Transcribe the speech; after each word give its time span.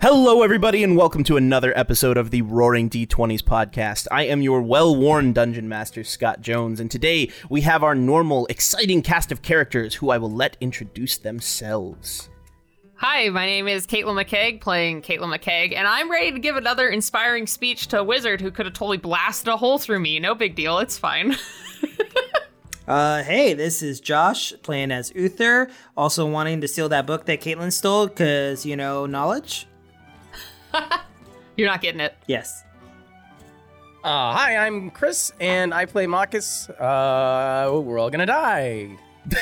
Hello, 0.00 0.42
everybody, 0.44 0.84
and 0.84 0.96
welcome 0.96 1.24
to 1.24 1.36
another 1.36 1.76
episode 1.76 2.16
of 2.16 2.30
the 2.30 2.42
Roaring 2.42 2.88
D20s 2.88 3.42
podcast. 3.42 4.06
I 4.12 4.26
am 4.26 4.42
your 4.42 4.62
well 4.62 4.94
worn 4.94 5.32
dungeon 5.32 5.68
master, 5.68 6.04
Scott 6.04 6.40
Jones, 6.40 6.78
and 6.78 6.88
today 6.88 7.32
we 7.50 7.62
have 7.62 7.82
our 7.82 7.96
normal, 7.96 8.46
exciting 8.46 9.02
cast 9.02 9.32
of 9.32 9.42
characters 9.42 9.96
who 9.96 10.10
I 10.10 10.18
will 10.18 10.30
let 10.30 10.56
introduce 10.60 11.18
themselves. 11.18 12.30
Hi, 12.94 13.28
my 13.30 13.44
name 13.44 13.66
is 13.66 13.88
Caitlin 13.88 14.24
McKeag, 14.24 14.60
playing 14.60 15.02
Caitlin 15.02 15.36
McKeag, 15.36 15.74
and 15.74 15.88
I'm 15.88 16.08
ready 16.08 16.30
to 16.30 16.38
give 16.38 16.54
another 16.54 16.88
inspiring 16.88 17.48
speech 17.48 17.88
to 17.88 17.98
a 17.98 18.04
wizard 18.04 18.40
who 18.40 18.52
could 18.52 18.66
have 18.66 18.74
totally 18.74 18.98
blasted 18.98 19.48
a 19.48 19.56
hole 19.56 19.78
through 19.78 19.98
me. 19.98 20.20
No 20.20 20.36
big 20.36 20.54
deal, 20.54 20.78
it's 20.78 20.96
fine. 20.96 21.36
Uh, 22.86 23.22
hey, 23.22 23.52
this 23.52 23.82
is 23.82 24.00
Josh 24.00 24.54
playing 24.62 24.90
as 24.90 25.12
Uther, 25.14 25.68
also 25.94 26.24
wanting 26.24 26.62
to 26.62 26.68
steal 26.68 26.88
that 26.88 27.04
book 27.04 27.26
that 27.26 27.42
Caitlin 27.42 27.70
stole 27.70 28.06
because, 28.06 28.64
you 28.64 28.76
know, 28.76 29.04
knowledge? 29.04 29.66
You're 31.56 31.68
not 31.68 31.80
getting 31.80 32.00
it. 32.00 32.14
Yes. 32.26 32.64
Uh, 34.04 34.32
hi, 34.32 34.56
I'm 34.56 34.90
Chris, 34.90 35.32
and 35.40 35.74
I 35.74 35.84
play 35.84 36.06
Marcus. 36.06 36.68
Uh, 36.70 37.80
we're 37.82 37.98
all 37.98 38.10
gonna 38.10 38.26
die. 38.26 38.96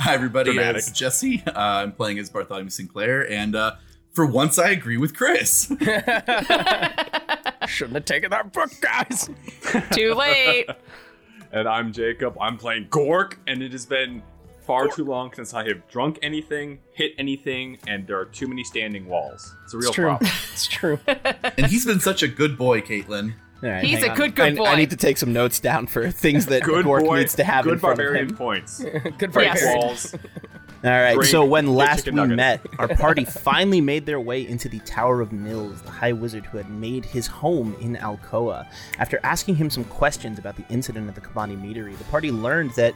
Hi, 0.00 0.14
everybody. 0.14 0.52
Dramatic. 0.52 0.80
It's 0.80 0.90
Jesse. 0.90 1.42
Uh, 1.46 1.52
I'm 1.54 1.92
playing 1.92 2.18
as 2.18 2.28
Bartholomew 2.28 2.70
Sinclair, 2.70 3.30
and 3.30 3.54
uh, 3.54 3.76
for 4.12 4.26
once, 4.26 4.58
I 4.58 4.70
agree 4.70 4.96
with 4.96 5.16
Chris. 5.16 5.66
Shouldn't 7.66 7.94
have 7.94 8.04
taken 8.04 8.30
that 8.30 8.52
book, 8.52 8.70
guys. 8.80 9.30
Too 9.92 10.14
late. 10.14 10.68
And 11.52 11.68
I'm 11.68 11.92
Jacob. 11.92 12.36
I'm 12.40 12.56
playing 12.56 12.88
Gork, 12.88 13.36
and 13.46 13.62
it 13.62 13.70
has 13.72 13.86
been 13.86 14.22
far 14.66 14.88
too 14.88 15.04
long 15.04 15.32
since 15.34 15.54
I 15.54 15.66
have 15.68 15.86
drunk 15.88 16.18
anything, 16.22 16.78
hit 16.92 17.12
anything, 17.18 17.78
and 17.86 18.06
there 18.06 18.18
are 18.18 18.24
too 18.24 18.46
many 18.48 18.64
standing 18.64 19.06
walls. 19.06 19.54
It's 19.64 19.74
a 19.74 19.78
real 19.78 19.88
It's 19.88 19.94
true. 19.94 20.04
problem. 20.06 20.30
It's 20.52 20.66
true. 20.66 20.98
and 21.58 21.66
he's 21.66 21.84
been 21.86 22.00
such 22.00 22.22
a 22.22 22.28
good 22.28 22.56
boy, 22.56 22.80
Caitlin. 22.80 23.34
All 23.62 23.70
right, 23.70 23.82
He's 23.84 24.02
a 24.02 24.10
on. 24.10 24.16
good, 24.16 24.34
good 24.34 24.52
I- 24.52 24.56
boy. 24.56 24.64
I, 24.66 24.76
need 24.76 24.90
to 24.90 24.96
take 24.96 25.16
some 25.16 25.32
notes 25.32 25.58
down 25.58 25.86
for 25.86 26.10
things 26.10 26.46
that 26.46 26.62
Good 26.64 26.84
Gork 26.84 27.04
boy. 27.04 27.18
needs 27.18 27.34
to 27.36 27.44
have 27.44 27.64
good 27.64 27.74
in 27.74 27.78
front 27.78 27.96
barbarian 27.96 28.24
of 28.26 28.30
him. 28.32 28.36
points. 28.36 28.84
Good 29.18 29.32
for 29.32 29.42
Yes. 29.42 29.62
you. 29.62 29.78
Walls. 29.78 30.14
All 30.84 30.90
right, 30.90 31.14
Drink, 31.14 31.30
so 31.30 31.46
when 31.46 31.66
last 31.74 32.00
we 32.00 32.12
chicken 32.12 32.16
nuggets. 32.16 32.36
met, 32.36 32.60
our 32.78 32.88
party 32.88 33.24
finally 33.24 33.80
made 33.80 34.04
their 34.04 34.20
way 34.20 34.46
into 34.46 34.68
the 34.68 34.80
Tower 34.80 35.22
of 35.22 35.32
Mills, 35.32 35.80
the 35.80 35.90
High 35.90 36.12
Wizard 36.12 36.44
who 36.44 36.58
had 36.58 36.68
made 36.68 37.06
his 37.06 37.26
home 37.26 37.74
in 37.80 37.96
Alcoa. 37.96 38.66
After 38.98 39.18
asking 39.22 39.54
him 39.54 39.70
some 39.70 39.84
questions 39.84 40.38
about 40.38 40.56
the 40.56 40.64
incident 40.68 41.08
at 41.08 41.14
the 41.14 41.22
Kabani 41.22 41.56
Meadery, 41.58 41.96
the 41.96 42.04
party 42.04 42.30
learned 42.30 42.72
that 42.72 42.94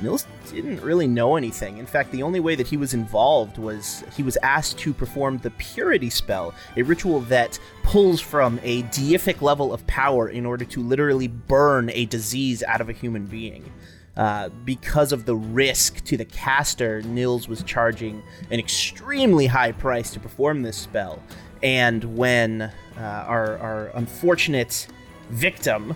Mills 0.00 0.26
didn't 0.50 0.80
really 0.80 1.06
know 1.06 1.36
anything. 1.36 1.78
In 1.78 1.86
fact, 1.86 2.12
the 2.12 2.22
only 2.22 2.40
way 2.40 2.54
that 2.54 2.66
he 2.66 2.76
was 2.76 2.94
involved 2.94 3.58
was 3.58 4.04
he 4.16 4.22
was 4.22 4.36
asked 4.42 4.78
to 4.78 4.92
perform 4.94 5.38
the 5.38 5.50
Purity 5.50 6.10
Spell, 6.10 6.54
a 6.76 6.82
ritual 6.82 7.20
that 7.22 7.58
pulls 7.82 8.20
from 8.20 8.60
a 8.62 8.82
deific 8.84 9.40
level 9.40 9.72
of 9.72 9.86
power 9.86 10.28
in 10.28 10.46
order 10.46 10.64
to 10.66 10.82
literally 10.82 11.26
burn 11.26 11.90
a 11.90 12.04
disease 12.06 12.62
out 12.62 12.80
of 12.80 12.88
a 12.88 12.92
human 12.92 13.26
being. 13.26 13.72
Uh, 14.16 14.48
because 14.64 15.12
of 15.12 15.26
the 15.26 15.36
risk 15.36 16.04
to 16.04 16.16
the 16.16 16.24
caster, 16.24 17.02
Nils 17.02 17.48
was 17.48 17.62
charging 17.62 18.22
an 18.50 18.58
extremely 18.58 19.46
high 19.46 19.70
price 19.70 20.10
to 20.10 20.20
perform 20.20 20.62
this 20.62 20.76
spell. 20.76 21.22
And 21.62 22.16
when 22.16 22.62
uh, 22.62 22.70
our, 23.00 23.58
our 23.58 23.86
unfortunate 23.94 24.88
victim 25.30 25.94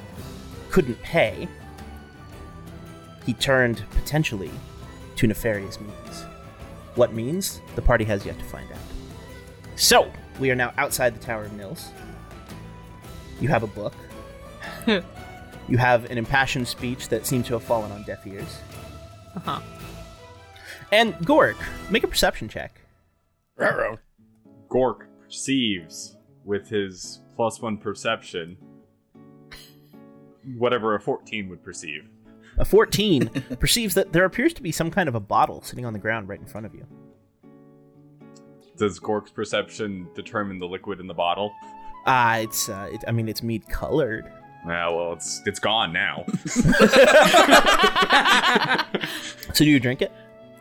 couldn't 0.71 1.03
pay, 1.03 1.49
he 3.25 3.35
turned 3.35 3.85
potentially 3.91 4.51
to 5.17 5.27
nefarious 5.27 5.81
means. 5.81 6.25
What 6.95 7.13
means? 7.13 7.61
The 7.75 7.83
party 7.83 8.05
has 8.05 8.27
yet 8.27 8.39
to 8.39 8.45
find 8.45 8.71
out. 8.71 8.79
So, 9.77 10.11
we 10.39 10.51
are 10.51 10.55
now 10.55 10.73
outside 10.77 11.15
the 11.15 11.25
Tower 11.25 11.45
of 11.45 11.53
Nils. 11.55 11.91
You 13.41 13.49
have 13.49 13.63
a 13.63 13.67
book. 13.67 13.95
you 14.87 15.79
have 15.79 16.11
an 16.11 16.19
impassioned 16.19 16.69
speech 16.69 17.09
that 17.09 17.27
seems 17.27 17.47
to 17.47 17.55
have 17.55 17.63
fallen 17.63 17.91
on 17.93 18.03
deaf 18.05 18.27
ears. 18.27 18.59
Uh-huh. 19.37 19.61
And 20.91 21.15
Gork, 21.21 21.57
make 21.91 22.05
a 22.05 22.09
perception 22.09 22.49
check. 22.49 22.81
Ruh-roh. 23.57 23.99
Gork 24.69 25.07
perceives 25.23 26.17
with 26.45 26.69
his 26.69 27.23
plus 27.35 27.61
one 27.61 27.79
perception 27.79 28.57
whatever 30.57 30.95
a 30.95 31.01
14 31.01 31.49
would 31.49 31.63
perceive. 31.63 32.09
A 32.59 32.65
14 32.65 33.29
perceives 33.61 33.95
that 33.95 34.13
there 34.13 34.25
appears 34.25 34.53
to 34.55 34.63
be 34.63 34.73
some 34.73 34.91
kind 34.91 35.09
of 35.09 35.15
a 35.15 35.21
bottle 35.21 35.63
sitting 35.63 35.87
on 35.87 35.93
the 35.93 35.99
ground 35.99 36.29
right 36.29 36.41
in 36.41 36.47
front 36.47 36.67
of 36.67 36.75
you. 36.75 36.87
Does 38.77 38.99
Gork's 38.99 39.31
perception 39.31 40.09
determine 40.15 40.59
the 40.59 40.67
liquid 40.67 41.01
in 41.01 41.07
the 41.07 41.15
bottle? 41.15 41.53
Ah, 42.07 42.39
it's, 42.39 42.69
uh, 42.69 42.89
it, 42.93 43.05
I 43.07 43.13
mean, 43.13 43.29
it's 43.29 43.43
mead 43.43 43.69
colored. 43.69 44.31
Yeah, 44.67 44.89
well, 44.91 45.13
it's 45.13 45.43
it's 45.45 45.59
gone 45.59 45.93
now. 45.93 46.25
So 49.55 49.65
do 49.65 49.71
you 49.71 49.81
drink 49.81 50.03
it? 50.03 50.13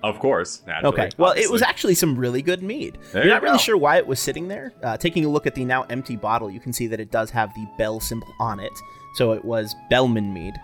of 0.03 0.17
course. 0.17 0.63
Naturally, 0.65 0.93
Okay. 0.93 1.09
Well, 1.17 1.33
it 1.33 1.51
was 1.51 1.61
actually 1.61 1.93
some 1.93 2.17
really 2.17 2.41
good 2.41 2.63
mead. 2.63 2.97
There 3.11 3.21
You're 3.21 3.25
you 3.25 3.29
not 3.35 3.43
really 3.43 3.59
sure 3.59 3.77
why 3.77 3.97
it 3.97 4.07
was 4.07 4.19
sitting 4.19 4.47
there. 4.47 4.73
Uh, 4.81 4.97
taking 4.97 5.25
a 5.25 5.29
look 5.29 5.45
at 5.45 5.53
the 5.53 5.63
now 5.63 5.83
empty 5.83 6.15
bottle, 6.15 6.49
you 6.49 6.59
can 6.59 6.73
see 6.73 6.87
that 6.87 6.99
it 6.99 7.11
does 7.11 7.29
have 7.29 7.53
the 7.53 7.67
bell 7.77 7.99
symbol 7.99 8.33
on 8.39 8.59
it. 8.59 8.71
So 9.13 9.33
it 9.33 9.45
was 9.45 9.75
Bellman 9.91 10.33
mead. 10.33 10.55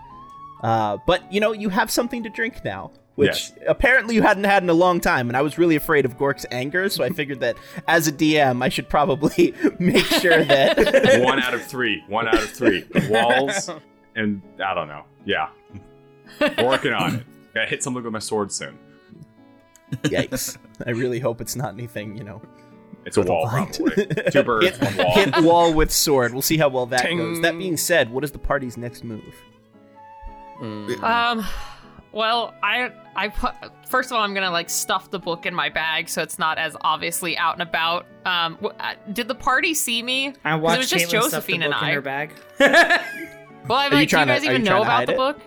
Uh, 0.62 0.98
but 1.06 1.32
you 1.32 1.40
know, 1.40 1.52
you 1.52 1.68
have 1.68 1.90
something 1.90 2.22
to 2.24 2.28
drink 2.30 2.64
now, 2.64 2.90
which 3.14 3.28
Yes. 3.28 3.52
apparently 3.68 4.14
you 4.14 4.22
hadn't 4.22 4.44
had 4.44 4.62
in 4.62 4.68
a 4.70 4.74
long 4.74 5.00
time. 5.00 5.28
And 5.28 5.36
I 5.36 5.42
was 5.42 5.56
really 5.58 5.76
afraid 5.76 6.04
of 6.04 6.18
Gork's 6.18 6.46
anger, 6.50 6.88
so 6.88 7.04
I 7.04 7.10
figured 7.10 7.40
that 7.40 7.56
as 7.86 8.08
a 8.08 8.12
DM, 8.12 8.62
I 8.62 8.68
should 8.68 8.88
probably 8.88 9.54
make 9.78 10.04
sure 10.04 10.44
that. 10.44 11.20
one 11.22 11.40
out 11.40 11.54
of 11.54 11.62
three. 11.64 12.02
One 12.08 12.26
out 12.28 12.34
of 12.34 12.50
three. 12.50 12.84
Walls 13.08 13.70
and 14.16 14.42
I 14.64 14.74
don't 14.74 14.88
know. 14.88 15.04
Yeah, 15.24 15.48
working 16.62 16.92
on 16.92 17.16
it. 17.16 17.26
Gotta 17.54 17.66
hit 17.68 17.82
something 17.82 18.02
with 18.02 18.12
my 18.12 18.18
sword 18.18 18.50
soon. 18.52 18.78
Yikes! 20.02 20.58
I 20.86 20.90
really 20.90 21.18
hope 21.18 21.40
it's 21.40 21.56
not 21.56 21.72
anything, 21.74 22.16
you 22.16 22.24
know. 22.24 22.42
It's 23.04 23.16
a 23.16 23.20
with 23.20 23.28
a 23.28 23.32
wall, 23.32 23.44
light. 23.44 23.78
probably. 23.82 24.06
Two 24.30 24.42
birds, 24.44 24.76
hit, 24.76 24.80
one 24.82 24.96
wall. 25.06 25.14
hit 25.14 25.40
wall 25.42 25.72
with 25.72 25.90
sword. 25.92 26.32
We'll 26.32 26.42
see 26.42 26.58
how 26.58 26.68
well 26.68 26.86
that 26.86 27.02
Ting. 27.06 27.16
goes. 27.18 27.40
That 27.40 27.56
being 27.56 27.76
said, 27.76 28.10
what 28.10 28.22
is 28.24 28.32
the 28.32 28.38
party's 28.38 28.76
next 28.76 29.02
move? 29.04 29.34
Um, 30.60 31.44
well, 32.12 32.54
I, 32.62 32.90
I 33.14 33.28
put, 33.28 33.54
first 33.86 34.10
of 34.10 34.16
all, 34.16 34.22
I'm 34.22 34.34
gonna 34.34 34.50
like 34.50 34.70
stuff 34.70 35.10
the 35.10 35.18
book 35.18 35.46
in 35.46 35.54
my 35.54 35.68
bag 35.68 36.08
so 36.08 36.22
it's 36.22 36.38
not 36.38 36.58
as 36.58 36.76
obviously 36.80 37.36
out 37.38 37.54
and 37.54 37.62
about. 37.62 38.06
Um, 38.24 38.54
w- 38.56 38.74
uh, 38.80 38.94
did 39.12 39.28
the 39.28 39.34
party 39.34 39.74
see 39.74 40.02
me? 40.02 40.34
I 40.44 40.54
it 40.56 40.60
watched 40.60 40.78
was 40.78 40.90
just 40.90 41.06
Caitlin 41.06 41.10
Josephine 41.10 41.60
book 41.60 41.64
and 41.66 41.74
in 41.74 41.88
I. 41.88 41.92
her 41.94 42.00
bag. 42.00 42.32
Well, 43.68 43.76
I'm 43.78 43.92
Are 43.92 43.96
you 43.96 43.98
do 43.98 44.02
you 44.02 44.06
trying 44.06 44.26
to- 44.28 44.32
guys 44.34 44.44
you 44.44 44.50
even 44.50 44.62
know 44.64 44.78
about 44.82 44.86
hide 45.00 45.08
the 45.08 45.12
it? 45.12 45.16
book? 45.16 45.40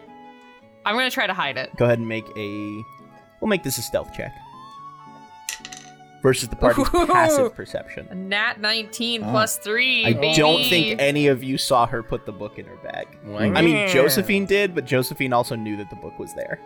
I'm 0.86 0.96
gonna 0.96 1.10
try 1.10 1.26
to 1.26 1.34
hide 1.34 1.58
it. 1.58 1.76
Go 1.78 1.86
ahead 1.86 1.98
and 1.98 2.08
make 2.08 2.26
a. 2.38 2.84
We'll 3.40 3.48
make 3.50 3.64
this 3.64 3.80
a 3.80 3.82
stealth 3.82 4.14
check. 4.14 4.32
Versus 6.22 6.50
the 6.50 6.56
party's 6.56 6.88
Ooh. 6.94 7.08
passive 7.08 7.56
perception. 7.56 8.08
A 8.12 8.16
Nat 8.16 8.60
19 8.62 9.24
Oh. 9.24 9.30
plus 9.32 9.58
three. 9.58 10.06
I 10.06 10.14
baby. 10.14 10.34
don't 10.38 10.64
think 10.66 11.00
any 11.02 11.28
of 11.28 11.44
you 11.44 11.58
saw 11.58 11.88
her 11.88 12.04
put 12.04 12.26
the 12.28 12.32
book 12.32 12.60
in 12.60 12.66
her 12.66 12.76
bag. 12.84 13.08
Why 13.24 13.46
I 13.56 13.62
mean. 13.62 13.90
Josephine 13.90 14.46
did, 14.46 14.76
but 14.76 14.86
Josephine 14.86 15.34
also 15.34 15.56
knew 15.56 15.76
that 15.78 15.90
the 15.90 15.96
book 15.96 16.20
was 16.20 16.34
there. 16.36 16.60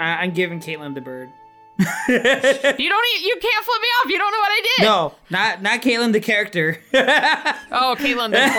I- 0.00 0.16
I'm 0.24 0.32
giving 0.32 0.58
Caitlin 0.60 0.94
the 0.94 1.00
bird. 1.00 1.30
You 2.08 2.18
don't. 2.18 3.06
e- 3.06 3.24
You 3.24 3.38
can't 3.40 3.64
flip 3.64 3.80
me 3.82 3.88
off. 4.02 4.10
You 4.10 4.18
don't 4.18 4.32
know 4.32 4.38
what 4.38 4.50
I 4.50 4.62
did. 4.78 4.84
no, 4.84 5.14
not 5.30 5.62
not 5.62 5.80
Caitlin 5.80 6.12
the 6.12 6.18
character. 6.20 6.78
Oh, 7.70 7.94
Caitlin 7.98 8.30
the 8.32 8.50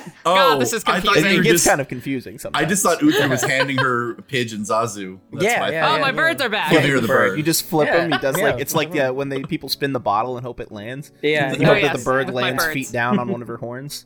player. 0.00 0.12
Oh, 0.26 0.34
God, 0.34 0.60
this 0.60 0.72
is 0.72 0.82
I 0.86 1.00
thought 1.00 1.16
It, 1.16 1.22
confusing. 1.22 1.40
it 1.40 1.42
gets 1.44 1.52
just- 1.54 1.68
kind 1.68 1.80
of 1.80 1.88
confusing 1.88 2.38
sometimes. 2.38 2.64
I 2.64 2.68
just 2.68 2.82
thought 2.82 3.00
Uther 3.00 3.28
was 3.28 3.42
handing 3.42 3.78
her 3.78 4.12
a 4.12 4.22
pigeon 4.22 4.62
Zazu. 4.62 5.18
That's 5.32 5.44
Yeah, 5.44 5.60
why 5.60 5.66
I 5.68 5.70
yeah, 5.70 5.88
thought- 5.88 5.98
oh, 5.98 6.02
my 6.02 6.12
birds 6.12 6.42
are 6.42 6.48
back. 6.48 6.70
Flipping 6.70 6.90
her 6.90 7.00
the 7.00 7.06
bird. 7.08 7.36
You 7.38 7.42
just 7.44 7.64
flip 7.64 7.88
Yeah, 7.88 8.04
him. 8.04 8.12
He 8.12 8.18
does 8.18 8.36
yeah. 8.36 8.44
like 8.50 8.60
it's 8.60 8.74
like 8.74 8.92
yeah, 8.92 9.10
when 9.10 9.28
they 9.28 9.42
people 9.42 9.68
spin 9.68 9.92
the 9.92 10.00
bottle 10.00 10.36
and 10.36 10.44
hope 10.44 10.60
it 10.60 10.72
lands. 10.72 11.12
Yeah, 11.22 11.52
You 11.52 11.60
yeah. 11.60 11.66
hope 11.66 11.76
Oh, 11.78 11.80
that 11.82 11.96
the 11.98 12.04
bird 12.04 12.26
with 12.26 12.34
lands 12.34 12.66
feet 12.66 12.90
down 12.92 13.18
on 13.18 13.28
one 13.28 13.40
of 13.42 13.48
her 13.48 13.56
horns. 13.66 14.04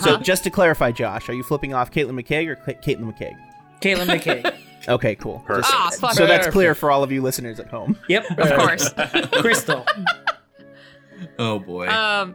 So 0.00 0.16
just 0.16 0.44
to 0.44 0.50
clarify, 0.50 0.92
Josh, 0.92 1.28
are 1.28 1.34
you 1.34 1.42
flipping 1.42 1.74
off 1.74 1.90
Caitlin 1.90 2.18
McKeag 2.20 2.48
or 2.48 2.56
Ca- 2.56 2.80
Caitlin 2.80 3.12
McKeag? 3.12 3.36
Caitlin 3.80 4.06
McKay. 4.18 4.54
Okay, 4.88 5.14
cool. 5.14 5.40
Perfect. 5.46 5.66
Just- 5.68 5.76
Ah, 5.76 5.90
fuck. 6.08 6.14
so 6.14 6.26
that's 6.26 6.46
clear 6.46 6.74
for 6.74 6.90
all 6.90 7.02
of 7.02 7.12
you 7.12 7.20
listeners 7.20 7.60
at 7.60 7.66
home. 7.66 7.98
Yep, 8.08 8.24
Of 8.38 8.58
course. 8.58 8.88
Crystal. 9.42 9.84
Oh 11.38 11.58
boy. 11.58 11.86
Um, 11.86 12.34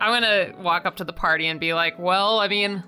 I'm 0.00 0.12
gonna 0.12 0.52
walk 0.62 0.86
up 0.86 0.96
to 0.96 1.04
the 1.04 1.12
party 1.12 1.46
and 1.46 1.58
be 1.58 1.74
like, 1.74 1.98
"Well, 1.98 2.38
I 2.40 2.48
mean, 2.48 2.82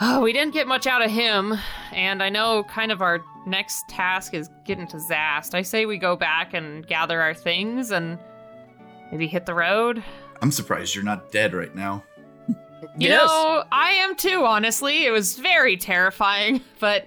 oh, 0.00 0.20
we 0.22 0.32
didn't 0.32 0.54
get 0.54 0.66
much 0.66 0.86
out 0.86 1.02
of 1.02 1.10
him, 1.10 1.54
and 1.92 2.22
I 2.22 2.28
know 2.28 2.64
kind 2.64 2.90
of 2.92 3.02
our 3.02 3.20
next 3.46 3.88
task 3.88 4.32
is 4.34 4.48
getting 4.64 4.86
to 4.88 4.96
Zast. 4.96 5.54
I 5.54 5.62
say 5.62 5.84
we 5.86 5.98
go 5.98 6.16
back 6.16 6.54
and 6.54 6.86
gather 6.86 7.20
our 7.20 7.34
things 7.34 7.90
and 7.90 8.18
maybe 9.10 9.26
hit 9.26 9.44
the 9.46 9.54
road. 9.54 10.02
I'm 10.40 10.50
surprised 10.50 10.94
you're 10.94 11.04
not 11.04 11.30
dead 11.30 11.54
right 11.54 11.74
now. 11.74 12.02
You 12.98 13.08
Yes. 13.08 13.26
know, 13.26 13.64
I 13.72 13.92
am 13.92 14.14
too. 14.14 14.44
Honestly, 14.44 15.06
it 15.06 15.10
was 15.10 15.38
very 15.38 15.74
terrifying, 15.78 16.60
but 16.80 17.06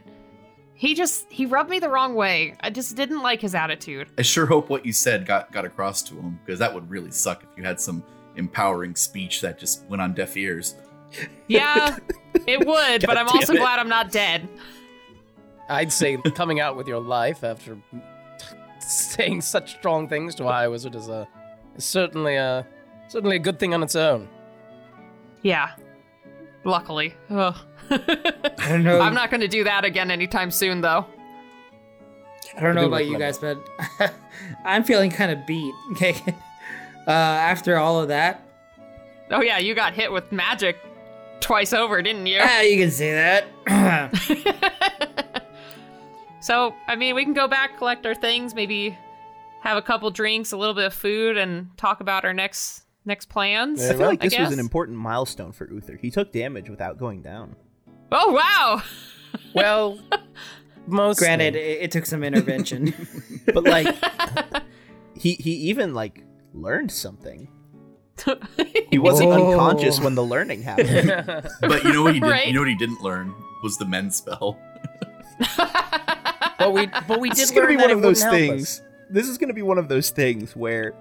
he 0.73 0.95
just 0.95 1.31
he 1.31 1.45
rubbed 1.45 1.69
me 1.69 1.77
the 1.79 1.89
wrong 1.89 2.15
way. 2.15 2.55
I 2.61 2.71
just 2.71 2.95
didn't 2.95 3.21
like 3.21 3.41
his 3.41 3.53
attitude. 3.53 4.07
I 4.17 4.23
sure 4.23 4.47
hope 4.47 4.69
what 4.69 4.87
you 4.87 4.91
said 4.93 5.27
got 5.27 5.51
got 5.51 5.65
across 5.65 6.01
to 6.03 6.15
him 6.15 6.39
because 6.43 6.57
that 6.59 6.73
would 6.73 6.89
really 6.89 7.11
suck 7.11 7.43
if 7.43 7.49
you 7.55 7.63
had 7.63 7.79
some 7.79 8.03
empowering 8.37 8.95
speech 8.95 9.41
that 9.41 9.59
just 9.59 9.83
went 9.85 10.01
on 10.01 10.13
deaf 10.13 10.37
ears. 10.37 10.75
Yeah, 11.47 11.97
it 12.47 12.65
would, 12.65 13.05
but 13.05 13.17
I'm 13.17 13.27
also 13.27 13.53
it. 13.53 13.57
glad 13.57 13.79
I'm 13.79 13.89
not 13.89 14.11
dead. 14.11 14.47
I'd 15.69 15.91
say 15.91 16.17
coming 16.35 16.59
out 16.59 16.77
with 16.77 16.87
your 16.87 17.01
life 17.01 17.43
after 17.43 17.77
saying 18.79 19.41
such 19.41 19.71
strong 19.71 20.07
things 20.07 20.35
to 20.35 20.45
a 20.45 20.51
high 20.51 20.67
wizard 20.67 20.95
is 20.95 21.09
a 21.09 21.27
is 21.75 21.83
certainly 21.83 22.35
a 22.35 22.65
certainly 23.09 23.35
a 23.35 23.39
good 23.39 23.59
thing 23.59 23.73
on 23.73 23.83
its 23.83 23.95
own. 23.95 24.27
Yeah. 25.41 25.71
Luckily. 26.63 27.13
Ugh. 27.29 27.55
I 27.89 28.53
don't 28.69 28.83
know. 28.83 28.99
I'm 28.99 29.13
not 29.13 29.29
going 29.29 29.41
to 29.41 29.47
do 29.47 29.63
that 29.63 29.85
again 29.85 30.11
anytime 30.11 30.51
soon, 30.51 30.81
though. 30.81 31.05
I 32.55 32.61
don't 32.61 32.75
know 32.75 32.81
do 32.81 32.87
about 32.87 33.05
you 33.05 33.17
guys, 33.17 33.37
but 33.37 33.57
I'm 34.65 34.83
feeling 34.83 35.11
kind 35.11 35.31
of 35.31 35.45
beat. 35.45 35.73
Okay. 35.93 36.15
Uh, 37.07 37.11
after 37.11 37.77
all 37.77 38.01
of 38.01 38.09
that, 38.09 38.47
Oh 39.29 39.41
yeah, 39.41 39.57
you 39.57 39.75
got 39.75 39.93
hit 39.93 40.11
with 40.11 40.31
magic 40.31 40.77
twice 41.39 41.73
over, 41.73 42.01
didn't 42.01 42.27
you? 42.27 42.37
Yeah, 42.37 42.61
you 42.61 42.77
can 42.77 42.91
say 42.91 43.11
that. 43.13 43.45
so, 46.39 46.73
I 46.87 46.95
mean, 46.95 47.15
we 47.15 47.23
can 47.23 47.33
go 47.33 47.47
back, 47.47 47.77
collect 47.77 48.05
our 48.05 48.15
things, 48.15 48.55
maybe 48.55 48.97
have 49.61 49.77
a 49.77 49.81
couple 49.81 50.09
drinks, 50.11 50.51
a 50.53 50.57
little 50.57 50.73
bit 50.73 50.85
of 50.85 50.93
food, 50.93 51.37
and 51.37 51.75
talk 51.77 51.99
about 51.99 52.23
our 52.23 52.33
next 52.33 52.83
next 53.05 53.27
plans. 53.27 53.83
I 53.83 53.93
feel 53.93 54.07
like 54.07 54.23
I 54.23 54.29
this 54.29 54.39
was 54.39 54.53
an 54.53 54.59
important 54.59 54.97
milestone 54.97 55.51
for 55.51 55.69
Uther. 55.69 55.97
He 55.97 56.09
took 56.09 56.31
damage 56.31 56.69
without 56.69 56.97
going 56.97 57.21
down. 57.21 57.55
Oh 58.11 58.31
wow! 58.31 58.81
Well, 59.53 59.99
most 60.85 61.17
Granted, 61.19 61.57
it, 61.57 61.81
it 61.81 61.91
took 61.91 62.05
some 62.05 62.23
intervention. 62.23 62.93
But 63.53 63.65
like 63.65 63.93
he 65.15 65.33
he 65.33 65.51
even 65.51 65.93
like 65.93 66.23
learned 66.61 66.91
something. 66.91 67.47
He 68.89 68.97
wasn't 68.97 69.29
Whoa. 69.29 69.51
unconscious 69.51 69.99
when 69.99 70.15
the 70.15 70.23
learning 70.23 70.63
happened. 70.63 71.11
But 71.61 71.83
you 71.83 71.93
know 71.93 72.03
what 72.03 72.13
he 72.15 72.19
did? 72.19 72.27
Right. 72.29 72.47
You 72.47 72.53
know 72.53 72.61
what 72.61 72.69
he 72.69 72.75
didn't 72.75 73.01
learn 73.01 73.35
was 73.61 73.77
the 73.77 73.85
men 73.85 74.09
spell. 74.11 74.57
but 76.57 76.73
we 76.73 76.87
but 77.07 77.19
we 77.19 77.29
this 77.29 77.37
did 77.37 77.43
is 77.43 77.51
gonna 77.51 77.67
learn 77.67 77.77
be 77.77 77.81
one 77.81 77.91
of 77.91 78.01
those 78.01 78.23
wouldn't 78.23 78.41
help 78.41 78.51
things. 78.51 78.81
This 79.09 79.27
is 79.27 79.37
gonna 79.37 79.53
be 79.53 79.61
one 79.61 79.77
of 79.77 79.87
those 79.87 80.09
things 80.09 80.55
where 80.55 80.93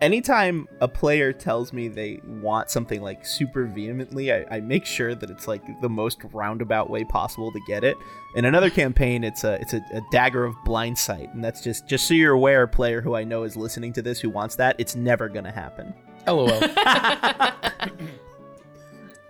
anytime 0.00 0.68
a 0.80 0.88
player 0.88 1.32
tells 1.32 1.72
me 1.72 1.88
they 1.88 2.20
want 2.24 2.70
something 2.70 3.02
like 3.02 3.24
super 3.26 3.64
vehemently, 3.64 4.32
I, 4.32 4.44
I 4.50 4.60
make 4.60 4.84
sure 4.84 5.14
that 5.14 5.30
it's 5.30 5.48
like 5.48 5.62
the 5.80 5.88
most 5.88 6.18
roundabout 6.32 6.90
way 6.90 7.04
possible 7.04 7.52
to 7.52 7.60
get 7.66 7.84
it. 7.84 7.96
In 8.36 8.44
another 8.44 8.70
campaign, 8.70 9.24
it's 9.24 9.44
a 9.44 9.54
it's 9.60 9.74
a, 9.74 9.80
a 9.92 10.00
dagger 10.10 10.44
of 10.44 10.54
blindsight, 10.64 11.32
and 11.34 11.42
that's 11.42 11.60
just 11.62 11.86
just 11.88 12.06
so 12.06 12.14
you're 12.14 12.34
aware, 12.34 12.66
player 12.66 13.00
who 13.00 13.14
I 13.14 13.24
know 13.24 13.42
is 13.42 13.56
listening 13.56 13.92
to 13.94 14.02
this 14.02 14.20
who 14.20 14.30
wants 14.30 14.56
that, 14.56 14.76
it's 14.78 14.94
never 14.96 15.28
gonna 15.28 15.52
happen. 15.52 15.94
LOL. 16.26 16.50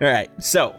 All 0.01 0.07
right, 0.07 0.31
so 0.43 0.77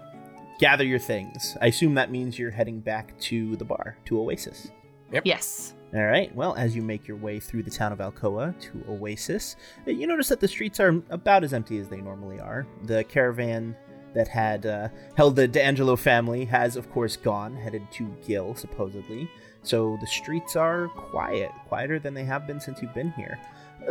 gather 0.59 0.85
your 0.85 0.99
things. 0.99 1.57
I 1.61 1.67
assume 1.67 1.95
that 1.95 2.11
means 2.11 2.37
you're 2.37 2.51
heading 2.51 2.79
back 2.79 3.17
to 3.19 3.55
the 3.55 3.65
bar, 3.65 3.97
to 4.05 4.19
Oasis. 4.19 4.71
Yep. 5.11 5.23
Yes. 5.25 5.73
All 5.93 6.05
right. 6.05 6.33
Well, 6.35 6.53
as 6.55 6.75
you 6.75 6.81
make 6.83 7.07
your 7.07 7.17
way 7.17 7.39
through 7.39 7.63
the 7.63 7.71
town 7.71 7.91
of 7.91 7.97
Alcoa 7.99 8.59
to 8.61 8.83
Oasis, 8.87 9.55
uh, 9.87 9.91
you 9.91 10.05
notice 10.05 10.29
that 10.29 10.39
the 10.39 10.47
streets 10.47 10.79
are 10.79 11.01
about 11.09 11.43
as 11.43 11.53
empty 11.53 11.79
as 11.79 11.89
they 11.89 11.99
normally 12.01 12.39
are. 12.39 12.67
The 12.83 13.03
caravan 13.05 13.75
that 14.13 14.27
had 14.27 14.65
uh, 14.67 14.89
held 15.15 15.35
the 15.35 15.47
D'Angelo 15.47 15.95
family 15.95 16.45
has, 16.45 16.75
of 16.75 16.91
course, 16.91 17.17
gone, 17.17 17.55
headed 17.55 17.89
to 17.93 18.05
Gil, 18.25 18.53
supposedly. 18.55 19.29
So 19.63 19.97
the 19.99 20.07
streets 20.07 20.55
are 20.55 20.89
quiet, 20.89 21.51
quieter 21.67 21.97
than 21.99 22.13
they 22.13 22.23
have 22.23 22.45
been 22.45 22.59
since 22.59 22.81
you've 22.81 22.93
been 22.93 23.11
here. 23.13 23.39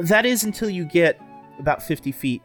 That 0.01 0.25
is 0.25 0.45
until 0.45 0.71
you 0.71 0.85
get 0.85 1.21
about 1.59 1.83
50 1.83 2.13
feet 2.13 2.43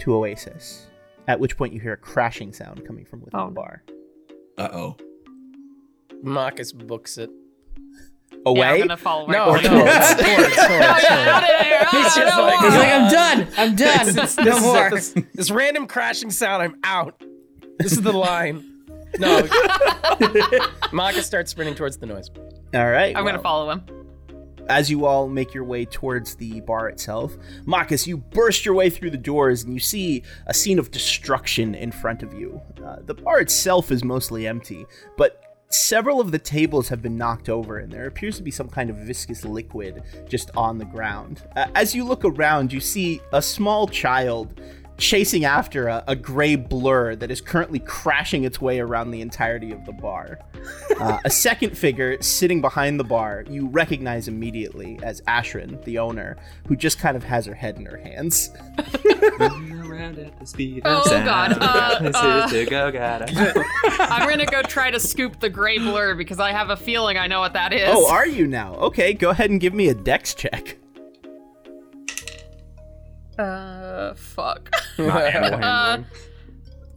to 0.00 0.14
Oasis, 0.14 0.86
at 1.28 1.40
which 1.40 1.56
point 1.56 1.72
you 1.72 1.80
hear 1.80 1.94
a 1.94 1.96
crashing 1.96 2.52
sound 2.52 2.86
coming 2.86 3.04
from 3.06 3.20
within 3.22 3.40
Oh, 3.40 3.46
the 3.46 3.52
bar. 3.52 3.82
Uh 4.58 4.68
oh. 4.72 4.96
Marcus 6.22 6.72
books 6.72 7.16
it. 7.16 7.30
Away? 8.46 8.58
Yeah, 8.60 8.70
I'm 8.72 8.78
gonna 8.80 8.96
follow 8.96 9.26
my 9.26 9.32
No, 9.36 9.44
course. 9.46 9.62
no, 9.64 9.70
towards, 9.70 9.86
towards, 10.16 10.56
yeah, 10.56 11.26
out 11.28 11.42
of 11.42 11.66
here. 11.66 11.86
He's 11.90 12.14
just 12.14 12.36
no 12.36 12.42
like- 12.44 12.60
more. 12.60 12.70
He's 12.70 12.78
like, 12.78 12.92
I'm 12.92 13.10
done. 13.10 13.48
I'm 13.58 13.76
done. 13.76 14.06
This 14.14 14.36
no 14.38 14.56
is 14.56 14.62
more. 14.62 14.90
This, 14.90 15.14
this 15.34 15.50
random 15.50 15.86
crashing 15.86 16.30
sound. 16.30 16.62
I'm 16.62 16.76
out. 16.84 17.22
This 17.78 17.92
is 17.92 18.00
the 18.00 18.12
line. 18.12 18.64
No. 19.18 19.46
Marcus 20.92 21.26
starts 21.26 21.50
sprinting 21.50 21.74
towards 21.74 21.96
the 21.98 22.06
noise. 22.06 22.30
All 22.74 22.88
right. 22.90 23.16
I'm 23.16 23.24
gonna 23.24 23.40
follow 23.42 23.70
him. 23.70 23.82
as 24.68 24.88
you 24.90 25.04
all 25.04 25.28
make 25.28 25.52
your 25.52 25.64
way 25.64 25.84
towards 25.84 26.36
the 26.36 26.60
bar 26.62 26.88
itself, 26.88 27.36
Marcus, 27.66 28.06
you 28.06 28.16
burst 28.18 28.64
your 28.64 28.74
way 28.74 28.88
through 28.88 29.10
the 29.10 29.18
doors 29.18 29.64
and 29.64 29.74
you 29.74 29.80
see 29.80 30.22
a 30.46 30.54
scene 30.54 30.78
of 30.78 30.90
destruction 30.90 31.74
in 31.74 31.90
front 31.90 32.22
of 32.22 32.32
you. 32.32 32.60
Uh, 32.84 32.96
the 33.04 33.14
bar 33.14 33.40
itself 33.40 33.90
is 33.90 34.04
mostly 34.04 34.46
empty, 34.46 34.86
but 35.16 35.42
several 35.70 36.20
of 36.20 36.32
the 36.32 36.38
tables 36.38 36.88
have 36.88 37.00
been 37.00 37.16
knocked 37.16 37.48
over 37.48 37.78
and 37.78 37.92
there 37.92 38.06
appears 38.06 38.36
to 38.36 38.42
be 38.42 38.50
some 38.50 38.68
kind 38.68 38.90
of 38.90 38.96
viscous 38.96 39.44
liquid 39.44 40.02
just 40.28 40.50
on 40.56 40.78
the 40.78 40.84
ground. 40.84 41.42
Uh, 41.54 41.66
as 41.74 41.94
you 41.94 42.04
look 42.04 42.24
around, 42.24 42.72
you 42.72 42.80
see 42.80 43.20
a 43.32 43.40
small 43.40 43.86
child 43.86 44.60
chasing 45.00 45.44
after 45.44 45.88
a, 45.88 46.04
a 46.06 46.14
gray 46.14 46.54
blur 46.54 47.16
that 47.16 47.30
is 47.30 47.40
currently 47.40 47.80
crashing 47.80 48.44
its 48.44 48.60
way 48.60 48.78
around 48.78 49.10
the 49.10 49.20
entirety 49.20 49.72
of 49.72 49.84
the 49.86 49.92
bar. 49.92 50.38
Uh, 51.00 51.18
a 51.24 51.30
second 51.30 51.76
figure 51.76 52.20
sitting 52.22 52.60
behind 52.60 53.00
the 53.00 53.04
bar 53.04 53.44
you 53.48 53.66
recognize 53.68 54.28
immediately 54.28 54.98
as 55.02 55.20
Ashrin, 55.22 55.82
the 55.84 55.98
owner, 55.98 56.36
who 56.68 56.76
just 56.76 56.98
kind 56.98 57.16
of 57.16 57.24
has 57.24 57.46
her 57.46 57.54
head 57.54 57.76
in 57.76 57.86
her 57.86 57.96
hands. 57.96 58.50
around 59.40 60.18
at 60.18 60.38
the 60.38 60.46
speed 60.46 60.82
Oh, 60.84 61.02
sound. 61.04 61.24
God. 61.24 61.50
Uh, 62.10 62.10
uh. 62.14 62.64
go, 62.66 62.90
gotta. 62.90 63.26
I'm 64.00 64.28
gonna 64.28 64.46
go 64.46 64.62
try 64.62 64.90
to 64.90 64.98
scoop 65.00 65.40
the 65.40 65.48
gray 65.48 65.78
blur 65.78 66.14
because 66.14 66.38
I 66.40 66.52
have 66.52 66.70
a 66.70 66.76
feeling 66.76 67.16
I 67.18 67.26
know 67.26 67.40
what 67.40 67.52
that 67.54 67.72
is. 67.72 67.88
Oh, 67.90 68.10
are 68.10 68.26
you 68.26 68.46
now? 68.46 68.74
Okay, 68.76 69.12
go 69.14 69.30
ahead 69.30 69.50
and 69.50 69.60
give 69.60 69.74
me 69.74 69.88
a 69.88 69.94
dex 69.94 70.34
check. 70.34 70.76
uh, 73.38 74.14
fuck. 74.14 74.70
Not 75.06 75.22
animal 75.34 75.64
Uh. 75.64 75.98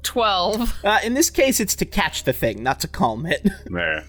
Twelve. 0.03 0.73
Uh, 0.83 0.99
in 1.01 1.13
this 1.13 1.29
case, 1.29 1.61
it's 1.61 1.75
to 1.77 1.85
catch 1.85 2.25
the 2.25 2.33
thing, 2.33 2.61
not 2.61 2.81
to 2.81 2.89
calm 2.89 3.25
it. 3.25 3.47
There. 3.65 4.03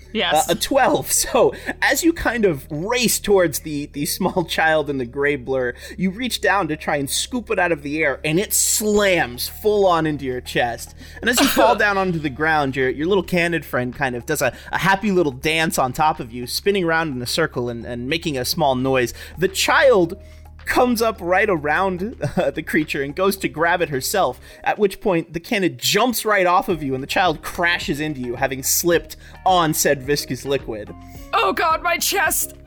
Uh, 0.49 0.53
a 0.53 0.55
12. 0.57 1.11
So, 1.25 1.55
as 1.81 2.03
you 2.03 2.13
kind 2.13 2.45
of 2.45 2.67
race 2.71 3.21
towards 3.21 3.61
the, 3.61 3.87
the 3.87 4.05
small 4.05 4.45
child 4.45 4.91
in 4.91 4.99
the 4.99 5.07
gray 5.07 5.37
blur, 5.37 5.75
you 5.97 6.11
reach 6.11 6.41
down 6.41 6.67
to 6.69 6.77
try 6.77 6.97
and 6.97 7.09
scoop 7.09 7.49
it 7.49 7.59
out 7.61 7.71
of 7.71 7.83
the 7.83 8.03
air, 8.03 8.21
and 8.25 8.41
it 8.41 8.53
slams 8.53 9.49
full 9.49 9.87
on 9.87 10.05
into 10.07 10.25
your 10.25 10.41
chest. 10.41 10.97
And 11.21 11.31
as 11.31 11.39
you 11.41 11.47
fall 11.47 11.77
down 11.77 11.97
onto 11.97 12.19
the 12.19 12.29
ground, 12.29 12.75
your, 12.75 12.91
your 12.91 13.07
little 13.07 13.23
canid 13.23 13.65
friend 13.65 13.95
kind 13.95 14.17
of 14.17 14.27
does 14.27 14.43
a, 14.43 14.53
a 14.73 14.79
happy 14.79 15.13
little 15.13 15.33
dance 15.33 15.79
on 15.79 15.93
top 15.93 16.19
of 16.19 16.33
you, 16.33 16.47
spinning 16.49 16.85
around 16.85 17.13
in 17.13 17.23
a 17.23 17.27
circle 17.27 17.69
and, 17.69 17.85
and 17.87 18.09
making 18.09 18.37
a 18.37 18.45
small 18.45 18.75
noise. 18.75 19.15
The 19.39 19.49
child 19.49 20.21
comes 20.67 21.01
up 21.03 21.19
right 21.21 21.49
around 21.49 22.17
uh, 22.37 22.51
the 22.51 22.63
creature 22.63 23.03
and 23.03 23.15
goes 23.15 23.37
to 23.39 23.49
grab 23.49 23.81
it 23.83 23.89
herself, 23.91 24.41
at 24.63 24.79
which 24.79 25.01
point 25.01 25.33
the 25.33 25.41
cannon 25.41 25.77
jumps 25.79 26.25
right 26.25 26.47
off 26.47 26.69
of 26.69 26.83
you 26.83 26.95
and 26.95 27.03
the 27.03 27.07
child 27.09 27.43
crashes 27.43 28.01
into 28.01 28.21
you, 28.21 28.35
having 28.37 28.63
slipped 28.63 29.17
on 29.47 29.73
said 29.75 30.03
viscous 30.03 30.45
liquid. 30.45 30.95
oh 31.33 31.53
god, 31.53 31.83
my 31.83 31.97
chest. 31.99 32.55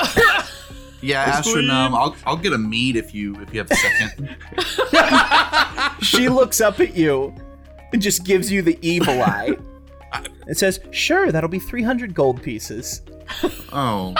Yeah, 1.00 1.39
Astron, 1.39 1.70
um, 1.70 1.94
I'll 1.94 2.16
I'll 2.25 2.38
get 2.38 2.54
a 2.54 2.58
mead 2.58 2.96
if 2.96 3.13
you 3.13 3.36
if 3.39 3.54
you 3.54 3.60
have 3.60 3.70
a 3.70 3.75
second. 3.75 4.36
She 6.01 6.27
looks 6.27 6.60
up 6.60 6.80
at 6.80 6.96
you 6.96 7.36
and 7.94 8.01
just 8.01 8.25
gives 8.25 8.51
you 8.51 8.63
the 8.63 8.80
evil 8.82 9.22
eye. 9.22 9.56
It 10.48 10.58
says, 10.58 10.80
Sure, 10.89 11.32
that'll 11.32 11.50
be 11.50 11.60
300 11.60 12.16
gold 12.16 12.42
pieces. 12.42 13.04
oh. 13.72 14.16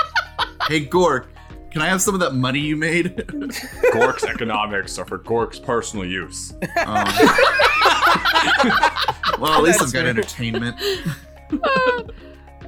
Hey 0.68 0.86
Gork, 0.86 1.26
can 1.72 1.82
I 1.82 1.88
have 1.88 2.02
some 2.02 2.14
of 2.14 2.20
that 2.22 2.34
money 2.34 2.60
you 2.60 2.76
made? 2.76 3.26
Gork's 3.94 4.24
economics 4.24 4.98
are 4.98 5.06
for 5.06 5.18
Gork's 5.18 5.60
personal 5.60 6.06
use. 6.06 6.54
Um, 6.54 6.60
well, 9.40 9.54
at 9.54 9.64
least 9.64 9.82
I've 9.82 9.94
got 9.94 10.06
entertainment. 10.06 10.76
Uh, 11.52 12.04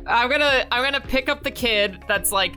I'm 0.06 0.30
gonna 0.30 0.66
I'm 0.72 0.84
gonna 0.84 1.02
pick 1.02 1.30
up 1.30 1.44
the 1.44 1.52
kid 1.52 2.04
that's 2.08 2.32
like 2.32 2.54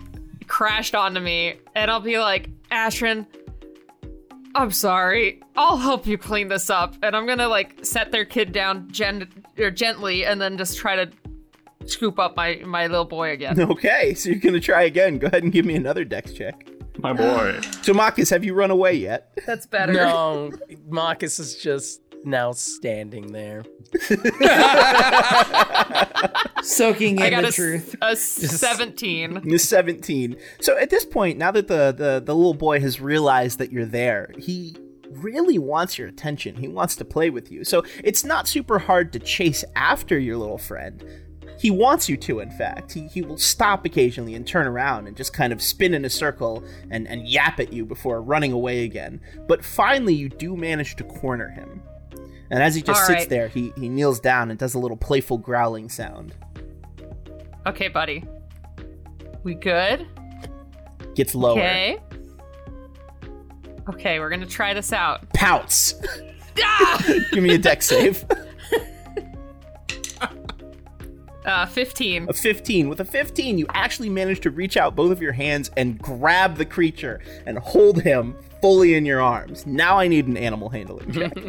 crashed 0.48 0.94
onto 0.94 1.20
me, 1.20 1.54
and 1.74 1.90
I'll 1.90 2.00
be 2.00 2.18
like, 2.18 2.48
Ashrin, 2.70 3.26
I'm 4.54 4.70
sorry. 4.70 5.40
I'll 5.56 5.76
help 5.76 6.06
you 6.06 6.18
clean 6.18 6.48
this 6.48 6.70
up. 6.70 6.96
And 7.02 7.16
I'm 7.16 7.26
gonna 7.26 7.48
like 7.48 7.84
set 7.84 8.10
their 8.10 8.24
kid 8.24 8.52
down 8.52 8.90
gen- 8.90 9.28
or 9.58 9.70
gently, 9.70 10.24
and 10.24 10.40
then 10.40 10.58
just 10.58 10.76
try 10.76 10.96
to 10.96 11.10
scoop 11.86 12.18
up 12.18 12.36
my 12.36 12.60
my 12.64 12.86
little 12.86 13.04
boy 13.04 13.30
again. 13.30 13.60
Okay, 13.72 14.14
so 14.14 14.28
you're 14.30 14.38
going 14.38 14.54
to 14.54 14.60
try 14.60 14.82
again. 14.82 15.18
Go 15.18 15.26
ahead 15.28 15.42
and 15.42 15.52
give 15.52 15.64
me 15.64 15.74
another 15.74 16.04
dex 16.04 16.32
check. 16.32 16.68
My 16.98 17.12
boy. 17.12 17.60
So, 17.82 17.94
Marcus, 17.94 18.28
have 18.30 18.44
you 18.44 18.54
run 18.54 18.70
away 18.70 18.94
yet? 18.94 19.32
That's 19.46 19.66
better. 19.66 19.92
No, 19.92 20.52
Marcus 20.88 21.38
is 21.38 21.56
just 21.56 22.02
now 22.24 22.52
standing 22.52 23.32
there. 23.32 23.64
Soaking 26.62 27.20
I 27.20 27.26
in 27.26 27.30
got 27.30 27.42
the 27.42 27.48
a, 27.48 27.52
truth. 27.52 27.96
a 28.00 28.14
17. 28.14 29.40
Miss 29.44 29.68
17. 29.68 30.36
So 30.60 30.78
at 30.78 30.90
this 30.90 31.04
point, 31.04 31.38
now 31.38 31.50
that 31.50 31.68
the, 31.68 31.92
the, 31.96 32.22
the 32.24 32.34
little 32.34 32.54
boy 32.54 32.80
has 32.80 33.00
realized 33.00 33.58
that 33.58 33.72
you're 33.72 33.86
there, 33.86 34.30
he 34.38 34.76
really 35.10 35.58
wants 35.58 35.98
your 35.98 36.08
attention. 36.08 36.56
He 36.56 36.68
wants 36.68 36.96
to 36.96 37.04
play 37.04 37.30
with 37.30 37.50
you. 37.50 37.64
So 37.64 37.82
it's 38.02 38.24
not 38.24 38.48
super 38.48 38.78
hard 38.78 39.12
to 39.14 39.18
chase 39.18 39.64
after 39.74 40.18
your 40.18 40.36
little 40.36 40.58
friend. 40.58 41.04
He 41.62 41.70
wants 41.70 42.08
you 42.08 42.16
to, 42.16 42.40
in 42.40 42.50
fact. 42.50 42.92
He, 42.92 43.06
he 43.06 43.22
will 43.22 43.38
stop 43.38 43.86
occasionally 43.86 44.34
and 44.34 44.44
turn 44.44 44.66
around 44.66 45.06
and 45.06 45.16
just 45.16 45.32
kind 45.32 45.52
of 45.52 45.62
spin 45.62 45.94
in 45.94 46.04
a 46.04 46.10
circle 46.10 46.64
and, 46.90 47.06
and 47.06 47.28
yap 47.28 47.60
at 47.60 47.72
you 47.72 47.84
before 47.84 48.20
running 48.20 48.50
away 48.50 48.82
again. 48.82 49.20
But 49.46 49.64
finally, 49.64 50.12
you 50.12 50.28
do 50.28 50.56
manage 50.56 50.96
to 50.96 51.04
corner 51.04 51.50
him. 51.50 51.80
And 52.50 52.60
as 52.64 52.74
he 52.74 52.82
just 52.82 53.02
All 53.02 53.06
sits 53.06 53.20
right. 53.20 53.28
there, 53.28 53.46
he, 53.46 53.72
he 53.76 53.88
kneels 53.88 54.18
down 54.18 54.50
and 54.50 54.58
does 54.58 54.74
a 54.74 54.80
little 54.80 54.96
playful 54.96 55.38
growling 55.38 55.88
sound. 55.88 56.34
Okay, 57.64 57.86
buddy. 57.86 58.24
We 59.44 59.54
good? 59.54 60.08
Gets 61.14 61.32
lower. 61.36 61.60
Okay. 61.60 62.00
Okay, 63.88 64.18
we're 64.18 64.30
gonna 64.30 64.46
try 64.46 64.74
this 64.74 64.92
out. 64.92 65.32
Pouts. 65.32 65.94
Ah! 66.62 67.02
Give 67.32 67.42
me 67.42 67.54
a 67.54 67.58
dex 67.58 67.86
save. 67.86 68.26
Uh, 71.44 71.66
15. 71.66 72.26
A 72.28 72.32
15. 72.32 72.88
With 72.88 73.00
a 73.00 73.04
15, 73.04 73.58
you 73.58 73.66
actually 73.70 74.08
manage 74.08 74.40
to 74.40 74.50
reach 74.50 74.76
out 74.76 74.94
both 74.94 75.10
of 75.10 75.20
your 75.20 75.32
hands 75.32 75.70
and 75.76 75.98
grab 75.98 76.56
the 76.56 76.64
creature 76.64 77.20
and 77.46 77.58
hold 77.58 78.02
him 78.02 78.36
fully 78.60 78.94
in 78.94 79.04
your 79.04 79.20
arms. 79.20 79.66
Now 79.66 79.98
I 79.98 80.06
need 80.06 80.26
an 80.28 80.36
animal 80.36 80.68
handling 80.68 81.12
check. 81.12 81.32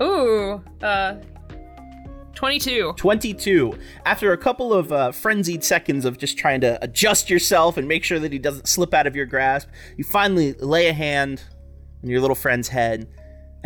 Ooh, 0.00 0.62
uh, 0.82 1.14
22. 2.34 2.92
22. 2.96 3.78
After 4.04 4.32
a 4.32 4.36
couple 4.36 4.74
of 4.74 4.92
uh, 4.92 5.10
frenzied 5.12 5.64
seconds 5.64 6.04
of 6.04 6.18
just 6.18 6.36
trying 6.36 6.60
to 6.60 6.78
adjust 6.82 7.30
yourself 7.30 7.78
and 7.78 7.88
make 7.88 8.04
sure 8.04 8.18
that 8.18 8.30
he 8.30 8.38
doesn't 8.38 8.68
slip 8.68 8.92
out 8.92 9.06
of 9.06 9.16
your 9.16 9.24
grasp, 9.24 9.68
you 9.96 10.04
finally 10.04 10.52
lay 10.54 10.88
a 10.88 10.92
hand 10.92 11.42
on 12.04 12.10
your 12.10 12.20
little 12.20 12.36
friend's 12.36 12.68
head 12.68 13.08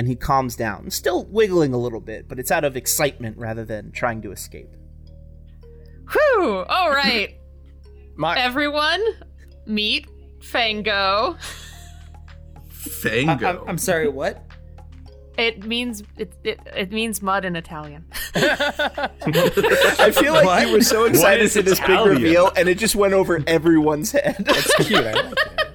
and 0.00 0.08
he 0.08 0.16
calms 0.16 0.56
down. 0.56 0.90
Still 0.90 1.26
wiggling 1.26 1.74
a 1.74 1.76
little 1.76 2.00
bit, 2.00 2.26
but 2.26 2.38
it's 2.38 2.50
out 2.50 2.64
of 2.64 2.74
excitement 2.74 3.36
rather 3.36 3.66
than 3.66 3.92
trying 3.92 4.22
to 4.22 4.32
escape. 4.32 4.74
Whew! 6.10 6.64
All 6.70 6.90
right, 6.90 7.36
My, 8.16 8.38
everyone, 8.38 9.02
meet 9.66 10.06
Fango. 10.40 11.36
I, 11.36 12.58
Fango. 12.70 13.46
am 13.46 13.68
I'm 13.68 13.76
sorry, 13.76 14.08
what? 14.08 14.42
It 15.36 15.66
means 15.66 16.02
it, 16.16 16.32
it 16.44 16.60
it 16.74 16.92
means 16.92 17.20
mud 17.20 17.44
in 17.44 17.54
Italian. 17.54 18.06
I 18.34 20.12
feel 20.14 20.32
like 20.32 20.66
you 20.66 20.72
were 20.72 20.80
so 20.80 21.04
excited 21.04 21.44
is 21.44 21.54
for 21.54 21.60
this 21.60 21.78
big 21.78 22.06
reveal, 22.06 22.50
and 22.56 22.70
it 22.70 22.78
just 22.78 22.96
went 22.96 23.12
over 23.12 23.38
everyone's 23.46 24.12
head. 24.12 24.36
That's 24.38 24.74
cute. 24.76 24.98
I 24.98 25.12
like 25.12 25.32
it. 25.32 25.66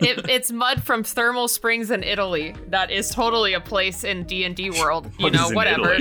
it, 0.00 0.28
it's 0.28 0.50
mud 0.52 0.82
from 0.82 1.02
thermal 1.04 1.48
springs 1.48 1.90
in 1.90 2.02
Italy. 2.02 2.54
That 2.68 2.90
is 2.90 3.10
totally 3.10 3.52
a 3.54 3.60
place 3.60 4.04
in 4.04 4.24
D 4.24 4.44
and 4.44 4.54
D 4.56 4.70
world. 4.70 5.10
You 5.18 5.24
What 5.24 5.32
know, 5.32 5.50
whatever. 5.50 5.98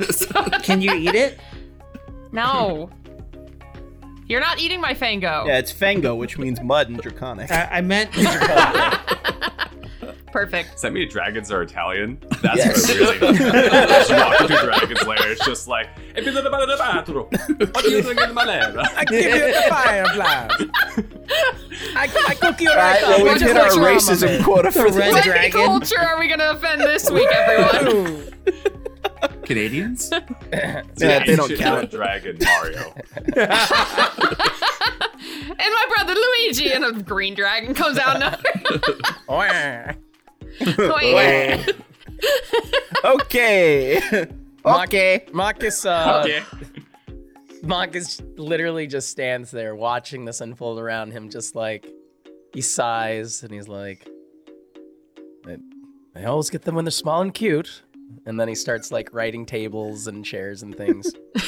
Can 0.62 0.80
you 0.80 0.92
eat 0.94 1.14
it? 1.14 1.38
No, 2.32 2.90
you're 4.26 4.40
not 4.40 4.60
eating 4.60 4.80
my 4.80 4.94
Fango. 4.94 5.44
yeah, 5.46 5.58
it's 5.58 5.70
Fango, 5.72 6.14
which 6.14 6.38
means 6.38 6.60
mud 6.62 6.88
in 6.88 6.96
Draconic. 6.96 7.50
I, 7.50 7.68
I 7.70 7.80
meant. 7.82 8.10
Perfect. 10.32 10.72
Does 10.72 10.80
that 10.82 10.92
mean 10.92 11.08
dragons 11.08 11.52
are 11.52 11.62
Italian? 11.62 12.18
That's 12.42 12.56
Yes. 12.56 12.88
what 12.88 12.96
it 12.96 13.00
really 13.00 13.20
means. 13.20 13.40
you 14.10 14.16
walk 14.16 14.40
into 14.40 14.56
Dragon's 14.64 15.06
Lair, 15.06 15.30
it's 15.32 15.44
just 15.44 15.68
like, 15.68 15.88
"E 16.16 16.20
bisogna 16.20 16.50
fare 16.50 16.66
le 16.66 16.76
patro. 16.78 17.24
What 17.24 17.84
do 17.84 17.90
you 17.90 18.02
think 18.02 18.20
in 18.20 18.30
Malera?" 18.34 18.84
I 18.96 19.04
give 19.04 19.24
you 19.24 19.52
the 19.52 19.62
fire 19.68 20.06
blast. 20.14 20.64
I, 21.94 22.08
I 22.28 22.34
cook 22.34 22.60
you 22.60 22.70
All 22.70 22.76
right 22.76 23.00
right, 23.00 23.02
well, 23.02 23.12
up. 23.12 23.18
we 23.22 23.28
Watch 23.28 23.40
hit 23.42 23.56
our 23.56 23.68
drama, 23.68 23.86
racism 23.88 24.26
man. 24.26 24.42
quota 24.44 24.70
for 24.72 24.90
The 24.90 24.98
red 24.98 25.08
this. 25.08 25.12
What 25.14 25.24
dragon. 25.24 25.50
culture 25.52 26.00
are 26.00 26.18
we 26.18 26.28
gonna 26.28 26.50
offend 26.50 26.80
this 26.80 27.10
week, 27.10 27.28
everyone? 27.30 28.28
Canadians? 29.44 30.10
Yeah, 30.52 31.24
they 31.24 31.34
don't 31.36 31.56
count. 31.58 31.90
Dragon 31.90 32.38
Mario. 32.42 32.94
and 33.34 33.46
my 35.58 35.86
brother 35.96 36.14
Luigi, 36.14 36.72
and 36.72 36.84
a 36.84 36.92
green 37.02 37.34
dragon 37.34 37.74
comes 37.74 37.98
out. 37.98 38.38
Now. 40.78 41.64
Okay. 43.04 44.00
Mark- 44.64 44.88
okay. 44.88 45.26
Marcus, 45.32 45.84
uh, 45.84 46.22
Okay. 46.24 46.42
Marcus 47.64 48.20
literally 48.36 48.86
just 48.86 49.08
stands 49.08 49.50
there 49.50 49.74
watching 49.74 50.24
this 50.24 50.40
unfold 50.40 50.78
around 50.78 51.12
him, 51.12 51.30
just 51.30 51.56
like 51.56 51.86
he 52.52 52.60
sighs 52.60 53.42
and 53.42 53.52
he's 53.52 53.66
like, 53.68 54.06
I, 55.46 55.56
I 56.14 56.24
always 56.24 56.50
get 56.50 56.62
them 56.62 56.74
when 56.76 56.84
they're 56.84 56.92
small 56.92 57.22
and 57.22 57.32
cute. 57.34 57.82
And 58.26 58.38
then 58.38 58.46
he 58.46 58.54
starts 58.54 58.92
like 58.92 59.12
writing 59.12 59.46
tables 59.46 60.06
and 60.06 60.24
chairs 60.24 60.62
and 60.62 60.76
things. 60.76 61.12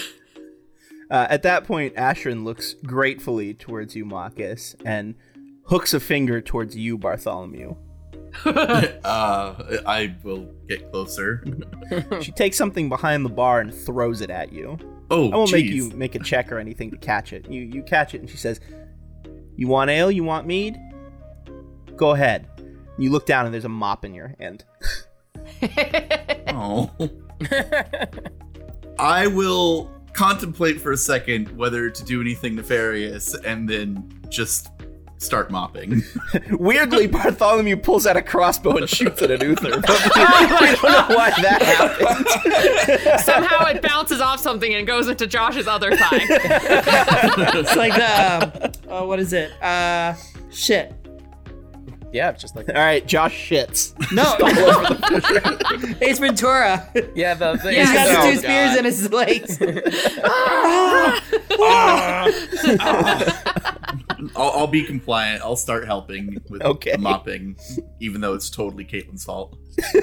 Uh, 1.11 1.26
at 1.28 1.42
that 1.42 1.64
point, 1.64 1.94
Ashrin 1.96 2.44
looks 2.44 2.75
gratefully 2.87 3.52
towards 3.52 3.94
you, 3.94 4.06
Marcus, 4.06 4.75
and 4.87 5.14
hooks 5.66 5.92
a 5.92 6.00
finger 6.00 6.40
towards 6.40 6.75
you, 6.76 6.96
Bartholomew. 6.96 7.76
uh, 8.45 9.55
I 9.87 10.14
will 10.23 10.50
get 10.69 10.91
closer. 10.91 11.45
She 12.23 12.33
takes 12.33 12.57
something 12.57 12.88
behind 12.88 13.25
the 13.25 13.31
bar 13.31 13.61
and 13.61 13.73
throws 13.73 14.21
it 14.21 14.31
at 14.31 14.53
you. 14.53 14.79
Oh, 15.11 15.31
I 15.31 15.37
won't 15.37 15.53
make 15.53 15.67
you 15.67 15.91
make 15.91 16.14
a 16.14 16.19
check 16.19 16.50
or 16.50 16.59
anything 16.59 16.91
to 16.91 16.97
catch 16.97 17.33
it. 17.33 17.49
You 17.49 17.61
you 17.61 17.83
catch 17.83 18.14
it, 18.14 18.21
and 18.21 18.29
she 18.29 18.38
says, 18.38 18.59
"You 19.55 19.69
want 19.69 19.91
ale? 19.91 20.11
You 20.11 20.25
want 20.25 20.47
mead? 20.47 20.76
Go 21.97 22.12
ahead." 22.12 22.49
You 22.99 23.11
look 23.11 23.26
down, 23.26 23.45
and 23.45 23.53
there's 23.53 23.67
a 23.67 23.69
mop 23.69 24.05
in 24.05 24.14
your 24.14 24.35
hand. 24.41 24.64
Oh. 26.49 26.91
I 28.99 29.26
will 29.26 29.91
contemplate 30.12 30.81
for 30.81 30.93
a 30.93 30.97
second 30.97 31.57
whether 31.57 31.91
to 31.91 32.05
do 32.05 32.21
anything 32.21 32.55
nefarious 32.55 33.35
and 33.35 33.69
then 33.69 34.21
just 34.29 34.69
start 35.25 35.50
mopping. 35.50 36.02
Weirdly, 36.50 37.07
Bartholomew 37.07 37.76
pulls 37.78 38.07
out 38.07 38.16
a 38.16 38.23
crossbow 38.23 38.76
and 38.76 38.88
shoots 38.88 39.23
it 39.23 39.31
at 39.31 39.43
Uther. 39.43 39.81
But 39.81 39.90
we, 39.90 40.66
we 40.71 40.76
don't 40.76 40.83
know 40.83 41.16
why 41.16 41.33
that 41.43 41.62
happened. 41.62 43.21
Somehow 43.25 43.66
it 43.66 43.83
bounces 43.83 44.21
off 44.21 44.40
something 44.40 44.75
and 44.75 44.87
goes 44.87 45.09
into 45.09 45.26
Josh's 45.26 45.66
other 45.66 45.97
thigh. 45.97 46.21
It's 47.57 47.76
like 47.76 47.95
the. 47.95 48.73
Um, 48.88 49.02
uh, 49.02 49.07
what 49.07 49.19
is 49.21 49.33
it? 49.33 49.50
Uh, 49.62 50.14
shit. 50.50 50.93
yeah, 52.12 52.33
just 52.33 52.54
like 52.57 52.69
All 52.69 52.75
right, 52.75 53.04
Josh 53.07 53.49
shits. 53.50 53.93
No. 54.12 54.25
Ace 56.00 56.19
Ventura. 56.19 56.88
yeah, 57.14 57.35
the, 57.35 57.54
the 57.57 57.73
He's 57.73 57.93
got 57.93 58.07
Yes. 58.07 58.09
the 58.09 58.19
Oh, 58.19 58.31
two 58.31 58.38
spears 58.38 58.76
in 58.78 58.85
his 58.85 59.12
legs. 59.12 59.59
I'll, 64.37 64.50
I'll 64.50 64.66
be 64.66 64.83
compliant. 64.85 65.43
I'll 65.43 65.57
start 65.57 65.87
helping 65.87 66.38
with 66.49 66.62
Okay. 66.62 66.93
the 66.93 66.99
mopping, 66.99 67.57
even 68.00 68.21
though 68.21 68.35
it's 68.35 68.50
totally 68.50 68.85
Caitlin's 68.85 69.25
fault. 69.25 69.57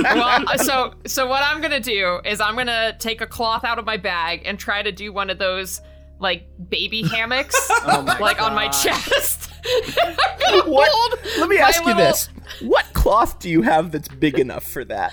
well, 0.00 0.44
so 0.58 0.94
so 1.06 1.26
what 1.26 1.42
I'm 1.44 1.60
gonna 1.60 1.80
do 1.80 2.20
is 2.24 2.40
I'm 2.40 2.56
gonna 2.56 2.96
take 2.98 3.20
a 3.20 3.26
cloth 3.26 3.64
out 3.64 3.78
of 3.78 3.84
my 3.84 3.96
bag 3.96 4.42
and 4.44 4.58
try 4.58 4.82
to 4.82 4.92
do 4.92 5.12
one 5.12 5.30
of 5.30 5.38
those 5.38 5.80
like 6.20 6.46
baby 6.68 7.02
hammocks, 7.08 7.54
oh 7.70 8.16
like 8.20 8.40
on 8.40 8.54
my 8.54 8.68
chest. 8.68 9.50
What? 10.66 11.18
Let 11.38 11.48
me 11.48 11.58
ask 11.58 11.80
you 11.80 11.86
little- 11.86 12.02
this: 12.02 12.28
What 12.62 12.84
cloth 12.92 13.38
do 13.40 13.50
you 13.50 13.62
have 13.62 13.92
that's 13.92 14.08
big 14.08 14.38
enough 14.38 14.64
for 14.64 14.84
that? 14.86 15.12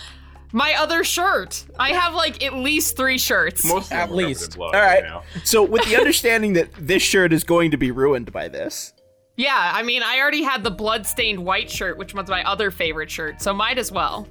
My 0.53 0.74
other 0.77 1.03
shirt. 1.03 1.63
I 1.79 1.89
have 1.93 2.13
like 2.13 2.43
at 2.43 2.53
least 2.53 2.98
three 2.98 3.17
shirts. 3.17 3.65
Most 3.65 3.91
At 3.91 4.10
them 4.10 4.17
are 4.17 4.22
covered 4.22 4.27
least. 4.27 4.55
blood, 4.58 4.75
All 4.75 4.81
right. 4.81 5.03
you 5.03 5.10
know? 5.10 5.22
So, 5.43 5.63
with 5.63 5.86
the 5.86 5.96
understanding 5.98 6.53
that 6.53 6.70
this 6.77 7.01
shirt 7.03 7.31
is 7.34 7.43
going 7.43 7.72
to 7.72 7.77
be 7.77 7.91
ruined 7.91 8.31
by 8.34 8.48
this, 8.50 8.93
Yeah, 9.38 9.72
I 9.74 9.81
mean, 9.84 10.03
I 10.03 10.20
already 10.20 10.43
had 10.43 10.63
the 10.63 10.72
blood-stained 10.72 11.43
white 11.43 11.70
shirt, 11.70 11.98
which 11.98 12.13
was 12.13 12.27
my 12.27 12.43
other 12.43 12.70
favorite 12.70 13.10
shirt, 13.10 13.41
so 13.41 13.53
might 13.53 13.77
as 13.77 13.91
well. 13.91 14.27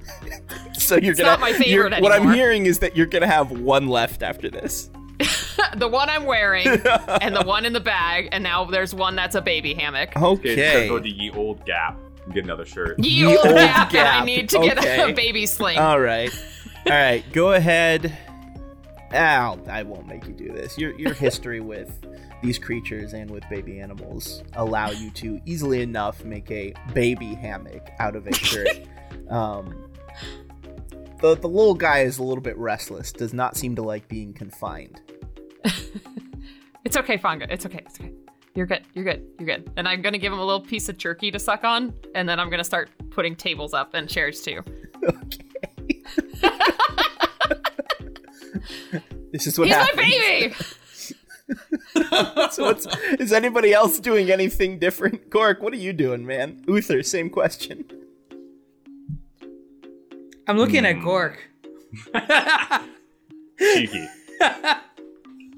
so 0.73 0.95
you're 0.95 1.15
gonna. 1.15 1.29
not 1.31 1.39
my 1.39 1.53
favorite 1.53 1.91
you're- 1.91 2.01
What 2.01 2.11
I'm 2.11 2.31
hearing 2.33 2.65
is 2.67 2.79
that 2.79 2.95
you're 2.95 3.07
gonna 3.07 3.27
have 3.27 3.51
one 3.51 3.87
left 3.87 4.21
after 4.23 4.49
this. 4.49 4.89
the 5.77 5.87
one 5.87 6.09
I'm 6.09 6.25
wearing 6.25 6.67
and 7.21 7.35
the 7.35 7.43
one 7.43 7.65
in 7.65 7.73
the 7.73 7.79
bag, 7.79 8.29
and 8.31 8.43
now 8.43 8.65
there's 8.65 8.93
one 8.93 9.15
that's 9.15 9.35
a 9.35 9.41
baby 9.41 9.73
hammock. 9.73 10.15
Okay, 10.15 10.53
Okay. 10.53 10.87
go 10.87 10.99
to 10.99 11.09
ye 11.09 11.29
old 11.31 11.65
Gap 11.65 11.97
and 11.99 12.10
get 12.33 12.43
another 12.43 12.65
shirt. 12.65 12.99
Ye 12.99 13.09
Ye 13.09 13.25
old 13.25 13.45
old 13.45 13.55
gap, 13.55 13.93
and 13.93 14.07
I 14.07 14.23
need 14.25 14.49
to 14.49 14.59
get 14.59 14.77
Okay. 14.77 15.11
a 15.11 15.13
baby 15.13 15.45
sling. 15.45 15.77
All 15.77 15.99
right. 15.99 16.31
All 16.85 16.91
right. 16.93 17.23
Go 17.33 17.53
ahead. 17.53 18.17
Ow, 19.13 19.59
I 19.69 19.83
won't 19.83 20.07
make 20.07 20.25
you 20.25 20.33
do 20.33 20.47
this. 20.53 20.77
Your 20.77 20.97
your 20.97 21.13
history 21.13 21.59
with 21.59 21.91
these 22.41 22.57
creatures 22.57 23.13
and 23.13 23.29
with 23.29 23.43
baby 23.49 23.79
animals 23.79 24.41
allow 24.53 24.89
you 24.89 25.11
to 25.11 25.39
easily 25.45 25.81
enough 25.81 26.23
make 26.23 26.49
a 26.49 26.73
baby 26.93 27.35
hammock 27.35 27.89
out 27.99 28.15
of 28.15 28.25
a 28.25 28.33
shirt. 28.33 28.69
um, 29.29 29.89
the 31.19 31.35
the 31.35 31.47
little 31.49 31.73
guy 31.75 31.99
is 31.99 32.19
a 32.19 32.23
little 32.23 32.41
bit 32.41 32.57
restless. 32.57 33.11
Does 33.11 33.33
not 33.33 33.57
seem 33.57 33.75
to 33.75 33.81
like 33.81 34.07
being 34.07 34.33
confined. 34.33 35.01
It's 36.83 36.97
okay, 36.97 37.17
Fango. 37.17 37.45
It's 37.47 37.63
okay. 37.67 37.83
It's 37.85 37.99
okay. 37.99 38.11
You're 38.55 38.65
good. 38.65 38.83
You're 38.93 39.05
good. 39.05 39.25
You're 39.39 39.45
good. 39.47 39.71
And 39.77 39.87
I'm 39.87 40.01
gonna 40.01 40.17
give 40.17 40.33
him 40.33 40.39
a 40.39 40.45
little 40.45 40.59
piece 40.61 40.89
of 40.89 40.97
jerky 40.97 41.31
to 41.31 41.39
suck 41.39 41.63
on, 41.63 41.93
and 42.15 42.27
then 42.27 42.39
I'm 42.39 42.49
gonna 42.49 42.63
start 42.63 42.89
putting 43.09 43.35
tables 43.35 43.73
up 43.73 43.93
and 43.93 44.09
chairs 44.09 44.41
too. 44.41 44.61
Okay. 45.03 46.01
this 49.31 49.47
is 49.47 49.57
what 49.57 49.67
He's 49.67 49.77
my 49.77 49.91
baby. 49.95 50.53
so 52.51 52.65
what's, 52.65 52.85
is 53.19 53.33
anybody 53.33 53.73
else 53.73 53.99
doing 53.99 54.29
anything 54.31 54.77
different? 54.79 55.29
Gork, 55.29 55.59
what 55.61 55.73
are 55.73 55.77
you 55.77 55.93
doing, 55.93 56.25
man? 56.25 56.63
Uther, 56.67 57.01
same 57.03 57.29
question. 57.29 57.85
I'm 60.47 60.57
looking 60.57 60.85
at 60.85 60.97
Hmm. 60.97 61.07
Gork. 61.07 61.37
Cheeky. 63.59 64.07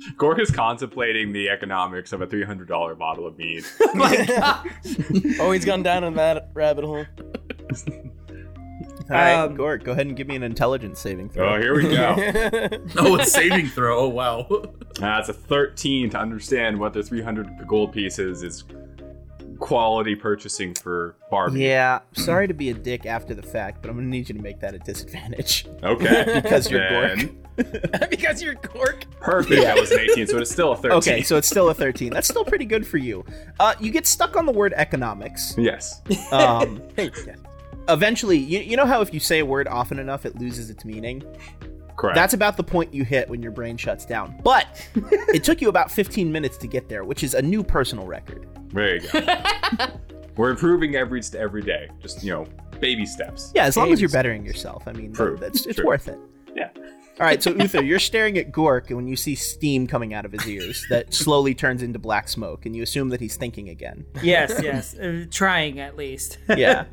Gork 0.17 0.39
is 0.39 0.51
contemplating 0.51 1.31
the 1.33 1.49
economics 1.49 2.11
of 2.13 2.21
a 2.21 2.27
$300 2.27 2.97
bottle 2.97 3.25
of 3.27 3.37
mead. 3.37 3.63
Oh, 5.39 5.51
he's 5.51 5.65
gone 5.65 5.83
down 5.83 6.03
in 6.03 6.13
that 6.15 6.49
rabbit 6.53 6.83
hole. 6.85 7.05
All 9.09 9.17
right, 9.17 9.33
Um, 9.35 9.57
Gork, 9.57 9.83
go 9.83 9.91
ahead 9.91 10.07
and 10.07 10.15
give 10.15 10.27
me 10.27 10.35
an 10.35 10.43
intelligence 10.43 10.99
saving 10.99 11.29
throw. 11.29 11.55
Oh, 11.55 11.59
here 11.61 11.75
we 11.75 11.83
go. 11.83 12.15
Oh, 12.97 13.15
it's 13.17 13.31
saving 13.33 13.67
throw. 13.67 13.99
Oh, 13.99 14.07
wow. 14.07 14.47
That's 14.95 15.29
a 15.29 15.33
13 15.33 16.09
to 16.11 16.17
understand 16.17 16.79
what 16.79 16.93
the 16.93 17.03
300 17.03 17.67
gold 17.67 17.91
pieces 17.91 18.43
is 18.43 18.63
quality 19.63 20.15
purchasing 20.15 20.73
for 20.75 21.15
Barbie. 21.31 21.61
Yeah, 21.61 21.99
sorry 22.13 22.47
to 22.47 22.53
be 22.53 22.69
a 22.69 22.73
dick 22.73 23.05
after 23.05 23.33
the 23.33 23.41
fact, 23.41 23.81
but 23.81 23.89
I'm 23.89 23.95
gonna 23.95 24.07
need 24.07 24.27
you 24.27 24.35
to 24.35 24.41
make 24.41 24.59
that 24.59 24.73
a 24.73 24.79
disadvantage 24.79 25.65
Okay. 25.81 26.31
because 26.43 26.69
you're 26.69 26.81
Then- 26.81 27.17
Gork. 27.19 27.39
because 28.09 28.41
you're 28.41 28.55
Gork. 28.55 29.03
Perfect. 29.21 29.61
That 29.61 29.77
was 29.79 29.91
an 29.91 29.99
18, 29.99 30.27
so 30.27 30.39
it's 30.39 30.51
still 30.51 30.71
a 30.71 30.75
13. 30.75 30.97
Okay, 30.97 31.21
so 31.21 31.37
it's 31.37 31.47
still 31.47 31.69
a 31.69 31.73
13. 31.73 32.11
That's 32.11 32.27
still 32.27 32.43
pretty 32.43 32.65
good 32.65 32.85
for 32.85 32.97
you. 32.97 33.23
Uh, 33.59 33.75
you 33.79 33.91
get 33.91 34.07
stuck 34.07 34.35
on 34.35 34.45
the 34.45 34.51
word 34.51 34.73
economics. 34.75 35.55
Yes. 35.57 36.01
Um, 36.31 36.81
eventually, 37.87 38.37
you, 38.37 38.59
you 38.59 38.75
know 38.75 38.85
how 38.87 39.01
if 39.01 39.13
you 39.13 39.19
say 39.19 39.39
a 39.39 39.45
word 39.45 39.67
often 39.67 39.99
enough, 39.99 40.25
it 40.25 40.35
loses 40.39 40.69
its 40.71 40.83
meaning? 40.83 41.23
Correct. 41.95 42.15
That's 42.15 42.33
about 42.33 42.57
the 42.57 42.63
point 42.63 42.91
you 42.93 43.03
hit 43.03 43.29
when 43.29 43.43
your 43.43 43.51
brain 43.51 43.77
shuts 43.77 44.03
down. 44.03 44.39
But 44.43 44.87
it 44.95 45.43
took 45.43 45.61
you 45.61 45.69
about 45.69 45.91
15 45.91 46.31
minutes 46.31 46.57
to 46.57 46.67
get 46.67 46.89
there, 46.89 47.03
which 47.03 47.23
is 47.23 47.35
a 47.35 47.41
new 47.41 47.63
personal 47.63 48.07
record. 48.07 48.47
There 48.73 48.95
you 48.95 49.09
go. 49.11 49.87
We're 50.37 50.49
improving 50.51 50.95
every 50.95 51.21
every 51.37 51.61
day. 51.61 51.89
Just, 52.01 52.23
you 52.23 52.31
know, 52.31 52.45
baby 52.79 53.05
steps. 53.05 53.51
Yeah, 53.53 53.65
as 53.65 53.77
long 53.77 53.91
as 53.93 54.01
you're 54.01 54.07
Babies. 54.07 54.13
bettering 54.13 54.45
yourself. 54.45 54.83
I 54.87 54.93
mean, 54.93 55.13
True, 55.13 55.37
that's 55.39 55.65
it's 55.65 55.77
true. 55.77 55.85
worth 55.85 56.07
it. 56.07 56.17
Yeah. 56.55 56.69
All 57.19 57.27
right, 57.27 57.43
so 57.43 57.51
Uther, 57.51 57.83
you're 57.83 57.99
staring 57.99 58.39
at 58.39 58.51
Gork, 58.51 58.87
and 58.87 58.95
when 58.97 59.07
you 59.07 59.15
see 59.15 59.35
steam 59.35 59.85
coming 59.85 60.15
out 60.15 60.25
of 60.25 60.31
his 60.31 60.47
ears 60.49 60.83
that 60.89 61.13
slowly 61.13 61.53
turns 61.53 61.83
into 61.83 61.99
black 61.99 62.27
smoke, 62.27 62.65
and 62.65 62.75
you 62.75 62.81
assume 62.81 63.09
that 63.09 63.21
he's 63.21 63.37
thinking 63.37 63.69
again. 63.69 64.03
yes, 64.23 64.59
yes. 64.63 64.97
Uh, 64.97 65.25
trying 65.29 65.79
at 65.79 65.95
least. 65.95 66.39
Yeah. 66.49 66.85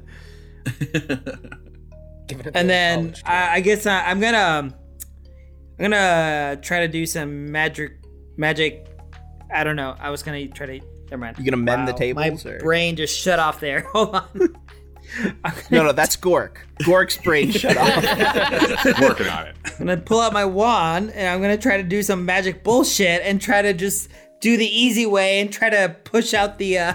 And 2.55 2.69
then. 2.69 3.15
I, 3.25 3.55
I 3.57 3.61
guess 3.61 3.87
I, 3.87 4.05
I'm 4.05 4.21
gonna 4.21 4.39
um, 4.39 4.75
I'm 5.79 5.91
gonna 5.91 6.59
try 6.63 6.81
to 6.81 6.89
do 6.89 7.07
some 7.07 7.51
magic 7.51 7.93
magic. 8.37 8.87
I 9.53 9.65
don't 9.65 9.77
know. 9.77 9.97
I 9.99 10.11
was 10.11 10.23
gonna 10.23 10.47
try 10.49 10.67
to. 10.67 10.81
Never 11.11 11.21
mind. 11.21 11.38
You 11.38 11.45
gonna 11.45 11.57
mend 11.62 11.88
the 11.88 11.93
Wow, 11.93 11.99
tables, 11.99 12.45
My 12.45 12.50
or- 12.52 12.59
brain 12.61 12.97
just 12.97 13.19
shut 13.19 13.38
off 13.38 13.61
there. 13.61 13.81
Hold 13.93 14.14
on. 14.14 14.29
No, 15.73 15.83
no, 15.83 15.90
that's 15.90 16.17
Gork. 16.17 16.59
Gork's 16.85 17.17
brain 17.17 17.50
shut 17.50 17.76
off. 17.76 19.00
Working 19.00 19.26
on 19.26 19.49
it. 19.49 19.57
I'm 19.64 19.79
gonna 19.87 19.97
pull 19.97 20.21
out 20.21 20.33
my 20.33 20.45
wand 20.45 21.11
and 21.11 21.26
I'm 21.26 21.40
gonna 21.40 21.57
try 21.59 21.79
to 21.79 21.83
do 21.83 22.00
some 22.05 22.25
magic 22.25 22.62
bullshit 22.62 23.20
and 23.25 23.40
try 23.40 23.61
to 23.61 23.73
just 23.75 24.09
do 24.40 24.57
the 24.57 24.64
easy 24.66 25.07
way 25.07 25.40
and 25.40 25.53
try 25.53 25.68
to 25.68 25.96
push 26.05 26.33
out 26.33 26.59
the 26.59 26.79
uh, 26.79 26.94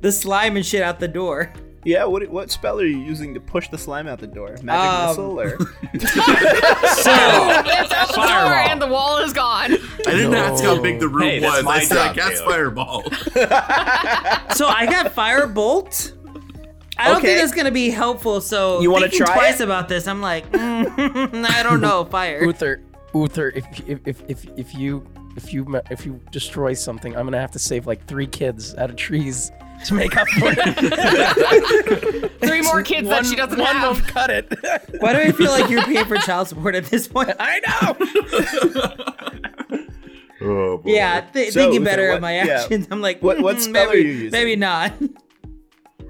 the 0.00 0.10
slime 0.10 0.56
and 0.56 0.64
shit 0.64 0.80
out 0.80 0.98
the 0.98 1.08
door. 1.08 1.52
Yeah, 1.84 2.04
what 2.04 2.26
what 2.28 2.50
spell 2.50 2.78
are 2.80 2.84
you 2.86 2.98
using 2.98 3.34
to 3.34 3.40
push 3.40 3.68
the 3.68 3.78
slime 3.78 4.06
out 4.06 4.18
the 4.20 4.26
door? 4.26 4.56
Magic 4.62 4.90
Um, 4.90 5.08
missile, 5.08 5.40
or 5.40 5.58
So 5.58 7.10
It's 7.10 7.92
out 7.92 8.08
the 8.08 8.14
door 8.14 8.24
Fireball. 8.26 8.70
and 8.70 8.82
the 8.82 8.86
wall 8.88 9.18
is 9.18 9.32
gone. 9.32 9.72
I 10.06 10.12
didn't 10.12 10.34
ask 10.34 10.62
how 10.62 10.80
big 10.80 11.00
the 11.00 11.08
room 11.08 11.22
Hey, 11.28 11.40
was. 11.40 11.64
my 11.64 11.72
I 11.76 11.84
said 11.84 11.98
I 11.98 12.14
cast 12.14 12.44
fireball. 12.44 13.02
so 14.54 14.66
I 14.68 14.86
got 14.88 15.14
firebolt. 15.14 16.12
I 16.98 17.08
don't 17.08 17.16
Okay. 17.18 17.28
think 17.28 17.40
that's 17.40 17.52
gonna 17.54 17.70
be 17.70 17.90
helpful. 17.90 18.40
So 18.40 18.80
You 18.80 18.90
wanna 18.90 19.08
thinking 19.08 19.26
try 19.26 19.34
twice 19.34 19.60
it? 19.60 19.64
about 19.64 19.88
this? 19.88 20.06
I'm 20.06 20.20
like, 20.20 20.50
mm, 20.52 21.44
I 21.50 21.62
don't 21.62 21.80
know, 21.80 22.04
fire. 22.04 22.44
Uther, 22.44 22.82
Uther, 23.14 23.48
if 23.54 23.64
if 23.88 23.98
if 24.06 24.22
if, 24.28 24.44
if 24.56 24.74
you 24.74 25.06
if 25.36 25.52
you 25.52 25.80
if 25.90 26.04
you 26.06 26.20
destroy 26.30 26.74
something, 26.74 27.16
I'm 27.16 27.24
gonna 27.26 27.40
have 27.40 27.50
to 27.52 27.58
save 27.58 27.86
like 27.86 28.06
three 28.06 28.26
kids 28.26 28.74
out 28.76 28.90
of 28.90 28.96
trees 28.96 29.50
to 29.86 29.94
make 29.94 30.16
up 30.16 30.26
for 30.28 30.52
it. 30.56 32.32
Three 32.40 32.62
more 32.62 32.82
kids 32.82 33.08
that 33.08 33.26
she 33.26 33.36
doesn't 33.36 33.58
one 33.58 33.76
have. 33.76 33.96
won't 33.96 34.06
cut 34.08 34.30
it. 34.30 34.52
Why 35.00 35.12
do 35.12 35.18
I 35.20 35.32
feel 35.32 35.50
like 35.50 35.68
you're 35.70 35.82
paying 35.82 36.04
for 36.06 36.16
child 36.18 36.48
support 36.48 36.74
at 36.74 36.86
this 36.86 37.06
point? 37.08 37.30
I 37.38 37.60
know. 37.66 37.96
Oh, 40.44 40.78
boy. 40.78 40.90
Yeah, 40.90 41.20
th- 41.32 41.52
So, 41.52 41.60
thinking 41.60 41.82
Uther, 41.82 41.84
better 41.84 42.08
what- 42.08 42.16
of 42.16 42.22
my 42.22 42.34
yeah. 42.34 42.62
actions. 42.62 42.88
I'm 42.90 43.00
like, 43.00 43.22
What- 43.22 43.38
what 43.40 43.58
mm, 43.58 43.60
spell 43.60 43.86
maybe, 43.86 43.98
are 43.98 44.02
you 44.02 44.12
using? 44.12 44.30
Maybe 44.32 44.56
not. 44.56 44.92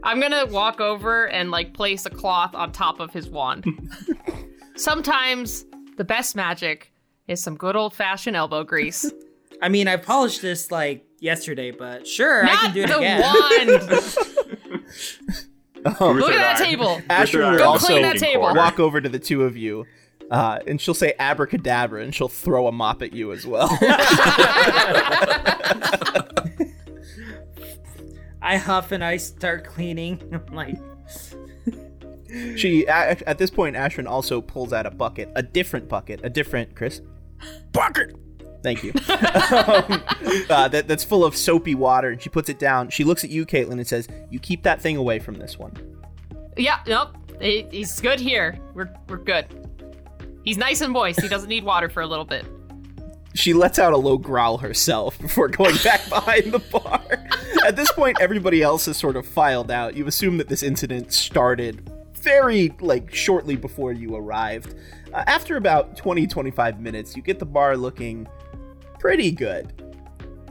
I'm 0.02 0.20
gonna 0.20 0.46
walk 0.46 0.80
over 0.80 1.28
and 1.28 1.50
like 1.50 1.74
place 1.74 2.06
a 2.06 2.10
cloth 2.10 2.54
on 2.54 2.72
top 2.72 2.98
of 2.98 3.12
his 3.12 3.28
wand. 3.28 3.66
Sometimes 4.74 5.66
the 5.98 6.04
best 6.04 6.34
magic 6.34 6.94
is 7.28 7.42
some 7.42 7.58
good 7.58 7.76
old 7.76 7.92
fashioned 7.94 8.34
elbow 8.34 8.64
grease. 8.64 9.12
I 9.62 9.68
mean, 9.70 9.88
I 9.88 9.96
polished 9.96 10.42
this 10.42 10.70
like 10.70 11.06
yesterday, 11.20 11.70
but 11.70 12.06
sure, 12.06 12.44
I 12.44 12.56
can 12.56 12.74
do 12.74 12.82
it 12.82 12.88
the 12.88 12.98
again. 12.98 13.22
wand. 13.22 14.16
Oh, 15.98 16.12
Look 16.12 16.30
at 16.32 16.58
that 16.58 16.58
table. 16.64 17.00
Asher 17.10 17.38
Uther 17.38 17.42
and 17.42 17.46
I 17.48 17.50
will 17.56 17.62
are 17.62 17.66
also 17.72 17.86
clean 17.88 18.02
that 18.02 18.16
table. 18.18 18.42
walk 18.54 18.78
over 18.78 19.00
to 19.00 19.08
the 19.08 19.18
two 19.18 19.42
of 19.42 19.56
you, 19.56 19.84
uh, 20.30 20.60
and 20.64 20.80
she'll 20.80 20.94
say 20.94 21.12
abracadabra, 21.18 22.02
and 22.02 22.14
she'll 22.14 22.28
throw 22.28 22.68
a 22.68 22.72
mop 22.72 23.02
at 23.02 23.12
you 23.12 23.32
as 23.32 23.44
well. 23.44 23.66
I 28.40 28.56
huff 28.56 28.92
and 28.92 29.02
I 29.04 29.16
start 29.16 29.64
cleaning. 29.64 30.20
I'm 30.48 30.54
like, 30.54 30.76
she 32.56 32.84
a- 32.86 33.28
at 33.28 33.38
this 33.38 33.50
point, 33.50 33.74
Ashrin 33.76 34.06
also 34.08 34.40
pulls 34.40 34.72
out 34.72 34.86
a 34.86 34.90
bucket, 34.90 35.30
a 35.34 35.42
different 35.42 35.88
bucket, 35.88 36.20
a 36.22 36.30
different 36.30 36.74
Chris. 36.76 37.00
Bucket. 37.72 38.14
Thank 38.62 38.84
you. 38.84 38.92
um, 39.08 40.02
uh, 40.48 40.68
that, 40.68 40.84
that's 40.86 41.04
full 41.04 41.24
of 41.24 41.36
soapy 41.36 41.74
water, 41.74 42.10
and 42.10 42.22
she 42.22 42.28
puts 42.28 42.48
it 42.48 42.58
down. 42.58 42.90
She 42.90 43.04
looks 43.04 43.24
at 43.24 43.30
you, 43.30 43.44
Caitlin, 43.44 43.72
and 43.72 43.86
says, 43.86 44.08
"You 44.30 44.38
keep 44.38 44.62
that 44.62 44.80
thing 44.80 44.96
away 44.96 45.18
from 45.18 45.34
this 45.34 45.58
one." 45.58 45.72
Yeah, 46.56 46.80
nope. 46.86 47.16
He- 47.40 47.66
he's 47.70 48.00
good 48.00 48.20
here. 48.20 48.58
We're 48.74 48.92
we're 49.08 49.16
good. 49.16 49.46
He's 50.44 50.58
nice 50.58 50.80
and 50.80 50.92
moist. 50.92 51.20
He 51.20 51.28
doesn't 51.28 51.48
need 51.48 51.64
water 51.64 51.88
for 51.88 52.02
a 52.02 52.06
little 52.06 52.24
bit. 52.24 52.44
She 53.34 53.54
lets 53.54 53.78
out 53.78 53.92
a 53.92 53.96
low 53.96 54.18
growl 54.18 54.58
herself 54.58 55.18
before 55.18 55.48
going 55.48 55.76
back 55.82 56.06
behind 56.08 56.52
the 56.52 56.58
bar. 56.58 57.00
At 57.64 57.76
this 57.76 57.90
point, 57.92 58.18
everybody 58.20 58.62
else 58.62 58.86
has 58.86 58.96
sort 58.96 59.16
of 59.16 59.26
filed 59.26 59.70
out. 59.70 59.96
You 59.96 60.06
assume 60.06 60.36
that 60.38 60.48
this 60.48 60.62
incident 60.62 61.12
started 61.12 61.90
very, 62.14 62.74
like, 62.80 63.14
shortly 63.14 63.56
before 63.56 63.92
you 63.92 64.14
arrived. 64.14 64.74
Uh, 65.14 65.24
after 65.26 65.56
about 65.56 65.96
20, 65.96 66.26
25 66.26 66.80
minutes, 66.80 67.16
you 67.16 67.22
get 67.22 67.38
the 67.38 67.46
bar 67.46 67.76
looking 67.76 68.26
pretty 69.02 69.32
good. 69.32 69.72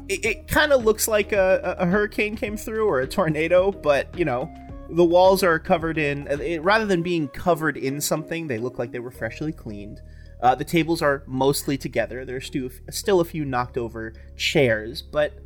It, 0.09 0.25
it 0.25 0.47
kind 0.49 0.73
of 0.73 0.83
looks 0.83 1.07
like 1.07 1.31
a, 1.31 1.77
a 1.79 1.85
hurricane 1.85 2.35
came 2.35 2.57
through 2.57 2.85
or 2.85 2.99
a 2.99 3.07
tornado, 3.07 3.71
but, 3.71 4.15
you 4.19 4.25
know, 4.25 4.53
the 4.89 5.05
walls 5.05 5.41
are 5.41 5.57
covered 5.57 5.97
in, 5.97 6.27
uh, 6.27 6.35
it, 6.35 6.61
rather 6.61 6.85
than 6.85 7.01
being 7.01 7.29
covered 7.29 7.77
in 7.77 8.01
something, 8.01 8.47
they 8.47 8.57
look 8.57 8.77
like 8.77 8.91
they 8.91 8.99
were 8.99 9.09
freshly 9.09 9.53
cleaned. 9.53 10.01
Uh, 10.41 10.53
the 10.53 10.65
tables 10.65 11.01
are 11.01 11.23
mostly 11.27 11.77
together. 11.77 12.25
There's 12.25 12.45
still, 12.45 12.69
still 12.89 13.21
a 13.21 13.25
few 13.25 13.45
knocked 13.45 13.77
over 13.77 14.13
chairs, 14.35 15.01
but 15.01 15.39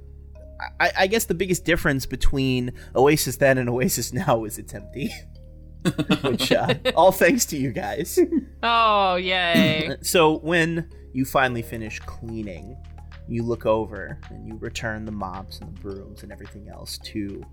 I, 0.79 0.91
I 0.99 1.07
guess 1.07 1.25
the 1.25 1.35
biggest 1.35 1.63
difference 1.63 2.07
between 2.07 2.73
Oasis 2.95 3.37
then 3.37 3.59
and 3.59 3.69
Oasis 3.69 4.13
now 4.13 4.45
is 4.45 4.57
it's 4.57 4.73
empty. 4.73 5.13
Which, 6.23 6.51
uh, 6.51 6.73
all 6.95 7.11
thanks 7.11 7.45
to 7.47 7.57
you 7.57 7.71
guys. 7.71 8.17
Oh 8.63 9.15
yay! 9.15 9.95
So 10.01 10.39
when 10.39 10.89
you 11.13 11.23
finally 11.23 11.61
finish 11.61 11.99
cleaning, 11.99 12.75
you 13.27 13.43
look 13.43 13.65
over 13.65 14.19
and 14.29 14.47
you 14.47 14.55
return 14.57 15.05
the 15.05 15.11
mops 15.11 15.59
and 15.59 15.75
the 15.75 15.79
brooms 15.81 16.23
and 16.23 16.31
everything 16.31 16.69
else 16.69 16.97
to 16.99 17.43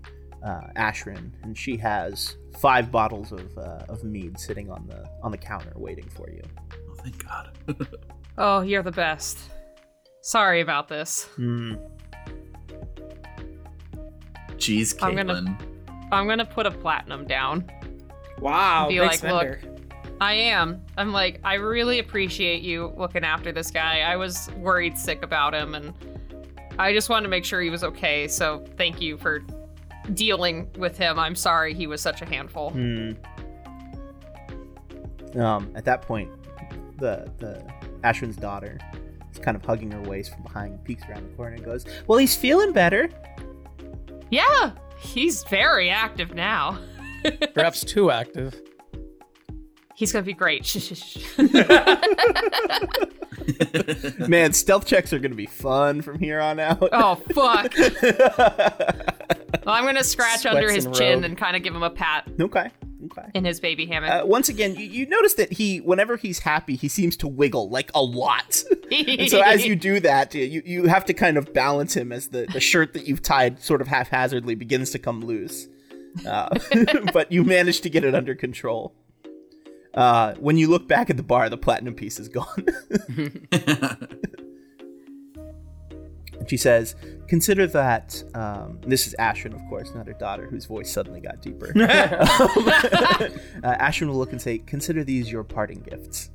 uh, 0.43 0.67
Ashrin, 0.75 1.31
and 1.43 1.57
she 1.57 1.77
has 1.77 2.35
five 2.59 2.91
bottles 2.91 3.31
of, 3.31 3.57
uh, 3.57 3.85
of 3.89 4.03
mead 4.03 4.37
sitting 4.39 4.69
on 4.69 4.85
the 4.87 5.09
on 5.23 5.31
the 5.31 5.37
counter 5.37 5.71
waiting 5.75 6.07
for 6.09 6.29
you. 6.29 6.41
Oh, 6.89 6.95
thank 6.95 7.25
God. 7.25 7.57
Oh, 8.35 8.61
you're 8.61 8.81
the 8.81 8.91
best. 8.91 9.37
Sorry 10.21 10.61
about 10.61 10.87
this. 10.87 11.25
Hmm. 11.35 11.75
Jeez, 14.57 14.95
I'm 15.03 15.15
gonna- 15.15 15.33
Caitlin. 15.35 15.57
I'm 16.11 16.27
gonna 16.27 16.45
put 16.45 16.65
a 16.65 16.71
platinum 16.71 17.25
down. 17.27 17.69
wow, 18.39 18.87
Be 18.87 18.97
big 18.99 19.07
like, 19.07 19.23
look. 19.23 19.72
Spender. 20.13 20.23
I 20.23 20.33
am. 20.33 20.81
I'm 20.97 21.11
like, 21.11 21.39
I 21.43 21.55
really 21.55 21.99
appreciate 21.99 22.61
you 22.61 22.93
looking 22.97 23.23
after 23.23 23.51
this 23.51 23.71
guy. 23.71 24.01
I 24.01 24.15
was 24.15 24.49
worried 24.57 24.97
sick 24.97 25.23
about 25.23 25.53
him, 25.53 25.75
and 25.75 25.93
I 26.79 26.93
just 26.93 27.09
wanted 27.09 27.23
to 27.23 27.29
make 27.29 27.45
sure 27.45 27.61
he 27.61 27.69
was 27.69 27.83
okay. 27.83 28.27
So 28.27 28.63
thank 28.77 29.01
you 29.01 29.17
for 29.17 29.43
dealing 30.13 30.69
with 30.77 30.97
him. 30.97 31.19
I'm 31.19 31.35
sorry 31.35 31.73
he 31.73 31.87
was 31.87 32.01
such 32.01 32.21
a 32.21 32.25
handful. 32.25 32.71
Hmm. 32.71 33.11
Um, 35.39 35.71
at 35.75 35.85
that 35.85 36.03
point, 36.03 36.29
the 36.99 37.31
the 37.39 37.63
Ashwin's 38.03 38.37
daughter 38.37 38.79
is 39.31 39.39
kind 39.39 39.55
of 39.57 39.65
hugging 39.65 39.91
her 39.91 40.01
waist 40.01 40.33
from 40.33 40.43
behind, 40.43 40.83
peeks 40.83 41.03
around 41.09 41.29
the 41.29 41.35
corner, 41.35 41.55
and 41.55 41.65
goes, 41.65 41.85
"Well, 42.07 42.19
he's 42.19 42.35
feeling 42.35 42.71
better." 42.71 43.09
Yeah, 44.29 44.71
he's 44.97 45.43
very 45.45 45.89
active 45.89 46.33
now. 46.33 46.79
Perhaps 47.53 47.83
too 47.83 48.11
active. 48.11 48.59
He's 49.95 50.11
gonna 50.11 50.23
be 50.23 50.33
great. 50.33 50.63
Man, 54.27 54.53
stealth 54.53 54.85
checks 54.85 55.13
are 55.13 55.19
gonna 55.19 55.35
be 55.35 55.45
fun 55.45 56.01
from 56.01 56.19
here 56.19 56.39
on 56.39 56.59
out. 56.59 56.89
oh 56.91 57.15
fuck! 57.33 57.73
Well, 59.65 59.75
I'm 59.75 59.85
gonna 59.85 60.03
scratch 60.03 60.45
under 60.45 60.69
his 60.69 60.85
and 60.85 60.95
chin 60.95 61.15
robe. 61.17 61.23
and 61.23 61.37
kind 61.37 61.55
of 61.55 61.63
give 61.63 61.73
him 61.73 61.83
a 61.83 61.89
pat 61.89 62.27
okay. 62.39 62.69
Okay. 63.05 63.29
in 63.33 63.45
his 63.45 63.59
baby 63.59 63.85
hammock. 63.85 64.09
Uh, 64.09 64.25
once 64.25 64.49
again, 64.49 64.75
you, 64.75 64.85
you 64.85 65.05
notice 65.05 65.35
that 65.35 65.53
he, 65.53 65.79
whenever 65.79 66.17
he's 66.17 66.39
happy, 66.39 66.75
he 66.75 66.87
seems 66.87 67.15
to 67.17 67.27
wiggle 67.27 67.69
like 67.69 67.91
a 67.93 68.01
lot. 68.01 68.63
and 68.91 69.29
so 69.29 69.41
as 69.41 69.65
you 69.65 69.75
do 69.75 69.99
that, 70.01 70.33
you, 70.33 70.61
you 70.65 70.87
have 70.87 71.05
to 71.05 71.13
kind 71.13 71.37
of 71.37 71.53
balance 71.53 71.95
him 71.95 72.11
as 72.11 72.29
the, 72.29 72.47
the 72.51 72.59
shirt 72.59 72.93
that 72.93 73.07
you've 73.07 73.21
tied 73.21 73.61
sort 73.61 73.81
of 73.81 73.87
haphazardly 73.87 74.55
begins 74.55 74.91
to 74.91 74.99
come 74.99 75.21
loose. 75.21 75.67
Uh, 76.27 76.49
but 77.13 77.31
you 77.31 77.43
manage 77.43 77.81
to 77.81 77.89
get 77.89 78.03
it 78.03 78.15
under 78.15 78.35
control. 78.35 78.93
Uh, 79.93 80.33
when 80.35 80.57
you 80.57 80.67
look 80.67 80.87
back 80.87 81.09
at 81.09 81.17
the 81.17 81.23
bar, 81.23 81.49
the 81.49 81.57
platinum 81.57 81.93
piece 81.93 82.19
is 82.19 82.27
gone. 82.27 82.65
and 83.51 84.09
she 86.47 86.57
says, 86.57 86.95
Consider 87.27 87.67
that. 87.67 88.23
Um, 88.33 88.79
this 88.85 89.07
is 89.07 89.15
Ashwin, 89.19 89.53
of 89.53 89.61
course, 89.69 89.93
not 89.95 90.07
her 90.07 90.13
daughter, 90.13 90.47
whose 90.47 90.65
voice 90.65 90.91
suddenly 90.91 91.21
got 91.21 91.41
deeper. 91.41 91.67
um, 91.75 91.87
uh, 93.63 93.77
Ashwin 93.79 94.07
will 94.07 94.17
look 94.17 94.31
and 94.31 94.41
say, 94.41 94.57
Consider 94.59 95.03
these 95.03 95.31
your 95.31 95.43
parting 95.43 95.81
gifts. 95.81 96.31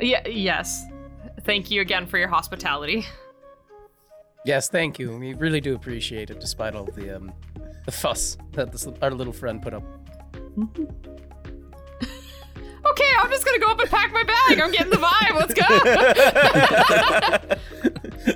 yeah, 0.00 0.26
yes. 0.26 0.84
Thank 1.44 1.70
you 1.70 1.80
again 1.80 2.06
for 2.06 2.18
your 2.18 2.28
hospitality. 2.28 3.04
Yes, 4.44 4.68
thank 4.68 4.98
you. 4.98 5.16
We 5.16 5.34
really 5.34 5.60
do 5.60 5.74
appreciate 5.74 6.30
it, 6.30 6.38
despite 6.38 6.74
all 6.74 6.84
the 6.84 7.16
um, 7.16 7.32
the 7.86 7.92
fuss 7.92 8.36
that 8.52 8.72
this, 8.72 8.86
our 9.02 9.10
little 9.10 9.32
friend 9.32 9.60
put 9.62 9.74
up. 9.74 9.84
Okay, 12.86 13.10
I'm 13.20 13.30
just 13.30 13.44
gonna 13.44 13.58
go 13.58 13.66
up 13.68 13.80
and 13.80 13.90
pack 13.90 14.12
my 14.12 14.22
bag. 14.24 14.60
I'm 14.60 14.70
getting 14.70 14.90
the 14.90 14.96
vibe. 14.96 15.34
Let's 15.34 15.54
go. 15.54 15.64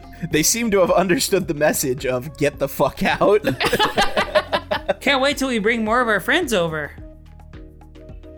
They 0.30 0.42
seem 0.42 0.70
to 0.72 0.80
have 0.80 0.90
understood 0.90 1.48
the 1.48 1.54
message 1.54 2.04
of 2.04 2.36
get 2.36 2.58
the 2.58 2.68
fuck 2.68 3.02
out. 3.02 3.42
Can't 5.00 5.22
wait 5.22 5.38
till 5.38 5.48
we 5.48 5.58
bring 5.58 5.84
more 5.84 6.00
of 6.00 6.08
our 6.08 6.20
friends 6.20 6.52
over. 6.52 6.90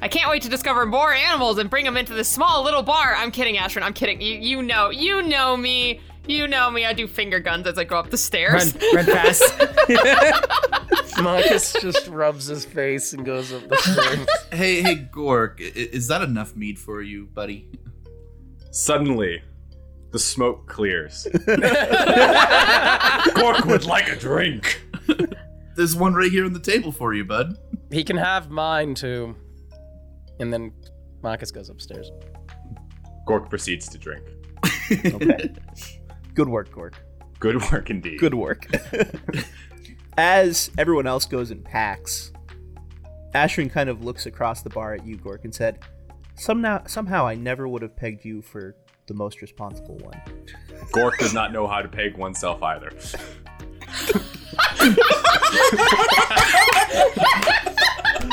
I 0.02 0.08
can't 0.08 0.30
wait 0.30 0.40
to 0.42 0.48
discover 0.48 0.86
more 0.86 1.12
animals 1.12 1.58
and 1.58 1.68
bring 1.68 1.84
them 1.84 1.98
into 1.98 2.14
this 2.14 2.26
small 2.26 2.64
little 2.64 2.82
bar. 2.82 3.14
I'm 3.14 3.30
kidding, 3.30 3.56
Ashwin. 3.56 3.82
I'm 3.82 3.92
kidding. 3.92 4.18
You, 4.20 4.38
you 4.38 4.62
know, 4.62 4.88
you 4.88 5.20
know 5.20 5.58
me. 5.58 6.00
You 6.26 6.46
know 6.46 6.70
me. 6.70 6.84
I 6.84 6.92
do 6.92 7.06
finger 7.08 7.40
guns 7.40 7.66
as 7.66 7.78
I 7.78 7.84
go 7.84 7.98
up 7.98 8.10
the 8.10 8.18
stairs. 8.18 8.74
run 8.94 9.06
fast. 9.06 9.42
Marcus 11.22 11.72
just 11.80 12.06
rubs 12.08 12.46
his 12.46 12.64
face 12.64 13.12
and 13.12 13.24
goes 13.24 13.52
up 13.52 13.68
the 13.68 13.76
stairs. 13.76 14.26
hey, 14.52 14.80
hey, 14.82 15.08
Gork, 15.12 15.60
is 15.60 16.08
that 16.08 16.22
enough 16.22 16.56
mead 16.56 16.78
for 16.78 17.02
you, 17.02 17.26
buddy? 17.26 17.68
Suddenly, 18.70 19.42
the 20.12 20.18
smoke 20.18 20.66
clears. 20.68 21.26
Gork 23.34 23.66
would 23.66 23.84
like 23.84 24.08
a 24.08 24.16
drink. 24.16 24.82
There's 25.76 25.96
one 25.96 26.14
right 26.14 26.30
here 26.30 26.44
on 26.44 26.52
the 26.52 26.60
table 26.60 26.92
for 26.92 27.14
you, 27.14 27.24
bud. 27.24 27.56
he 27.90 28.04
can 28.04 28.16
have 28.16 28.50
mine 28.50 28.94
too. 28.94 29.34
And 30.38 30.52
then 30.52 30.72
Marcus 31.22 31.50
goes 31.50 31.68
upstairs. 31.68 32.10
Gork 33.28 33.50
proceeds 33.50 33.88
to 33.88 33.98
drink. 33.98 34.24
okay. 35.06 35.50
Good 36.34 36.48
work, 36.48 36.70
Gork. 36.70 36.94
Good 37.38 37.70
work 37.70 37.90
indeed. 37.90 38.18
Good 38.18 38.34
work. 38.34 38.66
As 40.16 40.70
everyone 40.76 41.06
else 41.06 41.24
goes 41.24 41.50
and 41.50 41.64
packs, 41.64 42.32
Ashwin 43.34 43.70
kind 43.70 43.88
of 43.88 44.04
looks 44.04 44.26
across 44.26 44.62
the 44.62 44.70
bar 44.70 44.94
at 44.94 45.06
you, 45.06 45.16
Gork, 45.16 45.44
and 45.44 45.54
said, 45.54 45.78
Somehow, 46.34 46.84
somehow 46.86 47.26
I 47.26 47.34
never 47.34 47.68
would 47.68 47.82
have 47.82 47.96
pegged 47.96 48.24
you 48.24 48.42
for 48.42 48.74
the 49.06 49.14
most 49.14 49.42
responsible 49.42 49.98
one. 49.98 50.20
Gork 50.92 51.18
does 51.18 51.34
not 51.34 51.52
know 51.52 51.66
how 51.66 51.82
to 51.82 51.88
peg 51.88 52.16
oneself 52.16 52.62
either. 52.62 52.90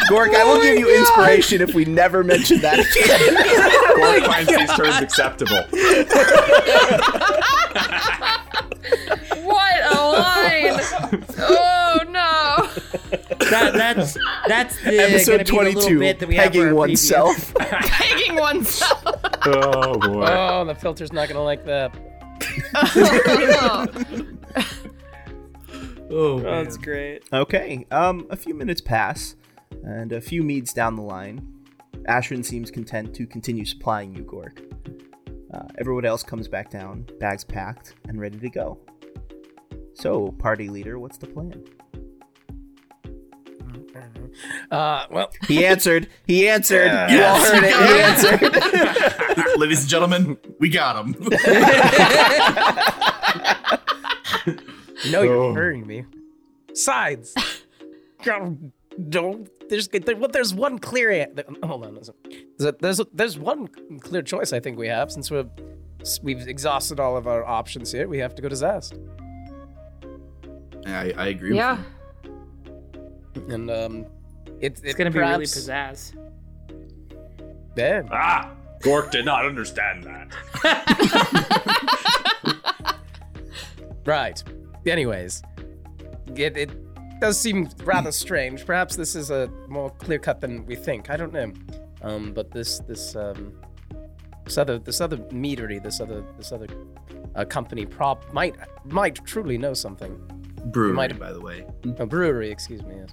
Gork, 0.10 0.34
I 0.34 0.44
will 0.44 0.62
give 0.62 0.78
you 0.80 0.98
inspiration 1.00 1.62
if 1.62 1.74
we 1.74 1.86
never 1.86 2.24
mention 2.24 2.62
that 2.62 2.80
again. 2.80 3.36
Gork 3.98 4.26
finds 4.26 4.50
these 4.50 4.74
terms 4.74 5.02
acceptable. 5.02 5.58
what 9.44 9.76
a 9.84 9.96
line! 10.12 10.80
Oh 11.40 12.00
no! 12.10 12.70
That, 13.50 13.74
that's 13.74 14.18
that's 14.48 14.82
the 14.84 15.00
Episode 15.00 15.46
gonna 15.48 15.70
be 15.70 15.74
the 15.76 15.82
22 15.82 16.00
bit 16.00 16.20
that 16.20 16.28
we 16.28 16.36
have 16.36 16.48
for 16.48 16.52
Pegging 16.54 16.76
oneself. 16.76 17.54
Pegging 17.60 18.36
oneself. 18.36 19.16
Oh 19.46 19.98
boy. 20.00 20.26
Oh, 20.28 20.66
the 20.66 20.76
filter's 20.76 21.14
not 21.14 21.28
gonna 21.30 21.44
like 21.44 21.66
that. 21.66 21.96
Oh, 26.10 26.40
That's 26.40 26.78
great. 26.78 27.24
Okay, 27.34 27.86
um, 27.92 28.28
a 28.30 28.38
few 28.38 28.54
minutes 28.54 28.80
pass, 28.80 29.36
and 29.84 30.12
a 30.12 30.22
few 30.22 30.44
meads 30.44 30.74
down 30.74 30.96
the 30.96 31.02
line, 31.02 31.42
Ashwin 32.10 32.44
seems 32.46 32.72
content 32.72 33.14
to 33.16 33.26
continue 33.28 33.66
supplying 33.66 34.14
you, 34.16 34.24
Gork. 34.24 34.60
Uh, 35.54 35.68
everyone 35.78 36.06
else 36.06 36.24
comes 36.24 36.48
back 36.48 36.70
down, 36.70 37.06
bags 37.20 37.44
packed, 37.44 37.96
and 38.08 38.20
ready 38.20 38.38
to 38.40 38.50
go. 38.50 38.80
So, 39.94 40.32
party 40.40 40.70
leader, 40.70 41.00
what's 41.00 41.18
the 41.18 41.28
plan? 41.28 41.64
Uh, 44.70 45.06
well, 45.10 45.32
He 45.48 45.66
answered. 45.66 46.08
He 46.28 46.48
answered. 46.48 46.92
You 47.10 47.24
all 47.24 47.40
heard 47.40 47.64
it. 47.64 47.74
He 47.74 48.00
answered. 48.00 48.42
Ladies 49.58 49.80
and 49.82 49.90
gentlemen, 49.90 50.38
we 50.60 50.70
got 50.70 51.04
him. 51.04 51.14
no, 55.12 55.22
you're 55.24 55.36
Oh. 55.36 55.54
hurting 55.54 55.86
me. 55.88 56.06
Sides. 56.74 57.34
God, 58.24 58.72
Don't. 59.10 59.50
There's 59.70 59.88
there, 59.90 60.16
well, 60.16 60.30
there's 60.32 60.54
one 60.54 60.80
clear. 60.80 61.28
Hold 61.64 61.86
on. 61.86 61.94
There's, 61.96 62.10
a, 62.62 62.76
there's 62.80 63.00
a- 63.00 63.08
there's 63.14 63.38
one 63.38 63.68
clear 64.00 64.22
choice 64.22 64.54
I 64.54 64.60
think 64.60 64.78
we 64.78 64.88
have 64.88 65.12
since 65.12 65.30
we're 65.30 65.46
we've 66.24 66.48
exhausted 66.48 67.00
all 67.00 67.18
of 67.18 67.28
our 67.28 67.44
options 67.46 67.92
here. 67.92 68.08
We 68.08 68.18
have 68.20 68.34
to 68.36 68.42
go 68.42 68.50
to 68.50 68.56
Zast. 68.56 68.98
I, 70.86 71.12
I 71.18 71.28
agree. 71.28 71.56
Yeah. 71.56 71.78
And 73.50 73.70
um, 73.70 74.06
it, 74.62 74.80
It's 74.84 74.96
gonna 74.96 75.12
be 75.12 75.20
really 75.20 75.46
pizzazz. 75.46 76.14
Yeah. 77.76 78.04
Ah! 78.12 78.52
Gork 78.82 79.12
did 79.12 79.26
not 79.26 79.46
understand 79.46 80.04
that. 80.06 80.34
Right. 84.06 84.42
Anyways, 84.86 85.44
it, 86.34 86.56
it 86.56 86.87
does 87.20 87.40
seem 87.40 87.70
rather 87.84 88.12
strange. 88.12 88.66
Perhaps 88.66 88.96
this 88.96 89.16
is 89.16 89.32
a 89.32 89.50
more 89.68 89.90
clear 89.92 90.20
cut 90.20 90.42
than 90.42 90.66
we 90.66 90.76
think. 90.76 91.10
I 91.10 91.18
don't 91.18 91.34
know. 91.34 91.52
Um, 92.02 92.32
but 92.34 92.52
this 92.52 92.80
this 92.80 93.16
um 93.16 93.54
this 94.46 94.58
other 94.58 94.78
this 94.80 95.02
other 95.02 95.18
meadery, 95.18 95.82
this 95.82 96.00
other 96.00 96.24
this 96.38 96.52
other 96.52 96.68
uh, 97.36 97.46
company 97.46 97.86
prop 97.86 98.32
might 98.34 98.56
might 98.86 99.24
truly 99.26 99.58
know 99.58 99.74
something. 99.74 100.16
Brewery, 100.66 100.94
might- 100.94 101.20
by 101.20 101.32
the 101.32 101.42
way. 101.42 101.66
A 102.00 102.06
brewery, 102.06 102.50
excuse 102.52 102.84
me. 102.84 102.96
Yes. 102.96 103.10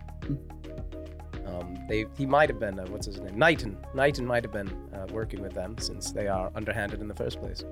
Um, 1.47 1.77
they 1.89 2.07
he 2.17 2.27
might 2.27 2.49
have 2.49 2.59
been 2.59 2.79
uh, 2.79 2.87
what's 2.89 3.07
his 3.07 3.21
name? 3.21 3.39
Knighton. 3.39 3.77
Knighton 3.95 4.27
might 4.27 4.45
have 4.45 4.53
been 4.53 4.69
uh, 4.93 5.07
working 5.13 5.41
with 5.41 5.53
them 5.55 5.77
since 5.79 6.11
they 6.13 6.27
are 6.27 6.51
underhanded 6.55 7.01
in 7.01 7.09
the 7.09 7.15
first 7.15 7.41
place. 7.41 7.65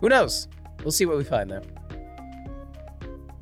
Who 0.00 0.08
knows? 0.08 0.48
We'll 0.82 0.90
see 0.92 1.06
what 1.06 1.16
we 1.16 1.24
find 1.24 1.48
there. 1.50 1.62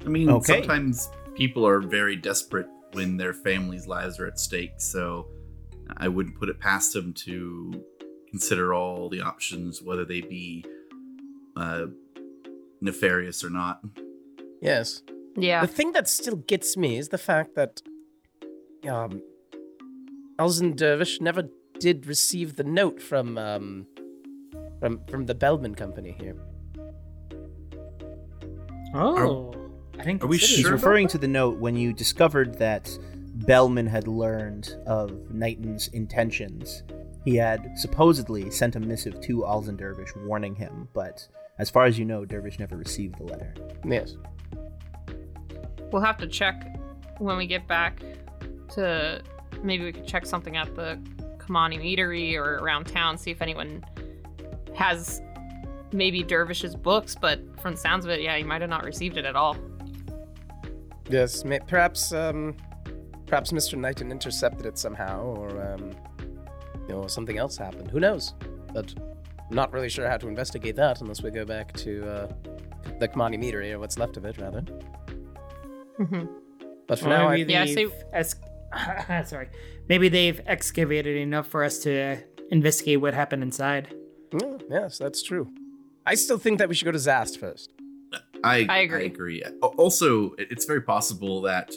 I 0.05 0.09
mean, 0.09 0.29
Okay. 0.31 0.59
sometimes 0.61 1.11
people 1.41 1.67
are 1.67 1.81
very 1.81 2.17
desperate 2.17 2.67
when 2.93 3.17
their 3.17 3.33
families' 3.33 3.87
lives 3.87 4.21
are 4.21 4.27
at 4.27 4.39
stake, 4.39 4.75
so 4.77 5.27
I 5.97 6.07
wouldn't 6.07 6.39
put 6.39 6.51
it 6.51 6.61
past 6.61 6.93
them 6.93 7.15
to 7.25 7.83
consider 8.29 8.75
all 8.75 9.09
the 9.09 9.23
options, 9.23 9.81
whether 9.81 10.05
they 10.05 10.21
be 10.21 10.67
uh, 11.57 11.87
nefarious 12.83 13.43
or 13.43 13.49
not. 13.49 13.81
Yes. 14.61 15.03
Yeah. 15.35 15.63
The 15.63 15.73
thing 15.79 15.93
that 15.93 16.09
still 16.09 16.37
gets 16.37 16.77
me 16.77 16.99
is 16.99 17.09
the 17.09 17.19
fact 17.19 17.55
that 17.55 17.81
um 18.87 19.23
Elzen 20.39 20.77
Dervish 20.77 21.21
never 21.21 21.49
did 21.79 22.07
receive 22.07 22.57
the 22.57 22.65
note 22.65 23.01
from 23.01 23.39
um 23.39 23.87
from 24.79 25.01
from 25.07 25.25
the 25.25 25.35
Bellman 25.35 25.75
company 25.75 26.15
here. 26.19 26.37
Oh, 28.95 29.60
I 30.01 30.03
think 30.03 30.25
are 30.25 30.29
we 30.29 30.39
consider 30.39 30.57
He's 30.57 30.61
sure 30.63 30.71
that. 30.71 30.77
about 30.79 30.87
referring 30.89 31.09
to 31.09 31.19
the 31.19 31.29
note 31.29 31.59
when 31.59 31.77
you 31.77 31.93
discovered 31.93 32.55
that 32.59 32.97
Bellman 33.47 33.87
had 33.87 34.09
learned 34.09 34.77
of 34.87 35.31
Knighton's 35.31 35.89
intentions. 35.89 36.83
He 37.25 37.37
had 37.37 37.79
supposedly 37.79 38.51
sent 38.51 38.77
a 38.77 38.81
missive 38.81 39.21
to 39.21 39.39
Alzen 39.43 39.77
Dervish 39.77 40.15
warning 40.17 40.55
him, 40.55 40.89
but 40.95 41.29
as 41.59 41.69
far 41.69 41.85
as 41.85 41.99
you 41.99 42.07
know, 42.07 42.25
Dervish 42.25 42.59
never 42.59 42.77
received 42.77 43.19
the 43.19 43.25
letter. 43.25 43.53
Yes. 43.85 44.17
We'll 45.93 46.03
have 46.03 46.17
to 46.19 46.27
check 46.27 46.79
when 47.19 47.37
we 47.37 47.47
get 47.47 47.69
back 47.69 48.03
to 48.75 49.23
maybe 49.63 49.85
we 49.85 49.93
could 49.93 50.07
check 50.07 50.25
something 50.25 50.57
at 50.57 50.75
the 50.75 50.99
Kamani 51.37 51.79
Meadery 51.79 52.37
or 52.37 52.57
around 52.57 52.85
town, 52.85 53.19
see 53.19 53.31
if 53.31 53.43
anyone 53.43 53.85
has 54.75 55.21
maybe 55.93 56.23
Dervish's 56.23 56.75
books, 56.75 57.15
but 57.21 57.41
from 57.61 57.73
the 57.73 57.79
sounds 57.79 58.07
of 58.07 58.11
it, 58.11 58.23
yeah, 58.23 58.37
he 58.39 58.45
might 58.45 58.61
have 58.63 58.71
not 58.71 58.85
received 58.85 59.19
it 59.19 59.27
at 59.27 59.37
all. 59.37 59.57
Yes, 61.11 61.45
may- 61.45 61.61
perhaps 61.61 62.13
um 62.13 62.57
perhaps 63.27 63.53
Mr. 63.53 63.77
Knighton 63.79 64.11
intercepted 64.11 64.67
it 64.67 64.79
somehow 64.79 65.23
or 65.23 65.51
um 65.73 65.91
you 66.89 66.95
know 66.95 67.07
something 67.07 67.39
else 67.39 67.57
happened. 67.57 67.91
Who 67.91 68.01
knows? 68.01 68.35
But 68.73 68.95
I'm 69.49 69.57
not 69.57 69.73
really 69.73 69.89
sure 69.89 70.09
how 70.09 70.17
to 70.19 70.29
investigate 70.29 70.77
that 70.77 71.01
unless 71.01 71.23
we 71.23 71.31
go 71.31 71.45
back 71.45 71.73
to 71.85 72.09
uh 72.09 72.27
the 72.99 73.09
Kamani 73.09 73.39
meadery 73.39 73.73
or 73.73 73.79
what's 73.79 73.99
left 73.99 74.17
of 74.17 74.25
it 74.25 74.39
rather. 74.39 74.61
hmm 75.97 76.25
But 76.87 76.99
for 76.99 77.07
Or 77.07 77.09
now 77.11 77.29
I 77.29 77.37
maybe 77.39 77.53
Yeah, 77.53 77.65
they've 77.65 77.91
see- 77.91 77.95
ex- 78.13 78.37
sorry. 79.31 79.49
Maybe 79.89 80.09
they've 80.09 80.41
excavated 80.47 81.17
enough 81.17 81.47
for 81.49 81.65
us 81.65 81.79
to 81.81 82.19
investigate 82.51 83.01
what 83.01 83.15
happened 83.15 83.43
inside. 83.43 83.95
Mm, 84.31 84.63
yes, 84.71 84.99
that's 84.99 85.23
true. 85.25 85.51
I 86.07 86.15
still 86.15 86.39
think 86.39 86.59
that 86.59 86.69
we 86.69 86.75
should 86.77 86.85
go 86.85 86.93
to 86.93 86.99
Zast 86.99 87.37
first. 87.39 87.73
I, 88.45 88.67
I 88.69 88.79
agree. 88.79 89.03
I 89.03 89.07
agree. 89.07 89.43
Also, 89.77 90.35
it's 90.39 90.65
very 90.65 90.81
possible 90.81 91.43
that 91.43 91.73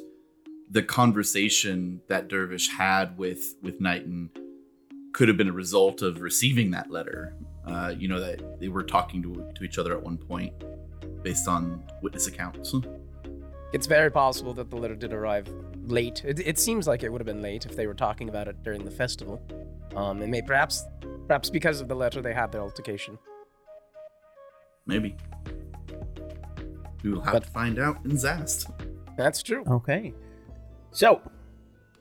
the 0.69 0.81
conversation 0.81 2.01
that 2.07 2.27
Dervish 2.27 2.69
had 2.69 3.17
with 3.17 3.55
with 3.61 3.79
Knighton 3.79 4.29
could 5.13 5.27
have 5.27 5.37
been 5.37 5.49
a 5.49 5.53
result 5.53 6.01
of 6.01 6.21
receiving 6.21 6.71
that 6.71 6.89
letter. 6.89 7.35
Uh, 7.67 7.93
you 7.97 8.07
know 8.07 8.19
that 8.19 8.59
they 8.59 8.67
were 8.67 8.83
talking 8.83 9.21
to 9.23 9.51
to 9.55 9.63
each 9.63 9.77
other 9.77 9.93
at 9.93 10.01
one 10.01 10.17
point, 10.17 10.53
based 11.21 11.47
on 11.47 11.83
witness 12.01 12.27
accounts. 12.27 12.73
It's 13.73 13.87
very 13.87 14.11
possible 14.11 14.53
that 14.53 14.69
the 14.69 14.75
letter 14.75 14.95
did 14.95 15.13
arrive 15.13 15.51
late. 15.87 16.23
It, 16.23 16.39
it 16.39 16.59
seems 16.59 16.85
like 16.85 17.01
it 17.01 17.11
would 17.11 17.19
have 17.19 17.25
been 17.25 17.41
late 17.41 17.65
if 17.65 17.75
they 17.75 17.87
were 17.87 17.95
talking 17.95 18.29
about 18.29 18.47
it 18.47 18.61
during 18.61 18.85
the 18.85 18.91
festival. 18.91 19.41
Um, 19.95 20.21
and 20.21 20.29
may 20.29 20.43
perhaps, 20.43 20.85
perhaps 21.27 21.49
because 21.49 21.81
of 21.81 21.87
the 21.87 21.95
letter, 21.95 22.21
they 22.21 22.35
had 22.35 22.51
their 22.51 22.61
altercation. 22.61 23.17
Maybe 24.85 25.15
we 27.03 27.11
will 27.11 27.21
have 27.21 27.33
But- 27.33 27.43
to 27.43 27.49
find 27.49 27.79
out 27.79 27.97
in 28.05 28.11
Zast. 28.11 28.71
That's 29.17 29.43
true. 29.43 29.63
Okay. 29.67 30.13
So, 30.91 31.21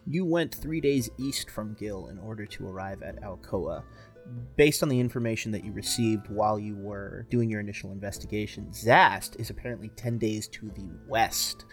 you 0.06 0.24
went 0.24 0.54
three 0.54 0.80
days 0.80 1.10
east 1.18 1.50
from 1.50 1.74
Gil 1.74 2.08
in 2.08 2.18
order 2.18 2.46
to 2.46 2.66
arrive 2.66 3.02
at 3.02 3.20
Alcoa. 3.22 3.82
Based 4.56 4.82
on 4.82 4.88
the 4.88 5.00
information 5.00 5.50
that 5.52 5.64
you 5.64 5.72
received 5.72 6.28
while 6.28 6.58
you 6.58 6.76
were 6.76 7.26
doing 7.28 7.50
your 7.50 7.60
initial 7.60 7.90
investigation, 7.92 8.68
Zast 8.70 9.38
is 9.40 9.50
apparently 9.50 9.88
10 9.90 10.16
days 10.18 10.46
to 10.48 10.70
the 10.70 10.88
west, 11.08 11.64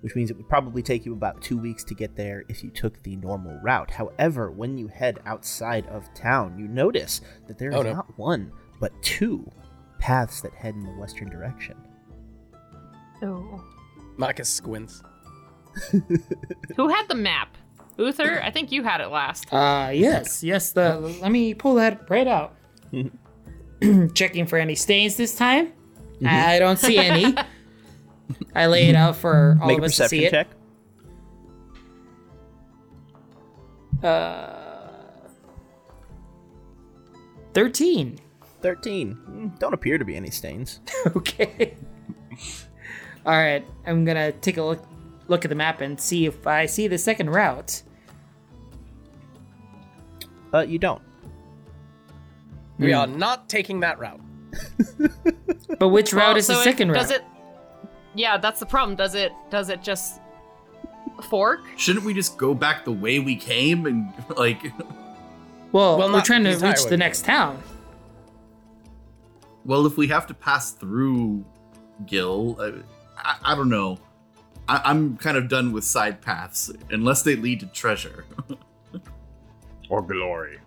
which 0.00 0.14
means 0.14 0.30
it 0.30 0.36
would 0.36 0.48
probably 0.48 0.82
take 0.82 1.04
you 1.04 1.12
about 1.12 1.42
two 1.42 1.58
weeks 1.58 1.82
to 1.84 1.94
get 1.94 2.14
there 2.14 2.44
if 2.48 2.62
you 2.62 2.70
took 2.70 3.02
the 3.02 3.16
normal 3.16 3.58
route. 3.62 3.90
However, 3.90 4.50
when 4.52 4.78
you 4.78 4.86
head 4.86 5.18
outside 5.26 5.86
of 5.88 6.12
town, 6.14 6.58
you 6.58 6.68
notice 6.68 7.20
that 7.48 7.58
there 7.58 7.70
oh, 7.72 7.80
is 7.80 7.86
Oh, 7.86 7.88
no. 7.90 7.92
not 7.94 8.18
one, 8.18 8.52
but 8.80 8.92
two 9.02 9.50
paths 9.98 10.40
that 10.42 10.54
head 10.54 10.74
in 10.74 10.84
the 10.84 10.92
western 10.92 11.28
direction. 11.28 11.76
Oh. 13.22 13.62
Marcus 14.16 14.48
squints. 14.48 15.02
Who 16.76 16.88
had 16.88 17.08
the 17.08 17.14
map? 17.14 17.56
Uther? 17.96 18.40
I 18.42 18.50
think 18.50 18.72
you 18.72 18.82
had 18.82 19.00
it 19.00 19.08
last. 19.08 19.52
Uh, 19.52 19.90
yes, 19.92 20.42
yes. 20.42 20.72
The 20.72 20.98
let 21.20 21.30
me 21.32 21.54
pull 21.54 21.74
that 21.76 22.08
right 22.10 22.26
out. 22.26 22.54
Checking 24.14 24.46
for 24.46 24.58
any 24.58 24.74
stains 24.74 25.16
this 25.16 25.36
time. 25.36 25.72
I 26.24 26.58
don't 26.58 26.78
see 26.78 26.98
any. 26.98 27.34
I 28.54 28.66
lay 28.66 28.88
it 28.88 28.94
out 28.94 29.16
for 29.16 29.58
all 29.60 29.68
Make 29.68 29.78
a 29.78 29.82
of 29.82 29.84
us 29.86 29.96
to 29.96 30.08
see 30.08 30.24
perception 30.24 30.40
it. 30.40 30.48
check. 34.02 34.04
Uh, 34.04 35.00
thirteen. 37.52 38.18
13. 38.62 39.14
Mm, 39.28 39.58
Don't 39.58 39.74
appear 39.74 39.98
to 39.98 40.06
be 40.06 40.16
any 40.16 40.30
stains. 40.30 40.80
okay. 41.14 41.76
All 43.26 43.32
right, 43.32 43.64
I'm 43.86 44.04
gonna 44.04 44.32
take 44.32 44.56
a 44.58 44.62
look 44.62 44.84
look 45.28 45.44
at 45.44 45.48
the 45.48 45.54
map 45.54 45.80
and 45.80 45.98
see 45.98 46.26
if 46.26 46.46
I 46.46 46.66
see 46.66 46.86
the 46.88 46.98
second 46.98 47.30
route. 47.30 47.82
But 50.50 50.68
you 50.68 50.78
don't. 50.78 51.02
We 52.78 52.92
are 52.92 53.06
not 53.06 53.48
taking 53.48 53.80
that 53.80 53.98
route. 53.98 54.20
But 55.78 55.88
which 55.88 56.12
route 56.12 56.28
Well, 56.28 56.36
is 56.36 56.46
the 56.46 56.54
so 56.54 56.60
it- 56.60 56.64
second 56.64 56.90
route? 56.90 57.00
Does 57.00 57.10
it? 57.10 57.24
Yeah, 58.14 58.36
that's 58.36 58.60
the 58.60 58.66
problem. 58.66 58.96
Does 58.96 59.14
it? 59.16 59.32
Does 59.50 59.70
it 59.70 59.82
just 59.82 60.20
fork? 61.28 61.62
Shouldn't 61.76 62.04
we 62.04 62.14
just 62.14 62.36
go 62.38 62.54
back 62.54 62.84
the 62.84 62.92
way 62.92 63.18
we 63.18 63.34
came 63.34 63.86
and 63.86 64.12
like? 64.36 64.62
well, 65.72 65.98
Well, 65.98 66.12
we're 66.12 66.20
trying 66.20 66.44
to 66.44 66.54
reach 66.56 66.84
the 66.84 66.96
next 66.96 67.24
town. 67.24 67.60
Well, 69.64 69.84
if 69.86 69.96
we 69.96 70.06
have 70.08 70.26
to 70.28 70.34
pass 70.34 70.70
through 70.72 71.44
Gil, 72.06 72.56
uh, 72.60 72.70
I, 73.24 73.36
I 73.44 73.54
don't 73.54 73.68
know. 73.68 73.98
I, 74.68 74.80
I'm 74.84 75.16
kind 75.16 75.36
of 75.36 75.48
done 75.48 75.72
with 75.72 75.84
side 75.84 76.20
paths 76.20 76.70
unless 76.90 77.22
they 77.22 77.36
lead 77.36 77.60
to 77.60 77.66
treasure. 77.66 78.24
Or 79.90 80.00
glory. 80.00 80.58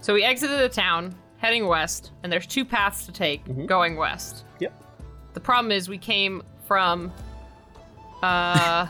So 0.00 0.14
we 0.14 0.22
exited 0.22 0.60
the 0.60 0.68
town, 0.68 1.16
heading 1.38 1.66
west, 1.66 2.12
and 2.22 2.32
there's 2.32 2.46
two 2.46 2.64
paths 2.64 3.04
to 3.06 3.12
take 3.12 3.44
Mhm. 3.44 3.66
going 3.66 3.96
west. 3.96 4.44
Yep. 4.60 4.72
The 5.34 5.40
problem 5.40 5.72
is 5.72 5.88
we 5.88 5.98
came 5.98 6.44
from 6.66 7.12
uh 8.22 8.86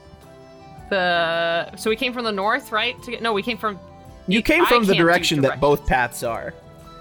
the 0.90 1.74
so 1.76 1.88
we 1.88 1.94
came 1.96 2.12
from 2.12 2.24
the 2.24 2.32
north, 2.32 2.72
right? 2.72 3.00
To 3.04 3.10
get 3.12 3.22
no, 3.22 3.32
we 3.32 3.42
came 3.42 3.56
from 3.58 3.78
You 4.26 4.42
came 4.42 4.64
I 4.64 4.68
from 4.68 4.84
the 4.84 4.94
direction 4.96 5.40
that 5.42 5.60
both 5.60 5.86
paths 5.86 6.24
are. 6.24 6.52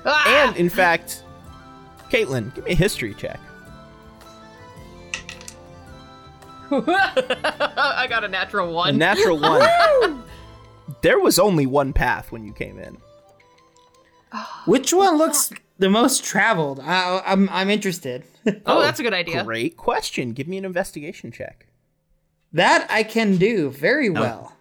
Ah! 0.06 0.48
And 0.48 0.56
in 0.58 0.70
fact, 0.70 1.24
Caitlin, 2.12 2.54
give 2.54 2.66
me 2.66 2.72
a 2.72 2.76
history 2.76 3.16
check. 3.16 3.40
I 6.72 8.08
got 8.10 8.24
a 8.24 8.28
natural 8.28 8.74
one. 8.74 8.90
A 8.90 8.92
one. 8.92 8.98
natural 8.98 9.40
one. 9.40 10.24
there 11.02 11.20
was 11.20 11.40
only 11.40 11.66
one 11.66 11.94
path 11.94 12.32
when 12.32 12.44
you 12.44 12.54
came 12.54 12.80
in. 12.80 12.98
Which 14.66 14.94
one 14.94 15.18
looks 15.18 15.52
the 15.80 15.90
most 15.90 16.24
traveled? 16.24 16.80
I, 16.80 17.22
I'm 17.26 17.50
I'm 17.50 17.70
interested. 17.70 18.24
oh, 18.66 18.82
that's 18.82 19.00
a 19.00 19.04
good 19.04 19.14
idea. 19.14 19.44
Great 19.44 19.78
question. 19.78 20.34
Give 20.34 20.48
me 20.48 20.58
an 20.58 20.66
investigation 20.66 21.32
check. 21.32 21.68
that 22.54 22.88
I 22.90 23.04
can 23.04 23.38
do 23.38 23.70
very 23.70 24.10
well. 24.10 24.54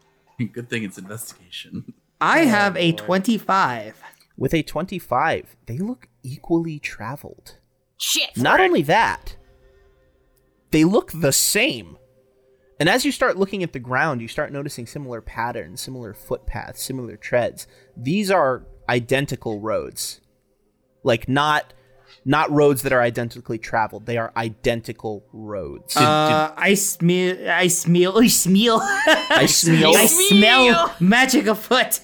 Good 0.53 0.69
thing 0.69 0.83
it's 0.83 0.99
investigation. 0.99 1.95
I 2.21 2.43
oh, 2.43 2.49
have 2.49 2.77
a 2.77 2.93
25. 2.93 4.03
With 4.37 4.53
a 4.53 4.63
25, 4.63 5.57
they 5.67 5.79
look 5.79 6.09
equally 6.25 6.79
traveled. 6.81 7.59
Shit. 7.99 8.37
Not 8.37 8.61
only 8.61 8.83
that, 8.83 9.37
they 10.75 10.83
look 10.85 11.13
the 11.13 11.31
same. 11.31 11.97
And 12.81 12.89
as 12.89 13.05
you 13.05 13.13
start 13.13 13.37
looking 13.37 13.63
at 13.63 13.73
the 13.73 13.79
ground, 13.79 14.21
you 14.21 14.27
start 14.27 14.51
noticing 14.51 14.89
similar 14.89 15.21
patterns, 15.21 15.81
similar 15.81 16.13
footpaths, 16.13 16.83
similar 16.83 17.17
treads. 17.17 17.69
These 17.97 18.29
are 18.29 18.67
identical 18.89 19.61
roads. 19.61 20.21
Like 21.05 21.29
not 21.29 21.73
not 22.25 22.51
roads 22.51 22.83
that 22.83 22.93
are 22.93 23.01
identically 23.01 23.57
traveled. 23.57 24.07
They 24.07 24.17
are 24.17 24.33
identical 24.37 25.25
roads. 25.33 25.97
Uh, 25.97 26.53
I 26.57 26.75
smell. 26.75 27.37
I 27.49 27.69
smell. 27.69 28.19
I 28.19 28.27
smell. 28.27 28.81
I 28.83 29.47
smell 29.47 29.97
I 29.97 30.07
smell 30.07 30.65
Smell. 30.65 30.95
magic 30.99 31.47
afoot. 31.47 32.01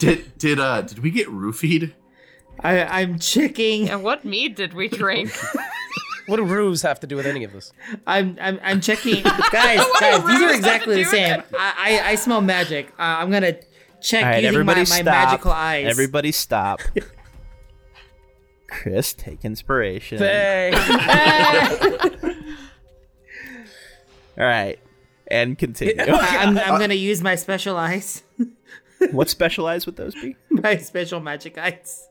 Did 0.00 0.36
did 0.38 0.58
uh 0.58 0.82
did 0.82 0.98
we 0.98 1.12
get 1.12 1.28
roofied? 1.28 1.92
I, 2.58 2.82
I'm 3.00 3.20
checking. 3.20 3.88
And 3.90 4.02
what 4.02 4.24
mead 4.24 4.56
did 4.56 4.74
we 4.74 4.88
drink? 4.88 5.30
What 6.26 6.36
do 6.36 6.44
ruse 6.44 6.82
have 6.82 7.00
to 7.00 7.06
do 7.06 7.16
with 7.16 7.26
any 7.26 7.44
of 7.44 7.52
this? 7.52 7.72
I'm 8.06 8.36
I'm, 8.40 8.58
I'm 8.62 8.80
checking. 8.80 9.22
guys, 9.52 9.80
guys, 10.00 10.24
these 10.26 10.42
are 10.42 10.52
exactly 10.54 11.02
the 11.02 11.08
same. 11.08 11.42
I, 11.56 12.00
I 12.04 12.10
I 12.10 12.14
smell 12.16 12.40
magic. 12.40 12.88
Uh, 12.98 13.02
I'm 13.02 13.30
gonna 13.30 13.56
check 14.00 14.24
All 14.24 14.30
right, 14.30 14.42
using 14.42 14.64
my, 14.66 14.72
everybody 14.72 14.80
my 14.80 14.84
stop. 14.84 15.04
magical 15.04 15.52
eyes. 15.52 15.86
Everybody 15.88 16.32
stop. 16.32 16.80
Chris, 18.68 19.14
take 19.14 19.44
inspiration. 19.44 20.18
All 24.38 24.44
right, 24.44 24.78
and 25.28 25.56
continue. 25.56 25.94
I- 25.98 26.36
I'm 26.42 26.58
I'm 26.58 26.78
gonna 26.80 26.94
use 26.94 27.22
my 27.22 27.36
special 27.36 27.76
eyes. 27.76 28.22
what 29.12 29.28
specialized 29.28 29.86
would 29.86 29.96
those 29.96 30.14
be? 30.14 30.36
My 30.50 30.76
special 30.78 31.20
magic 31.20 31.56
ites. 31.56 32.08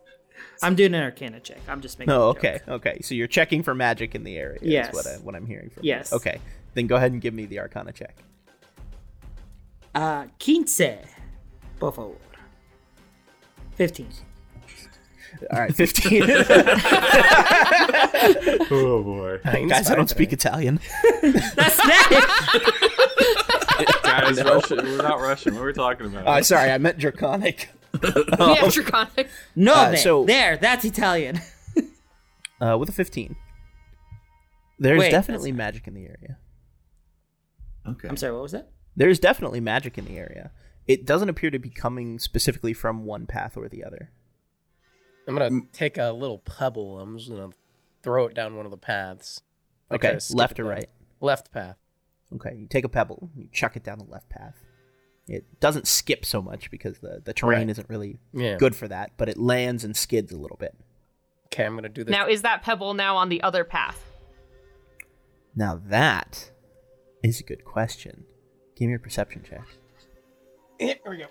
I'm 0.62 0.76
doing 0.76 0.94
an 0.94 1.04
arcana 1.04 1.40
check. 1.40 1.60
I'm 1.68 1.82
just 1.82 2.00
making. 2.00 2.14
Oh, 2.14 2.30
a 2.30 2.34
joke. 2.34 2.38
okay, 2.46 2.60
okay. 2.68 2.98
So 3.02 3.16
you're 3.16 3.28
checking 3.28 3.64
for 3.64 3.76
magic 3.76 4.16
in 4.16 4.24
the 4.24 4.38
area. 4.38 4.60
Yes. 4.62 4.90
Is 4.90 4.96
what, 4.96 5.08
I, 5.08 5.16
what 5.18 5.36
I'm 5.36 5.46
hearing 5.46 5.70
from 5.70 5.84
you. 5.84 5.90
Yes. 5.90 6.14
Okay. 6.14 6.40
Then 6.74 6.88
go 6.88 6.96
ahead 6.96 7.12
and 7.12 7.22
give 7.22 7.34
me 7.34 7.46
the 7.46 7.60
Arcana 7.60 7.92
check. 7.92 8.16
Uh, 9.94 10.26
quince, 10.40 10.82
por 11.80 11.92
favor. 11.92 12.12
Fifteen. 13.76 14.08
All 15.52 15.60
right, 15.60 15.76
15. 15.76 16.24
Oh 18.72 19.04
boy. 19.04 19.40
Guys, 19.68 19.90
I 19.90 19.96
don't 19.96 20.10
speak 20.10 20.32
Italian. 20.34 20.80
That's 21.22 21.76
Spanish. 21.76 22.26
Guys, 24.04 24.44
Russian. 24.44 24.78
We're 24.78 25.02
not 25.04 25.20
Russian. 25.20 25.56
What 25.56 25.64
are 25.64 25.68
we 25.68 25.74
talking 25.74 26.08
about? 26.08 26.28
Uh, 26.28 26.42
sorry, 26.42 26.72
I 26.72 26.78
meant 26.78 26.98
Draconic. 26.98 27.70
yeah, 28.40 28.70
draconic. 28.70 29.30
no, 29.56 29.74
Uh, 29.74 29.96
so- 29.96 30.26
there. 30.26 30.58
That's 30.58 30.86
Italian. 30.86 31.40
Uh, 32.62 32.78
with 32.80 32.88
a 32.88 32.94
15. 32.94 33.36
There's 34.80 34.98
Wait, 34.98 35.12
definitely 35.12 35.52
magic 35.52 35.90
in 35.90 35.94
the 35.94 36.06
area. 36.06 36.38
Okay. 37.86 38.08
I'm 38.08 38.16
sorry. 38.16 38.32
What 38.32 38.44
was 38.44 38.54
that? 38.54 38.70
There's 38.96 39.20
definitely 39.20 39.60
magic 39.60 39.98
in 39.98 40.06
the 40.06 40.18
area. 40.18 40.52
It 40.88 41.06
doesn't 41.06 41.28
appear 41.28 41.52
to 41.52 41.60
be 41.60 41.70
coming 41.70 42.18
specifically 42.18 42.72
from 42.74 43.04
one 43.04 43.26
path 43.26 43.58
or 43.58 43.68
the 43.68 43.84
other. 43.84 44.10
I'm 45.28 45.36
gonna 45.36 45.62
take 45.74 45.98
a 45.98 46.12
little 46.14 46.38
pebble. 46.40 46.98
I'm 47.02 47.18
just 47.18 47.30
gonna 47.30 47.50
throw 48.04 48.28
it 48.28 48.34
down 48.36 48.56
one 48.56 48.66
of 48.66 48.72
the 48.72 48.78
paths. 48.78 49.42
I 49.92 49.96
Okay, 49.96 50.14
to 50.14 50.20
skip 50.22 50.38
left 50.38 50.54
it 50.58 50.62
or 50.62 50.66
down. 50.66 50.72
right? 50.76 50.90
Left 51.20 51.52
path. 51.52 51.76
Okay, 52.36 52.56
you 52.56 52.68
take 52.68 52.86
a 52.86 52.90
pebble, 52.90 53.32
you 53.36 53.50
chuck 53.52 53.76
it 53.76 53.84
down 53.84 53.98
the 54.00 54.06
left 54.06 54.30
path. 54.30 54.56
It 55.28 55.60
doesn't 55.60 55.88
skip 55.88 56.24
so 56.26 56.42
much 56.42 56.70
because 56.70 57.00
the, 57.00 57.22
the 57.24 57.34
terrain 57.34 57.62
Right. 57.62 57.70
isn't 57.70 57.90
really 57.90 58.20
Yeah. 58.34 58.58
good 58.58 58.76
for 58.76 58.88
that, 58.88 59.12
but 59.18 59.28
it 59.28 59.38
lands 59.38 59.84
and 59.84 59.96
skids 59.98 60.32
a 60.32 60.38
little 60.38 60.58
bit. 60.58 60.76
Okay, 61.48 61.66
I'm 61.66 61.76
gonna 61.76 61.90
do 61.90 62.04
this. 62.04 62.12
Now, 62.12 62.28
is 62.28 62.42
that 62.44 62.62
pebble 62.62 62.94
now 62.94 63.16
on 63.18 63.30
the 63.30 63.42
other 63.42 63.64
path? 63.64 64.04
Now 65.56 65.82
that 65.88 66.52
is 67.24 67.40
a 67.40 67.44
good 67.44 67.64
question. 67.66 68.26
Give 68.76 68.90
me 68.90 68.96
a 68.96 69.00
perception 69.00 69.42
check. 69.48 69.66
Here 70.80 70.98
we 71.08 71.18
go. 71.18 71.26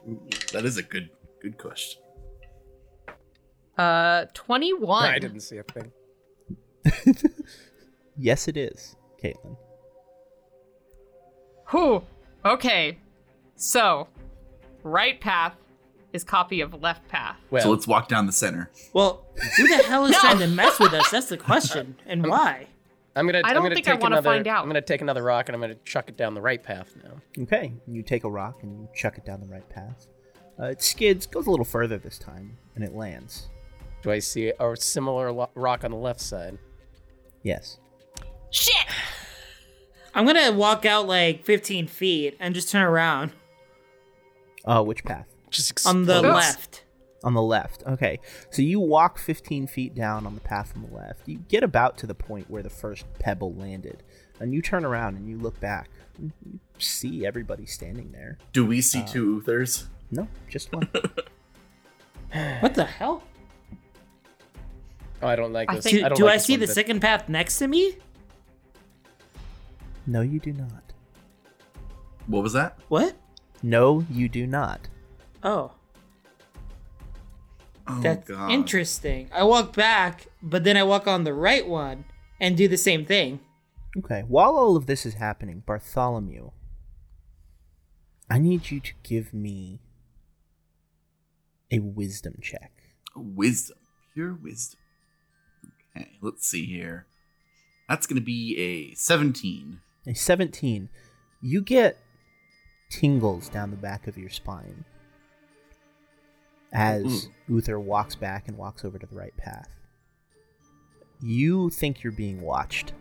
That 0.52 0.64
is 0.64 0.76
a 0.78 0.83
good 0.83 1.11
good 1.40 1.59
question. 1.59 2.00
Uh, 3.76 4.24
21. 4.35 5.04
I 5.04 5.18
didn't 5.18 5.40
see 5.40 5.59
a 5.59 5.62
thing. 5.62 5.92
Yes, 8.16 8.46
it 8.46 8.57
is, 8.57 8.94
Caitlin. 9.22 9.57
Whew. 11.70 12.04
Okay. 12.44 12.98
So, 13.56 14.08
right 14.82 15.20
path 15.20 15.54
is 16.12 16.24
copy 16.24 16.60
of 16.60 16.80
left 16.82 17.06
path. 17.08 17.36
Well, 17.50 17.62
so 17.62 17.70
let's 17.70 17.86
walk 17.86 18.08
down 18.08 18.26
the 18.26 18.32
center. 18.32 18.70
Well, 18.92 19.24
who 19.56 19.68
the 19.68 19.82
hell 19.84 20.06
is 20.06 20.16
trying 20.16 20.38
to 20.38 20.46
mess 20.46 20.78
with 20.78 20.92
us? 20.92 21.10
That's 21.10 21.28
the 21.28 21.36
question. 21.36 21.96
And 22.06 22.26
why? 22.26 22.66
I'm 23.16 23.26
gonna. 23.26 23.42
I 23.44 23.48
I'm 23.48 23.54
don't 23.54 23.62
gonna 23.64 23.74
think 23.76 23.88
I 23.88 23.94
wanna 23.94 24.20
find 24.22 24.46
out. 24.48 24.62
I'm 24.62 24.68
gonna 24.68 24.80
take 24.80 25.00
another 25.00 25.22
rock 25.22 25.48
and 25.48 25.54
I'm 25.54 25.60
gonna 25.60 25.76
chuck 25.84 26.08
it 26.08 26.16
down 26.16 26.34
the 26.34 26.40
right 26.40 26.62
path 26.62 26.94
now. 27.02 27.42
Okay, 27.44 27.72
you 27.86 28.02
take 28.02 28.24
a 28.24 28.30
rock 28.30 28.62
and 28.62 28.80
you 28.80 28.88
chuck 28.94 29.18
it 29.18 29.24
down 29.24 29.40
the 29.40 29.46
right 29.46 29.68
path. 29.68 30.06
Uh, 30.58 30.66
it 30.66 30.82
skids, 30.82 31.26
goes 31.26 31.46
a 31.46 31.50
little 31.50 31.64
further 31.64 31.96
this 31.98 32.18
time, 32.18 32.56
and 32.74 32.82
it 32.84 32.94
lands. 32.94 33.48
Do 34.02 34.10
I 34.10 34.18
see 34.18 34.52
a 34.58 34.76
similar 34.76 35.30
lo- 35.32 35.50
rock 35.54 35.84
on 35.84 35.90
the 35.92 35.96
left 35.96 36.20
side? 36.20 36.58
Yes. 37.42 37.78
Shit! 38.50 38.86
I'm 40.14 40.26
gonna 40.26 40.52
walk 40.52 40.84
out 40.84 41.06
like 41.06 41.44
15 41.44 41.86
feet 41.86 42.36
and 42.38 42.54
just 42.54 42.70
turn 42.70 42.82
around 42.82 43.32
Uh, 44.64 44.83
which 44.83 45.05
path? 45.05 45.27
Just 45.50 45.87
on 45.87 46.05
the 46.07 46.22
left. 46.22 46.85
On 47.22 47.33
the 47.35 47.42
left. 47.42 47.83
Okay. 47.87 48.18
So 48.50 48.61
you 48.62 48.81
walk 48.81 49.18
15 49.18 49.66
feet 49.66 49.94
down 49.94 50.27
on 50.27 50.35
the 50.35 50.40
path 50.40 50.72
on 50.77 50.83
the 50.88 50.94
left. 50.94 51.27
You 51.29 51.38
get 51.48 51.62
about 51.62 51.96
to 51.98 52.07
the 52.07 52.14
point 52.14 52.50
where 52.50 52.62
the 52.62 52.70
first 52.70 53.07
pebble 53.18 53.55
landed. 53.55 54.03
And 54.40 54.53
you 54.53 54.61
turn 54.61 54.85
around 54.85 55.16
and 55.16 55.29
you 55.29 55.38
look 55.38 55.59
back. 55.61 55.88
You 56.20 56.33
see 56.79 57.24
everybody 57.27 57.66
standing 57.66 58.11
there. 58.12 58.37
Do 58.53 58.66
we 58.66 58.81
see 58.81 59.00
Uh, 59.00 59.07
two 59.07 59.42
Uthers? 59.46 59.87
No, 60.11 60.29
just 60.48 60.72
one. 60.72 60.88
What 62.61 62.74
the 62.74 62.85
hell? 62.85 63.22
Oh, 65.22 65.29
I 65.29 65.37
don't 65.37 65.53
like 65.53 65.70
I 65.70 65.77
this. 65.77 65.85
think- 65.85 65.98
Do, 65.98 66.05
I 66.05 66.09
don't 66.09 66.18
do 66.18 66.24
like 66.24 66.33
I 66.33 66.37
this 66.38 66.44
see 66.46 66.57
the 66.57 66.66
bit. 66.66 66.74
second 66.74 67.00
path 67.00 67.29
next 67.29 67.59
to 67.59 67.68
me? 67.68 67.96
no, 70.07 70.20
you 70.20 70.40
do 70.40 70.53
not. 70.53 70.92
What 72.27 72.42
was 72.42 72.53
that? 72.55 72.79
What? 72.88 73.14
No, 73.64 74.05
you 74.11 74.29
do 74.29 74.46
not. 74.46 74.88
Oh, 75.42 75.72
Oh 77.87 78.00
that's 78.03 78.29
god. 78.29 78.50
interesting. 78.50 79.31
I 79.33 79.44
walk 79.44 79.74
back, 79.74 80.27
but 80.42 80.64
then 80.64 80.77
I 80.77 80.83
walk 80.83 81.07
on 81.07 81.24
the 81.24 81.33
right 81.33 81.66
one 81.66 82.05
and 82.38 82.59
do 82.59 82.68
the 82.68 82.77
same 82.77 83.07
thing. 83.07 83.40
Okay, 83.96 84.22
while 84.29 84.55
all 84.57 84.77
of 84.77 84.85
this 84.85 85.07
is 85.07 85.14
happening, 85.14 85.62
Bartholomew, 85.64 86.50
I 88.29 88.38
need 88.38 88.70
you 88.70 88.81
to 88.81 88.92
give 89.03 89.33
me 89.33 89.81
a 91.70 91.79
wisdom 91.79 92.35
check. 92.42 92.70
Wisdom. 93.16 93.79
Pure 94.12 94.38
wisdom. 94.42 94.81
Okay, 95.96 96.11
let's 96.20 96.46
see 96.46 96.66
here. 96.66 97.07
That's 97.88 98.07
gonna 98.07 98.20
be 98.20 98.59
a 98.59 98.94
17. 98.94 99.81
A 100.07 100.12
17. 100.14 100.90
You 101.40 101.62
get 101.62 101.98
tingles 103.00 103.48
down 103.48 103.70
the 103.70 103.76
back 103.76 104.07
of 104.07 104.16
your 104.16 104.30
spine 104.30 104.85
as 106.72 107.28
Uther 107.48 107.80
walks 107.80 108.14
back 108.14 108.46
and 108.46 108.57
walks 108.57 108.85
over 108.85 108.98
to 108.98 109.07
the 109.07 109.16
right 109.16 109.37
path. 109.37 109.68
You 111.20 111.70
think 111.70 112.02
you're 112.02 112.12
being 112.12 112.40
watched 112.40 112.92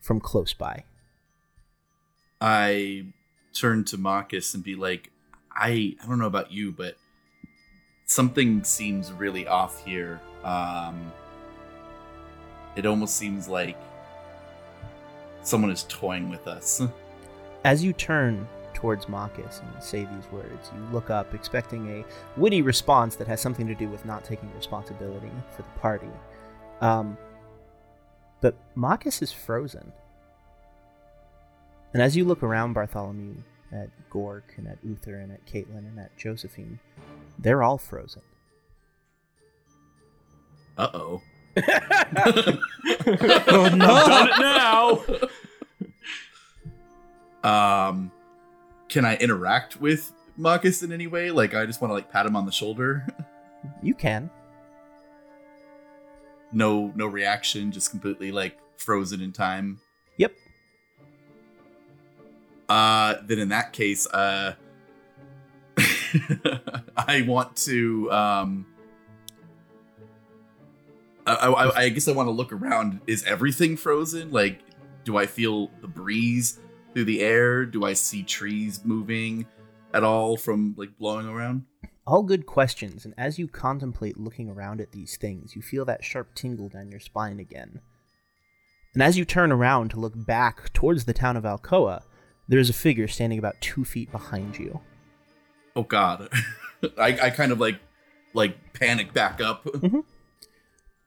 from 0.00 0.18
close 0.18 0.54
by. 0.54 0.84
I 2.40 3.06
turn 3.52 3.84
to 3.86 3.98
Marcus 3.98 4.54
and 4.54 4.64
be 4.64 4.76
like, 4.76 5.10
I 5.52 5.96
I 6.02 6.06
don't 6.06 6.18
know 6.18 6.26
about 6.26 6.50
you, 6.50 6.72
but 6.72 6.96
something 8.06 8.64
seems 8.64 9.12
really 9.12 9.46
off 9.46 9.84
here. 9.84 10.20
Um 10.42 11.12
it 12.76 12.86
almost 12.86 13.16
seems 13.16 13.46
like 13.46 13.76
someone 15.42 15.70
is 15.70 15.84
toying 15.88 16.30
with 16.30 16.46
us. 16.46 16.80
As 17.64 17.84
you 17.84 17.92
turn 17.92 18.48
towards 18.80 19.08
Marcus 19.08 19.60
and 19.60 19.82
say 19.82 20.04
these 20.04 20.30
words, 20.32 20.70
you 20.74 20.92
look 20.92 21.10
up 21.10 21.34
expecting 21.34 22.00
a 22.00 22.04
witty 22.40 22.62
response 22.62 23.16
that 23.16 23.26
has 23.26 23.40
something 23.40 23.66
to 23.66 23.74
do 23.74 23.88
with 23.88 24.04
not 24.04 24.24
taking 24.24 24.50
responsibility 24.56 25.30
for 25.54 25.62
the 25.62 25.80
party. 25.80 26.10
Um, 26.80 27.16
but 28.40 28.56
Marcus 28.74 29.20
is 29.22 29.32
frozen. 29.32 29.92
And 31.92 32.02
as 32.02 32.16
you 32.16 32.24
look 32.24 32.42
around 32.42 32.72
Bartholomew, 32.72 33.34
at 33.72 33.88
Gork 34.10 34.42
and 34.56 34.66
at 34.66 34.78
Uther 34.82 35.16
and 35.16 35.32
at 35.32 35.46
Caitlin 35.46 35.78
and 35.78 35.98
at 35.98 36.16
Josephine, 36.16 36.78
they're 37.38 37.62
all 37.62 37.78
frozen. 37.78 38.22
Uh 40.76 40.88
oh. 40.94 41.22
Oh 43.52 43.68
no! 43.74 43.86
Done 44.06 44.28
it 44.28 44.38
now. 44.38 45.02
Um, 47.42 48.12
can 48.90 49.04
I 49.04 49.16
interact 49.16 49.80
with 49.80 50.12
Marcus 50.36 50.82
in 50.82 50.92
any 50.92 51.06
way? 51.06 51.30
Like, 51.30 51.54
I 51.54 51.64
just 51.64 51.80
want 51.80 51.90
to 51.90 51.94
like 51.94 52.10
pat 52.10 52.26
him 52.26 52.36
on 52.36 52.44
the 52.44 52.52
shoulder. 52.52 53.06
You 53.82 53.92
can. 53.92 54.30
no, 56.50 56.92
no 56.96 57.06
reaction, 57.06 57.72
just 57.72 57.90
completely 57.90 58.32
like 58.32 58.56
frozen 58.78 59.20
in 59.20 59.32
time. 59.32 59.80
Yep. 60.16 60.32
Uh, 62.70 63.16
then 63.22 63.38
in 63.38 63.50
that 63.50 63.74
case, 63.74 64.06
uh, 64.06 64.54
I 66.96 67.22
want 67.28 67.54
to 67.56 68.10
um. 68.10 68.66
I, 71.26 71.34
I, 71.34 71.76
I 71.82 71.88
guess 71.90 72.08
I 72.08 72.12
want 72.12 72.28
to 72.28 72.32
look 72.32 72.50
around. 72.50 73.00
Is 73.06 73.22
everything 73.24 73.76
frozen? 73.76 74.30
Like, 74.30 74.62
do 75.04 75.18
I 75.18 75.26
feel 75.26 75.70
the 75.82 75.88
breeze 75.88 76.58
through 76.92 77.04
the 77.04 77.20
air? 77.20 77.64
Do 77.64 77.84
I 77.84 77.92
see 77.92 78.22
trees 78.22 78.84
moving 78.84 79.46
at 79.94 80.04
all 80.04 80.36
from 80.36 80.74
like 80.76 80.96
blowing 80.98 81.26
around? 81.26 81.64
All 82.06 82.22
good 82.22 82.46
questions, 82.46 83.04
and 83.04 83.14
as 83.16 83.38
you 83.38 83.46
contemplate 83.46 84.18
looking 84.18 84.48
around 84.48 84.80
at 84.80 84.92
these 84.92 85.16
things, 85.16 85.54
you 85.54 85.62
feel 85.62 85.84
that 85.84 86.04
sharp 86.04 86.34
tingle 86.34 86.68
down 86.68 86.90
your 86.90 86.98
spine 86.98 87.38
again. 87.38 87.80
And 88.94 89.02
as 89.02 89.16
you 89.16 89.24
turn 89.24 89.52
around 89.52 89.90
to 89.90 90.00
look 90.00 90.14
back 90.16 90.72
towards 90.72 91.04
the 91.04 91.12
town 91.12 91.36
of 91.36 91.44
Alcoa, 91.44 92.02
there 92.48 92.58
is 92.58 92.68
a 92.68 92.74
figure 92.74 93.06
standing 93.06 93.38
about 93.38 93.60
two 93.60 93.84
feet 93.84 94.10
behind 94.10 94.58
you. 94.58 94.80
Oh 95.76 95.84
God! 95.84 96.28
I, 96.98 97.18
I 97.22 97.30
kind 97.30 97.52
of 97.52 97.60
like 97.60 97.78
like 98.34 98.72
panic 98.72 99.12
back 99.12 99.40
up. 99.40 99.64
Mm-hmm. 99.80 100.00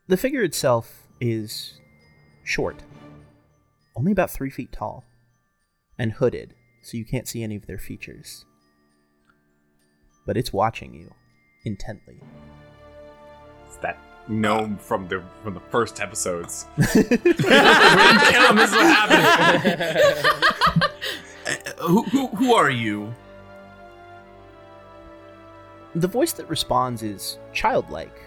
The 0.07 0.17
figure 0.17 0.43
itself 0.43 1.07
is 1.21 1.79
short, 2.43 2.83
only 3.95 4.11
about 4.11 4.29
three 4.29 4.49
feet 4.49 4.71
tall, 4.73 5.05
and 5.97 6.13
hooded, 6.13 6.53
so 6.81 6.97
you 6.97 7.05
can't 7.05 7.27
see 7.27 7.43
any 7.43 7.55
of 7.55 7.65
their 7.67 7.77
features. 7.79 8.45
but 10.25 10.37
it's 10.37 10.53
watching 10.53 10.93
you 10.93 11.13
intently. 11.65 12.15
It's 13.67 13.75
that 13.77 13.97
gnome 14.29 14.77
from 14.77 15.05
the 15.09 15.21
from 15.43 15.53
the 15.53 15.59
first 15.59 15.99
episodes. 15.99 16.65
Uh, 21.45 21.87
who, 21.87 22.03
who, 22.03 22.27
who 22.27 22.53
are 22.53 22.69
you? 22.69 23.13
The 25.95 26.07
voice 26.07 26.31
that 26.33 26.49
responds 26.49 27.03
is 27.03 27.37
childlike. 27.51 28.17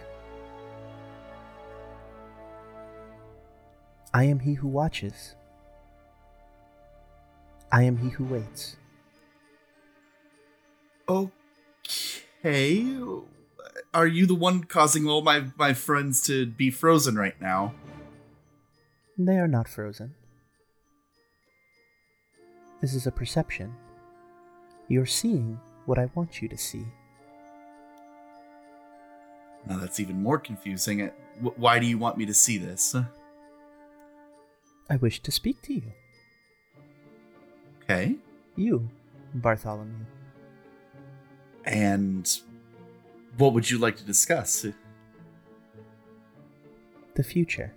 I 4.12 4.24
am 4.24 4.40
he 4.40 4.54
who 4.54 4.68
watches. 4.68 5.34
I 7.77 7.83
am 7.83 7.99
he 7.99 8.09
who 8.09 8.24
waits. 8.24 8.77
Okay. 11.07 12.97
Are 13.93 14.07
you 14.07 14.24
the 14.24 14.35
one 14.35 14.64
causing 14.64 15.07
all 15.07 15.20
my, 15.20 15.45
my 15.59 15.74
friends 15.74 16.22
to 16.22 16.47
be 16.47 16.70
frozen 16.70 17.16
right 17.16 17.39
now? 17.39 17.74
They 19.18 19.37
are 19.37 19.47
not 19.47 19.68
frozen. 19.68 20.14
This 22.81 22.95
is 22.95 23.07
a 23.07 23.12
perception. 23.12 23.74
You're 24.89 25.05
seeing 25.05 25.61
what 25.85 25.99
I 25.99 26.09
want 26.14 26.41
you 26.41 26.49
to 26.49 26.57
see. 26.57 26.87
Now 29.68 29.77
that's 29.77 30.01
even 30.01 30.22
more 30.22 30.39
confusing. 30.39 31.11
Why 31.57 31.79
do 31.79 31.85
you 31.85 31.99
want 31.99 32.16
me 32.16 32.24
to 32.24 32.33
see 32.33 32.57
this? 32.57 32.97
I 34.89 34.97
wish 34.97 35.20
to 35.20 35.31
speak 35.31 35.61
to 35.64 35.74
you. 35.74 35.93
Okay. 37.89 38.16
You, 38.57 38.89
Bartholomew. 39.34 39.95
And 41.64 42.41
what 43.39 43.53
would 43.55 43.70
you 43.70 43.78
like 43.78 43.97
to 43.97 44.05
discuss? 44.05 44.66
The 47.14 47.22
future. 47.22 47.72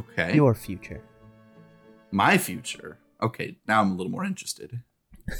Okay. 0.00 0.34
Your 0.34 0.54
future. 0.54 1.02
My 2.10 2.38
future. 2.38 2.98
Okay, 3.22 3.56
now 3.68 3.80
I'm 3.80 3.92
a 3.92 3.94
little 3.94 4.12
more 4.12 4.24
interested. 4.24 4.80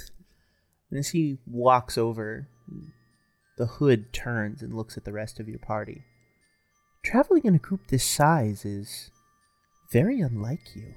And 0.90 1.00
as 1.00 1.08
he 1.08 1.38
walks 1.44 1.98
over, 1.98 2.46
the 3.58 3.66
hood 3.66 4.12
turns 4.12 4.62
and 4.62 4.72
looks 4.72 4.96
at 4.96 5.04
the 5.04 5.12
rest 5.12 5.40
of 5.40 5.48
your 5.48 5.58
party. 5.58 6.04
Traveling 7.04 7.42
in 7.44 7.56
a 7.56 7.58
group 7.58 7.88
this 7.88 8.04
size 8.04 8.64
is 8.64 9.10
very 9.94 10.20
unlike 10.20 10.74
you. 10.74 10.92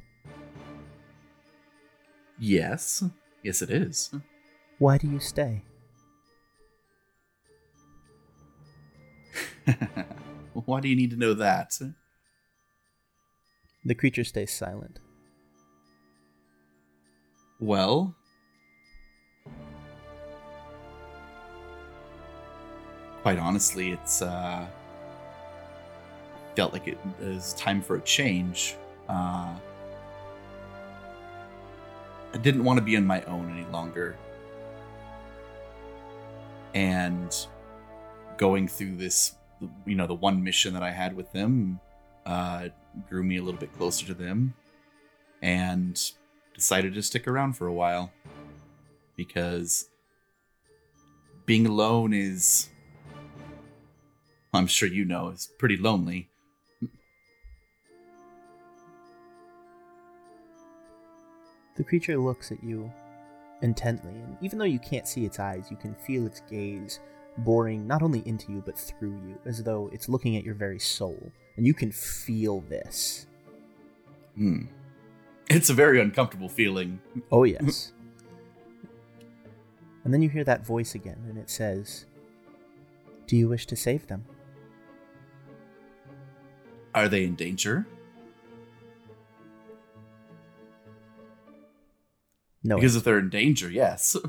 Yes. 2.39 3.03
Yes, 3.43 3.61
it 3.61 3.69
is. 3.69 4.11
Why 4.79 4.97
do 4.97 5.07
you 5.07 5.19
stay? 5.19 5.61
Why 10.53 10.79
do 10.79 10.89
you 10.89 10.95
need 10.95 11.11
to 11.11 11.15
know 11.15 11.35
that? 11.35 11.79
The 13.85 13.93
creature 13.93 14.23
stays 14.23 14.51
silent. 14.51 14.99
Well, 17.59 18.15
quite 23.21 23.37
honestly, 23.37 23.91
it's 23.91 24.23
uh 24.23 24.65
felt 26.55 26.73
like 26.73 26.87
it 26.87 26.97
is 27.21 27.53
time 27.53 27.83
for 27.83 27.97
a 27.97 28.01
change. 28.01 28.75
Uh 29.07 29.55
I 32.33 32.37
didn't 32.39 32.63
want 32.63 32.77
to 32.77 32.83
be 32.83 32.97
on 32.97 33.05
my 33.05 33.21
own 33.23 33.49
any 33.51 33.65
longer. 33.71 34.17
And 36.73 37.33
going 38.37 38.67
through 38.67 38.97
this 38.97 39.35
you 39.85 39.95
know, 39.95 40.05
the 40.05 40.13
one 40.13 40.43
mission 40.43 40.73
that 40.73 40.83
I 40.83 40.91
had 40.91 41.15
with 41.15 41.31
them 41.31 41.79
uh 42.25 42.69
grew 43.09 43.23
me 43.23 43.37
a 43.37 43.43
little 43.43 43.59
bit 43.59 43.75
closer 43.77 44.05
to 44.07 44.13
them 44.13 44.53
and 45.41 46.11
decided 46.53 46.93
to 46.95 47.01
stick 47.03 47.27
around 47.27 47.53
for 47.53 47.67
a 47.67 47.73
while 47.73 48.11
because 49.15 49.89
being 51.45 51.65
alone 51.65 52.13
is 52.13 52.69
I'm 54.53 54.67
sure 54.67 54.89
you 54.89 55.05
know 55.05 55.29
is 55.29 55.49
pretty 55.59 55.77
lonely. 55.77 56.29
The 61.77 61.83
creature 61.83 62.17
looks 62.17 62.51
at 62.51 62.63
you 62.63 62.91
intently, 63.61 64.11
and 64.11 64.35
even 64.41 64.57
though 64.57 64.65
you 64.65 64.79
can't 64.79 65.07
see 65.07 65.25
its 65.25 65.39
eyes, 65.39 65.69
you 65.69 65.77
can 65.77 65.93
feel 65.95 66.25
its 66.25 66.41
gaze 66.49 66.99
boring 67.39 67.85
not 67.85 68.01
only 68.01 68.27
into 68.27 68.51
you 68.51 68.63
but 68.65 68.77
through 68.77 69.15
you, 69.27 69.39
as 69.45 69.63
though 69.63 69.89
it's 69.93 70.09
looking 70.09 70.35
at 70.37 70.43
your 70.43 70.55
very 70.55 70.79
soul. 70.79 71.31
And 71.55 71.65
you 71.65 71.73
can 71.73 71.91
feel 71.91 72.61
this. 72.61 73.27
Hmm. 74.35 74.65
It's 75.49 75.69
a 75.69 75.73
very 75.73 76.01
uncomfortable 76.01 76.49
feeling. 76.49 76.99
Oh, 77.31 77.43
yes. 77.45 77.93
and 80.03 80.13
then 80.13 80.21
you 80.21 80.29
hear 80.29 80.43
that 80.43 80.65
voice 80.65 80.95
again, 80.95 81.23
and 81.29 81.37
it 81.37 81.49
says, 81.49 82.05
Do 83.27 83.37
you 83.37 83.47
wish 83.47 83.65
to 83.67 83.75
save 83.75 84.07
them? 84.07 84.25
Are 86.95 87.07
they 87.07 87.23
in 87.23 87.35
danger? 87.35 87.85
No. 92.63 92.75
Because 92.75 92.95
if 92.95 93.03
they're 93.03 93.19
in 93.19 93.29
danger, 93.29 93.69
yes. 93.69 94.15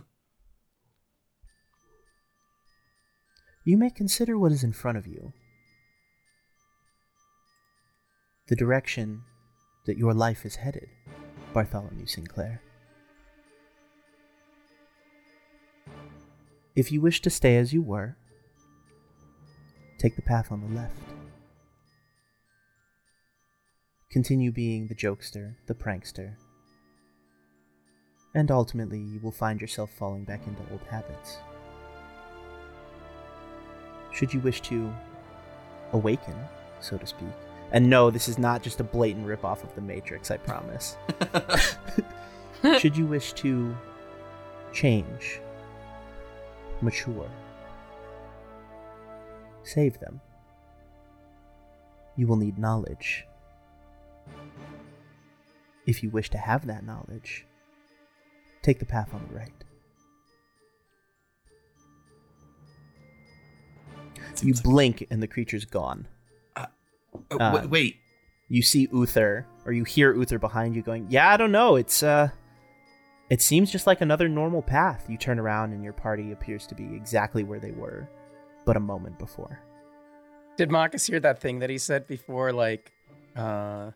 You 3.69 3.77
may 3.77 3.91
consider 3.91 4.39
what 4.39 4.51
is 4.51 4.65
in 4.65 4.73
front 4.73 4.97
of 4.97 5.07
you. 5.07 5.35
The 8.47 8.57
direction 8.57 9.21
that 9.85 9.99
your 9.99 10.15
life 10.15 10.47
is 10.47 10.57
headed, 10.57 10.89
Bartholomew 11.53 12.07
Sinclair. 12.07 12.63
If 16.75 16.91
you 16.91 17.03
wish 17.03 17.21
to 17.21 17.29
stay 17.29 17.59
as 17.59 17.75
you 17.75 17.83
were, 17.83 18.17
take 19.99 20.17
the 20.17 20.23
path 20.23 20.51
on 20.51 20.63
the 20.63 20.75
left. 20.75 20.97
Continue 24.11 24.51
being 24.51 24.87
the 24.87 24.95
jokester, 24.95 25.57
the 25.67 25.75
prankster, 25.75 26.37
and 28.35 28.51
ultimately 28.51 28.99
you 28.99 29.21
will 29.21 29.33
find 29.33 29.61
yourself 29.61 29.91
falling 29.91 30.25
back 30.25 30.47
into 30.47 30.63
old 30.71 30.83
habits. 30.91 31.39
Should 34.13 34.35
you 34.35 34.41
wish 34.41 34.61
to 34.63 34.93
awaken, 35.93 36.35
so 36.81 36.97
to 36.99 37.07
speak, 37.07 37.29
and 37.73 37.89
no, 37.89 38.11
this 38.11 38.29
is 38.29 38.39
not 38.39 38.63
just 38.63 38.81
a 38.81 38.85
blatant 38.85 39.27
ripoff 39.27 39.63
of 39.63 39.75
the 39.75 39.81
Matrix, 39.81 40.31
I 40.31 40.39
promise. 40.39 40.97
Should 42.79 42.97
you 42.97 43.07
wish 43.07 43.35
to 43.35 43.77
change, 44.73 45.41
mature, 46.81 47.31
save 49.63 50.01
them, 50.01 50.21
you 52.17 52.27
will 52.27 52.37
need 52.37 52.59
knowledge. 52.59 53.27
If 55.87 56.03
you 56.03 56.11
wish 56.11 56.31
to 56.31 56.39
have 56.39 56.67
that 56.67 56.85
knowledge, 56.85 57.47
take 58.63 58.79
the 58.79 58.87
path 58.87 59.13
on 59.15 59.27
the 59.29 59.35
right. 59.35 59.53
You 64.17 64.37
Seems 64.37 64.59
like- 64.59 64.65
blink 64.65 65.07
and 65.11 65.23
the 65.23 65.27
creature's 65.27 65.65
gone. 65.65 66.07
Oh, 67.31 67.39
uh, 67.39 67.53
wait, 67.63 67.71
wait. 67.71 67.97
you 68.49 68.63
see 68.63 68.87
Uther, 68.93 69.47
or 69.65 69.73
you 69.73 69.83
hear 69.85 70.13
Uther 70.15 70.39
behind 70.39 70.77
you 70.77 70.83
going, 70.83 71.07
Yeah, 71.11 71.29
I 71.33 71.37
don't 71.37 71.51
know. 71.51 71.77
It's, 71.77 72.03
uh, 72.03 72.29
it 73.31 73.43
seems 73.43 73.73
just 73.73 73.87
like 73.87 74.01
another 74.01 74.29
normal 74.29 74.63
path. 74.63 75.07
You 75.09 75.17
turn 75.17 75.39
around 75.39 75.73
and 75.73 75.83
your 75.83 75.93
party 75.95 76.33
appears 76.33 76.67
to 76.69 76.75
be 76.75 76.85
exactly 76.95 77.43
where 77.45 77.59
they 77.59 77.73
were, 77.73 78.09
but 78.65 78.77
a 78.77 78.81
moment 78.81 79.19
before. 79.19 79.59
Did 80.57 80.71
Marcus 80.71 81.07
hear 81.07 81.21
that 81.21 81.41
thing 81.41 81.59
that 81.61 81.71
he 81.71 81.79
said 81.79 82.07
before, 82.07 82.53
like, 82.53 82.93
uh, 83.37 83.91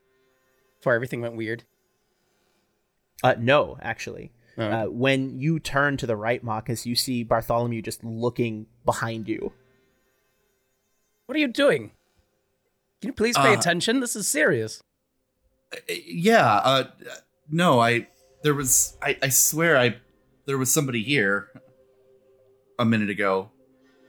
before 0.78 0.94
everything 0.94 1.20
went 1.20 1.36
weird? 1.36 1.64
Uh, 3.22 3.34
no, 3.38 3.76
actually. 3.82 4.32
Oh. 4.59 4.62
Uh, 4.64 4.84
when 4.86 5.38
you 5.38 5.59
turn 5.59 5.96
to 5.96 6.07
the 6.07 6.16
right, 6.16 6.42
Marcus, 6.44 6.84
you 6.86 6.94
see 6.94 7.22
Bartholomew 7.24 7.80
just 7.82 8.05
looking 8.05 8.66
behind 8.84 9.28
you. 9.28 9.53
What 11.26 11.36
are 11.36 11.40
you 11.40 11.48
doing? 11.48 11.92
Can 13.00 13.09
you 13.09 13.12
please 13.14 13.36
pay 13.36 13.55
Uh, 13.55 13.59
attention? 13.59 14.00
This 14.00 14.14
is 14.14 14.28
serious. 14.28 14.82
Uh, 15.72 15.78
Yeah, 16.07 16.46
uh 16.57 16.84
no, 17.50 17.80
I 17.80 18.09
there 18.42 18.55
was 18.55 18.96
I 19.03 19.16
I 19.22 19.28
swear 19.30 19.76
I 19.78 19.96
there 20.46 20.59
was 20.59 20.72
somebody 20.72 21.03
here 21.03 21.48
a 22.78 22.84
minute 22.84 23.09
ago. 23.11 23.50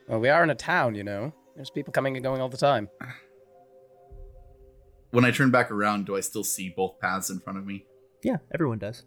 Well, 0.07 0.19
we 0.19 0.27
are 0.29 0.43
in 0.43 0.49
a 0.49 0.55
town, 0.55 0.95
you 0.95 1.03
know. 1.03 1.33
There's 1.55 1.69
people 1.69 1.93
coming 1.93 2.17
and 2.17 2.23
going 2.23 2.41
all 2.41 2.49
the 2.49 2.57
time. 2.57 2.89
When 5.11 5.23
I 5.23 5.31
turn 5.31 5.51
back 5.51 5.71
around, 5.71 6.05
do 6.07 6.15
I 6.15 6.21
still 6.21 6.43
see 6.43 6.69
both 6.69 6.99
paths 6.99 7.29
in 7.29 7.39
front 7.39 7.59
of 7.59 7.65
me? 7.65 7.85
Yeah, 8.23 8.37
everyone 8.53 8.79
does. 8.79 9.05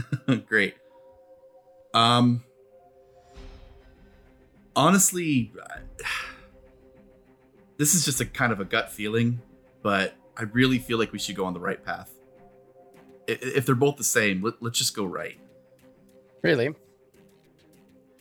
Great. 0.46 0.74
Um 1.94 2.44
honestly 4.76 5.52
this 7.78 7.94
is 7.94 8.04
just 8.04 8.20
a 8.20 8.26
kind 8.26 8.52
of 8.52 8.60
a 8.60 8.64
gut 8.64 8.90
feeling, 8.90 9.40
but 9.82 10.14
I 10.36 10.44
really 10.44 10.78
feel 10.78 10.98
like 10.98 11.12
we 11.12 11.18
should 11.18 11.36
go 11.36 11.44
on 11.44 11.54
the 11.54 11.60
right 11.60 11.82
path. 11.82 12.10
If 13.26 13.66
they're 13.66 13.74
both 13.74 13.96
the 13.96 14.04
same, 14.04 14.42
let, 14.42 14.54
let's 14.62 14.78
just 14.78 14.96
go 14.96 15.04
right. 15.04 15.38
Really? 16.42 16.74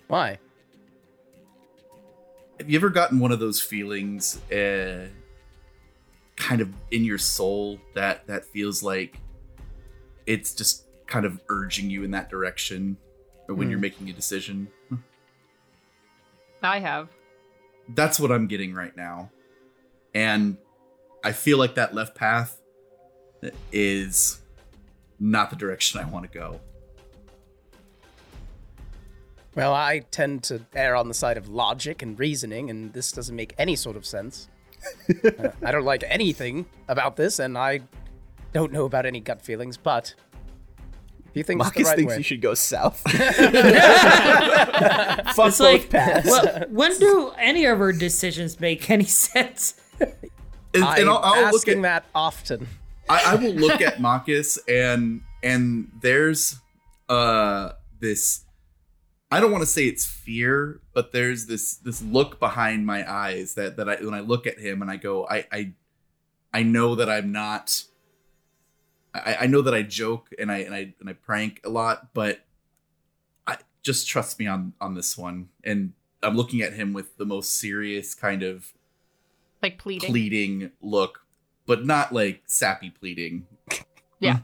Why? 0.08 0.40
Have 2.60 2.70
you 2.70 2.78
ever 2.78 2.90
gotten 2.90 3.20
one 3.20 3.32
of 3.32 3.40
those 3.40 3.62
feelings 3.62 4.42
uh, 4.52 5.08
kind 6.36 6.62
of 6.62 6.74
in 6.92 7.04
your 7.04 7.20
soul 7.20 7.80
that 7.94 8.26
that 8.28 8.46
feels 8.46 8.82
like 8.82 9.20
it's 10.26 10.54
just 10.56 10.87
kind 11.08 11.26
of 11.26 11.40
urging 11.50 11.90
you 11.90 12.04
in 12.04 12.12
that 12.12 12.30
direction 12.30 12.98
or 13.48 13.56
when 13.56 13.70
you're 13.70 13.78
Hmm. 13.78 13.82
making 13.82 14.10
a 14.10 14.14
decision? 14.14 14.68
I 16.62 16.80
have. 16.80 17.10
That's 17.90 18.20
what 18.20 18.32
I'm 18.32 18.48
getting 18.48 18.74
right 18.74 18.96
now. 18.96 19.32
And 20.14 20.58
I 21.24 21.32
feel 21.32 21.58
like 21.58 21.76
that 21.76 21.94
left 21.94 22.16
path 22.16 22.60
is 23.72 24.42
not 25.20 25.50
the 25.50 25.56
direction 25.56 26.00
I 26.02 26.06
want 26.06 26.30
to 26.32 26.38
go. 26.38 26.60
Well, 29.56 29.74
I 29.74 30.00
tend 30.12 30.44
to 30.46 30.62
err 30.76 30.96
on 30.96 31.08
the 31.08 31.14
side 31.14 31.38
of 31.38 31.48
logic 31.48 32.02
and 32.04 32.18
reasoning, 32.20 32.70
and 32.70 32.94
this 32.94 33.12
doesn't 33.12 33.36
make 33.36 33.56
any 33.58 33.76
sort 33.76 33.96
of 33.96 34.06
sense. 34.06 34.50
Uh, 35.40 35.50
I 35.64 35.72
don't 35.72 35.84
like 35.86 36.04
anything 36.08 36.66
about 36.88 37.16
this, 37.16 37.40
and 37.40 37.58
I 37.58 37.82
don't 38.54 38.72
know 38.72 38.86
about 38.86 39.06
any 39.06 39.20
gut 39.20 39.42
feelings, 39.42 39.76
but 39.76 40.14
if 41.38 41.40
you 41.40 41.44
think 41.44 41.60
the 41.60 41.66
Marcus 41.66 41.88
right 41.88 41.98
thinks 41.98 42.12
way, 42.12 42.18
you 42.18 42.24
should 42.24 42.42
go 42.42 42.54
south. 42.54 43.00
Fuck 43.12 43.20
It's 45.28 45.36
both 45.36 45.60
like, 45.60 45.90
paths. 45.90 46.28
well, 46.28 46.66
when 46.70 46.98
do 46.98 47.32
any 47.38 47.66
of 47.66 47.80
our 47.80 47.94
decisions 47.94 48.60
make 48.60 48.90
any 48.90 49.04
sense? 49.06 49.76
And, 50.00 50.84
I'm 50.84 51.02
and 51.02 51.10
I'll, 51.10 51.18
I'll 51.18 51.46
look 51.46 51.56
asking 51.56 51.80
at, 51.80 52.04
that 52.04 52.06
often. 52.14 52.68
I, 53.10 53.34
I 53.34 53.36
will 53.36 53.54
look 53.54 53.82
at 53.82 54.02
Marcus 54.02 54.60
and 54.68 55.22
and 55.42 55.90
there's 56.02 56.60
uh 57.08 57.72
this 58.00 58.44
I 59.32 59.40
don't 59.40 59.52
want 59.52 59.62
to 59.62 59.70
say 59.70 59.86
it's 59.86 60.06
fear, 60.06 60.82
but 60.94 61.12
there's 61.12 61.48
this 61.48 61.76
this 61.78 62.02
look 62.02 62.40
behind 62.40 62.86
my 62.86 63.10
eyes 63.10 63.56
that 63.56 63.78
that 63.78 63.90
I 63.90 63.96
when 63.96 64.14
I 64.14 64.22
look 64.22 64.48
at 64.48 64.60
him 64.60 64.82
and 64.82 64.90
I 64.90 64.98
go, 64.98 65.28
I 65.28 65.46
I 65.52 65.74
I 66.54 66.64
know 66.64 66.96
that 66.96 67.10
I'm 67.10 67.32
not 67.32 67.84
I, 69.26 69.38
I 69.42 69.48
know 69.48 69.62
that 69.62 69.74
I 69.74 69.82
joke 69.84 70.30
and 70.40 70.52
I 70.52 70.58
and 70.60 70.74
I 70.74 70.94
and 71.00 71.10
I 71.10 71.14
prank 71.14 71.62
a 71.64 71.70
lot, 71.70 72.14
but 72.14 72.40
I 73.46 73.58
just 73.84 74.08
trust 74.08 74.40
me 74.40 74.48
on 74.48 74.74
on 74.82 74.94
this 74.96 75.18
one. 75.18 75.50
And 75.64 75.94
I'm 76.24 76.36
looking 76.36 76.62
at 76.62 76.74
him 76.74 76.94
with 76.94 77.18
the 77.18 77.26
most 77.26 77.58
serious 77.60 78.14
kind 78.16 78.44
of 78.44 78.74
Like 79.62 79.78
pleading. 79.78 80.10
pleading 80.10 80.72
look, 80.82 81.26
but 81.66 81.86
not 81.86 82.12
like 82.14 82.44
sappy 82.46 82.90
pleading. 82.90 83.46
Yeah. 84.20 84.40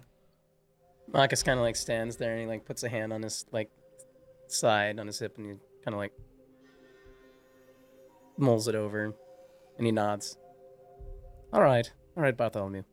Marcus 1.11 1.41
kind 1.41 1.57
of 1.57 1.63
like 1.63 1.75
stands 1.75 2.17
there 2.17 2.33
and 2.33 2.41
he 2.41 2.45
like 2.47 2.63
puts 2.63 2.83
a 2.83 2.89
hand 2.89 3.11
on 3.11 3.23
his 3.23 3.45
like 3.51 3.71
side 4.45 4.99
on 4.99 5.07
his 5.07 5.17
hip 5.17 5.35
and 5.39 5.47
he 5.47 5.53
kind 5.83 5.95
of 5.95 5.97
like 5.97 6.13
mulls 8.37 8.67
it 8.67 8.75
over 8.75 9.13
and 9.77 9.85
he 9.87 9.91
nods. 9.91 10.37
All 11.51 11.61
right, 11.63 11.91
all 12.15 12.21
right, 12.21 12.37
Bartholomew. 12.37 12.83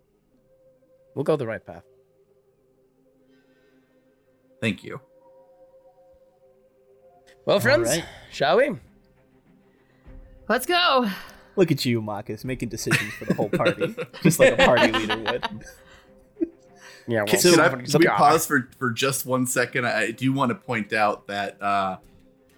We'll 1.21 1.25
go 1.27 1.37
the 1.37 1.47
right 1.47 1.63
path. 1.63 1.83
Thank 4.63 4.83
you. 4.83 5.03
Well, 7.45 7.61
friends, 7.61 7.91
right. 7.91 8.07
shall 8.33 8.57
we? 8.57 8.71
Let's 10.49 10.65
go. 10.65 11.11
Look 11.57 11.71
at 11.71 11.85
you, 11.85 12.01
Marcus, 12.01 12.43
making 12.43 12.71
decisions 12.71 13.13
for 13.13 13.27
the 13.27 13.35
whole 13.35 13.51
party, 13.51 13.95
just 14.23 14.41
like 14.41 14.59
a 14.59 14.65
party 14.65 14.93
leader 14.99 15.19
would. 15.19 15.45
Yeah. 17.07 17.25
Can, 17.27 17.39
So- 17.39 17.51
can 17.51 17.61
I, 17.61 17.69
can 17.69 17.99
we 17.99 18.07
pause 18.07 18.47
for, 18.47 18.71
for 18.79 18.91
just 18.91 19.27
one 19.27 19.47
second? 19.47 19.87
I, 19.87 20.05
I 20.05 20.11
do 20.13 20.33
want 20.33 20.49
to 20.49 20.55
point 20.55 20.95
out 20.95 21.27
that 21.27 21.61
uh, 21.61 21.99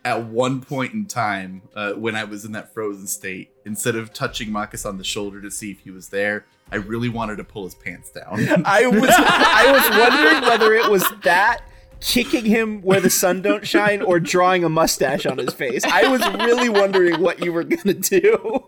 at 0.05 0.25
one 0.25 0.61
point 0.61 0.93
in 0.95 1.07
time, 1.07 1.63
uh, 1.75 1.93
when 1.93 2.17
I 2.17 2.25
was 2.25 2.45
in 2.45 2.53
that 2.53 2.75
frozen 2.75 3.07
state, 3.07 3.51
instead 3.65 3.97
of 3.97 4.13
touching 4.13 4.51
Marcus 4.51 4.85
on 4.85 4.99
the 4.99 5.05
shoulder 5.05 5.41
to 5.41 5.51
see 5.51 5.71
if 5.71 5.81
he 5.81 5.91
was 5.91 6.09
there, 6.09 6.45
I 6.71 6.77
really 6.77 7.09
wanted 7.09 7.37
to 7.37 7.45
pull 7.45 7.65
his 7.65 7.75
pants 7.75 8.11
down. 8.11 8.63
I 8.65 8.87
was 8.87 9.11
I 9.11 9.71
was 9.71 9.99
wondering 9.99 10.43
whether 10.43 10.75
it 10.75 10.91
was 10.91 11.05
that 11.23 11.61
kicking 12.01 12.45
him 12.45 12.83
where 12.83 13.01
the 13.01 13.11
sun 13.11 13.43
don't 13.43 13.67
shine 13.67 14.03
or 14.03 14.19
drawing 14.19 14.65
a 14.65 14.69
mustache 14.69 15.25
on 15.25 15.39
his 15.39 15.55
face. 15.55 15.85
I 15.85 16.09
was 16.09 16.21
really 16.47 16.69
wondering 16.69 17.21
what 17.21 17.45
you 17.45 17.53
were 17.53 17.65
gonna 17.65 17.95
do. 17.95 18.65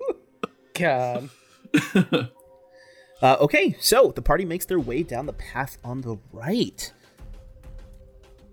God. 0.74 1.30
Uh, 3.22 3.38
okay, 3.40 3.74
so 3.80 4.12
the 4.14 4.20
party 4.20 4.44
makes 4.44 4.66
their 4.66 4.78
way 4.78 5.02
down 5.02 5.24
the 5.24 5.32
path 5.32 5.78
on 5.82 6.02
the 6.02 6.18
right. 6.30 6.92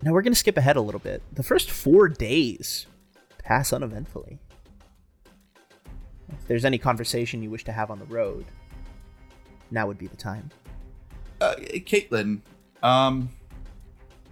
Now 0.03 0.13
we're 0.13 0.21
gonna 0.21 0.35
skip 0.35 0.57
ahead 0.57 0.77
a 0.77 0.81
little 0.81 0.99
bit. 0.99 1.21
The 1.33 1.43
first 1.43 1.69
four 1.69 2.07
days 2.07 2.87
pass 3.37 3.71
uneventfully. 3.71 4.39
If 6.31 6.47
there's 6.47 6.65
any 6.65 6.77
conversation 6.77 7.43
you 7.43 7.49
wish 7.49 7.63
to 7.65 7.71
have 7.71 7.91
on 7.91 7.99
the 7.99 8.05
road, 8.05 8.45
now 9.69 9.87
would 9.87 9.97
be 9.97 10.07
the 10.07 10.17
time. 10.17 10.49
uh, 11.39 11.55
Caitlin, 11.57 12.39
um, 12.83 13.29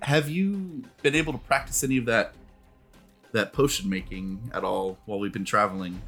have 0.01 0.29
you 0.29 0.83
been 1.01 1.15
able 1.15 1.33
to 1.33 1.39
practice 1.39 1.83
any 1.83 1.97
of 1.97 2.05
that 2.05 2.33
that 3.31 3.53
potion 3.53 3.89
making 3.89 4.49
at 4.53 4.63
all 4.63 4.97
while 5.05 5.19
we've 5.19 5.33
been 5.33 5.45
traveling? 5.45 6.01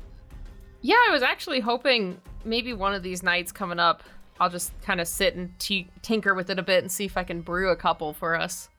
Yeah, 0.81 0.95
I 1.07 1.11
was 1.11 1.21
actually 1.21 1.59
hoping 1.59 2.19
maybe 2.43 2.73
one 2.73 2.95
of 2.95 3.03
these 3.03 3.21
nights 3.21 3.51
coming 3.51 3.77
up, 3.79 4.01
I'll 4.39 4.49
just 4.49 4.71
kind 4.81 4.99
of 4.99 5.07
sit 5.07 5.35
and 5.35 5.53
t- 5.59 5.87
tinker 6.01 6.33
with 6.33 6.49
it 6.49 6.57
a 6.57 6.63
bit 6.63 6.81
and 6.83 6.91
see 6.91 7.05
if 7.05 7.15
I 7.17 7.23
can 7.23 7.41
brew 7.41 7.69
a 7.69 7.75
couple 7.75 8.11
for 8.13 8.35
us. 8.35 8.69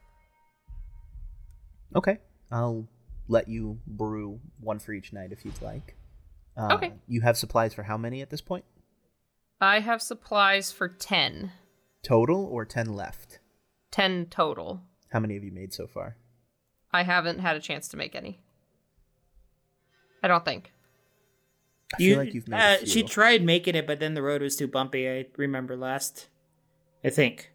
Okay, 1.94 2.18
I'll 2.50 2.86
let 3.28 3.48
you 3.48 3.78
brew 3.86 4.40
one 4.60 4.78
for 4.78 4.92
each 4.92 5.12
night 5.12 5.32
if 5.32 5.44
you'd 5.44 5.60
like. 5.62 5.96
Uh, 6.56 6.74
Okay. 6.74 6.92
You 7.06 7.22
have 7.22 7.36
supplies 7.36 7.74
for 7.74 7.82
how 7.82 7.96
many 7.96 8.20
at 8.20 8.30
this 8.30 8.40
point? 8.40 8.64
I 9.60 9.80
have 9.80 10.02
supplies 10.02 10.72
for 10.72 10.88
10. 10.88 11.52
Total 12.02 12.44
or 12.44 12.64
10 12.64 12.94
left? 12.94 13.38
10 13.92 14.26
total. 14.26 14.82
How 15.10 15.20
many 15.20 15.34
have 15.34 15.44
you 15.44 15.52
made 15.52 15.72
so 15.72 15.86
far? 15.86 16.16
I 16.92 17.04
haven't 17.04 17.38
had 17.38 17.56
a 17.56 17.60
chance 17.60 17.88
to 17.88 17.96
make 17.96 18.14
any. 18.14 18.40
I 20.22 20.28
don't 20.28 20.44
think. 20.44 20.72
I 21.94 21.98
feel 21.98 22.18
like 22.18 22.34
you've 22.34 22.48
made 22.48 22.58
a 22.58 22.62
uh, 22.62 22.76
few. 22.78 22.86
She 22.86 23.02
tried 23.02 23.44
making 23.44 23.74
it, 23.74 23.86
but 23.86 24.00
then 24.00 24.14
the 24.14 24.22
road 24.22 24.42
was 24.42 24.56
too 24.56 24.66
bumpy. 24.66 25.08
I 25.08 25.26
remember 25.36 25.76
last. 25.76 26.28
I 27.04 27.10
think. 27.10 27.50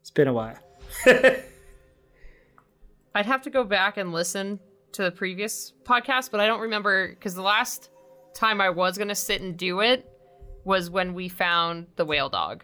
It's 0.00 0.10
been 0.10 0.28
a 0.28 0.32
while. 0.32 0.58
I'd 3.16 3.24
have 3.26 3.40
to 3.42 3.50
go 3.50 3.64
back 3.64 3.96
and 3.96 4.12
listen 4.12 4.60
to 4.92 5.02
the 5.02 5.10
previous 5.10 5.72
podcast, 5.84 6.30
but 6.30 6.38
I 6.38 6.46
don't 6.46 6.60
remember 6.60 7.08
because 7.08 7.34
the 7.34 7.40
last 7.42 7.88
time 8.34 8.60
I 8.60 8.68
was 8.68 8.98
going 8.98 9.08
to 9.08 9.14
sit 9.14 9.40
and 9.40 9.56
do 9.56 9.80
it 9.80 10.06
was 10.64 10.90
when 10.90 11.14
we 11.14 11.28
found 11.30 11.86
the 11.96 12.04
whale 12.04 12.28
dog. 12.28 12.62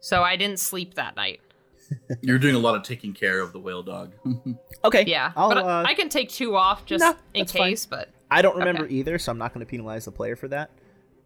So 0.00 0.22
I 0.24 0.34
didn't 0.34 0.58
sleep 0.58 0.94
that 0.94 1.14
night. 1.14 1.40
You're 2.22 2.38
doing 2.40 2.56
a 2.56 2.58
lot 2.58 2.74
of 2.74 2.82
taking 2.82 3.12
care 3.12 3.40
of 3.40 3.52
the 3.52 3.60
whale 3.60 3.84
dog. 3.84 4.14
okay. 4.84 5.04
Yeah. 5.06 5.30
I'll, 5.36 5.48
but 5.48 5.58
uh, 5.58 5.84
I 5.86 5.94
can 5.94 6.08
take 6.08 6.28
two 6.28 6.56
off 6.56 6.84
just 6.84 7.02
no, 7.02 7.10
in 7.34 7.42
that's 7.42 7.52
fine. 7.52 7.70
case, 7.70 7.86
but 7.86 8.08
I 8.32 8.42
don't 8.42 8.56
remember 8.56 8.84
Okay. 8.84 8.94
either, 8.94 9.16
so 9.18 9.30
I'm 9.30 9.38
not 9.38 9.54
going 9.54 9.64
to 9.64 9.70
penalize 9.70 10.06
the 10.06 10.10
player 10.12 10.34
for 10.34 10.48
that. 10.48 10.70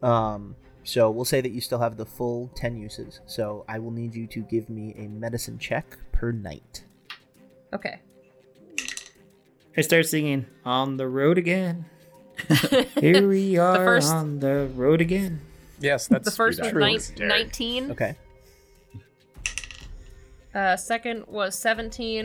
Um, 0.03 0.57
so 0.85 1.11
we'll 1.11 1.25
say 1.25 1.41
that 1.41 1.53
you 1.53 1.63
still 1.63 1.79
have 1.79 1.97
the 1.97 2.05
full 2.07 2.49
10 2.55 2.77
uses. 2.77 3.21
So 3.25 3.65
I 3.67 3.79
will 3.79 3.93
need 3.93 4.15
you 4.15 4.27
to 4.27 4.41
give 4.43 4.69
me 4.69 4.95
a 4.99 5.09
medicine 5.09 5.59
check 5.59 5.97
per 6.13 6.33
night. 6.33 6.85
okay. 7.73 8.01
I 9.77 9.81
start 9.81 10.07
singing 10.07 10.47
on 10.65 10.97
the 10.97 11.09
road 11.09 11.39
again. 11.39 11.87
Here 13.01 13.27
we 13.29 13.57
are 13.59 13.77
first- 13.77 14.13
on 14.13 14.41
the 14.41 14.69
road 14.75 15.01
again. 15.01 15.41
Yes, 15.81 16.07
that's 16.07 16.25
The 16.25 16.31
first 16.31 16.61
was 16.61 16.71
true. 16.71 16.81
nine- 16.81 17.01
19. 17.19 17.91
Okay. 17.93 18.17
Uh, 20.55 20.77
second 20.77 21.27
was 21.27 21.55
17. 21.59 22.25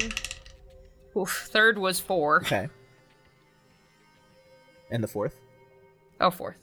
Oof, 1.15 1.47
third 1.49 1.77
was 1.77 1.99
4. 1.99 2.41
Okay. 2.41 2.67
And 4.91 5.03
the 5.03 5.07
fourth? 5.07 5.35
Oh, 6.21 6.29
fourth. 6.29 6.57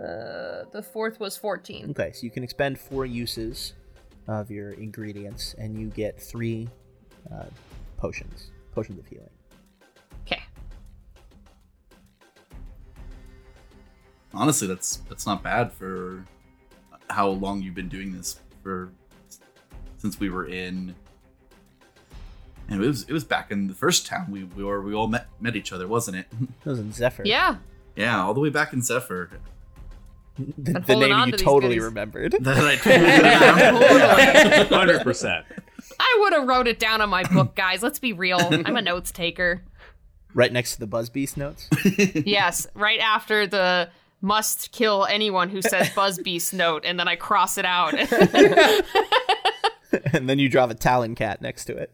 Uh, 0.00 0.64
the 0.72 0.82
fourth 0.92 1.20
was 1.20 1.36
14. 1.36 1.90
Okay, 1.90 2.12
so 2.12 2.22
you 2.24 2.30
can 2.30 2.42
expend 2.44 2.78
four 2.78 3.04
uses 3.06 3.74
of 4.26 4.50
your 4.50 4.72
ingredients, 4.72 5.54
and 5.58 5.78
you 5.78 5.88
get 5.88 6.20
three 6.20 6.68
uh, 7.32 7.44
potions, 7.96 8.50
potions 8.78 8.98
of 9.00 9.06
healing. 9.06 9.28
Okay. 10.24 10.40
Honestly, 14.32 14.68
that's 14.68 14.98
that's 15.08 15.26
not 15.26 15.42
bad 15.42 15.72
for 15.72 16.24
how 17.10 17.28
long 17.28 17.60
you've 17.60 17.74
been 17.74 17.88
doing 17.88 18.12
this 18.16 18.38
for 18.62 18.92
since 19.96 20.20
we 20.20 20.28
were 20.30 20.46
in 20.46 20.94
And 22.68 22.80
it 22.84 22.86
was 22.86 23.02
it 23.04 23.12
was 23.12 23.24
back 23.24 23.50
in 23.50 23.66
the 23.66 23.74
first 23.74 24.06
town 24.06 24.26
we, 24.30 24.44
we 24.44 24.62
were 24.62 24.80
we 24.80 24.94
all 24.94 25.08
met 25.08 25.26
met 25.40 25.56
each 25.56 25.72
other, 25.72 25.88
wasn't 25.88 26.18
it? 26.18 26.26
It 26.64 26.68
was 26.68 26.78
in 26.78 26.92
Zephyr. 26.92 27.22
Yeah. 27.24 27.56
yeah, 27.96 28.22
all 28.22 28.34
the 28.34 28.40
way 28.40 28.50
back 28.50 28.72
in 28.72 28.82
Zephyr. 28.82 29.30
the, 30.38 30.78
the 30.86 30.94
name 30.94 31.26
you 31.26 31.32
totally 31.32 31.80
remembered. 31.80 32.36
That 32.40 32.58
I 32.58 32.76
totally 34.36 34.40
remember. 34.44 34.76
Hundred 34.76 35.02
percent. 35.02 35.46
I 36.00 36.18
would 36.20 36.32
have 36.32 36.48
wrote 36.48 36.68
it 36.68 36.78
down 36.78 37.00
on 37.00 37.08
my 37.10 37.24
book, 37.24 37.54
guys. 37.56 37.82
Let's 37.82 37.98
be 37.98 38.12
real. 38.12 38.38
I'm 38.40 38.76
a 38.76 38.82
notes 38.82 39.10
taker. 39.12 39.62
right 40.34 40.52
next 40.52 40.74
to 40.74 40.80
the 40.80 40.88
Buzzbeast 40.88 41.36
notes. 41.36 41.68
Yes, 42.26 42.66
right 42.74 43.00
after 43.00 43.46
the 43.46 43.90
must 44.20 44.72
kill 44.72 45.06
anyone 45.06 45.48
who 45.48 45.62
says 45.62 45.88
Buzzbeast 45.90 46.52
note, 46.52 46.84
and 46.84 46.98
then 46.98 47.08
I 47.08 47.16
cross 47.16 47.58
it 47.58 47.64
out. 47.64 47.94
and 50.12 50.28
then 50.28 50.38
you 50.38 50.48
draw 50.48 50.66
a 50.68 50.74
Talon 50.74 51.14
Cat 51.14 51.40
next 51.42 51.64
to 51.66 51.76
it. 51.76 51.90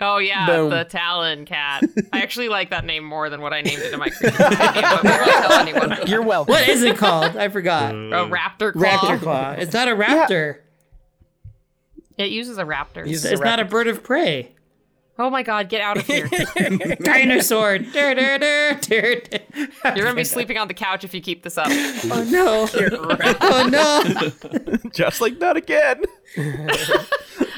oh 0.00 0.18
yeah, 0.18 0.46
Boom. 0.46 0.70
the 0.70 0.84
Talon 0.84 1.44
Cat. 1.44 1.84
I 2.12 2.22
actually 2.22 2.48
like 2.48 2.70
that 2.70 2.84
name 2.84 3.04
more 3.04 3.30
than 3.30 3.40
what 3.40 3.52
I 3.52 3.62
named 3.62 3.82
it 3.82 3.92
in 3.92 3.98
my 3.98 4.08
creature 4.08 4.36
compendium, 4.36 4.82
but 4.82 5.02
we 5.04 5.10
won't 5.10 5.46
tell 5.46 5.52
anyone. 5.52 5.96
You're 6.06 6.22
welcome. 6.22 6.52
What 6.52 6.68
is 6.68 6.82
it 6.82 6.96
called? 6.96 7.36
I 7.36 7.48
forgot. 7.48 7.94
A 7.94 7.96
raptor 7.96 8.72
claw. 8.72 8.82
Raptor 8.82 9.20
claw. 9.20 9.50
It's 9.52 9.72
not 9.72 9.88
a 9.88 9.92
raptor. 9.92 10.58
It 12.18 12.30
uses 12.30 12.58
a 12.58 12.64
raptor. 12.64 13.06
Uses 13.06 13.32
It's 13.32 13.40
not 13.40 13.60
a 13.60 13.64
bird 13.64 13.86
of 13.86 14.02
prey. 14.02 14.52
Oh 15.20 15.30
my 15.30 15.42
god, 15.42 15.68
get 15.68 15.80
out 15.80 15.96
of 15.96 16.06
here. 16.06 16.28
Dinosaur. 17.00 17.78
Dur, 17.78 17.90
dur, 18.14 18.38
dur, 18.38 18.74
dur, 18.80 19.14
dur. 19.16 19.38
You're 19.96 20.04
gonna 20.04 20.14
be 20.14 20.22
sleeping 20.22 20.58
on 20.58 20.68
the 20.68 20.74
couch 20.74 21.02
if 21.02 21.12
you 21.12 21.20
keep 21.20 21.42
this 21.42 21.58
up. 21.58 21.66
Oh 21.68 22.24
no. 22.28 22.68
oh 23.40 23.68
no. 23.68 24.90
Just 24.90 25.20
like 25.20 25.40
that 25.40 25.56
again. 25.56 26.04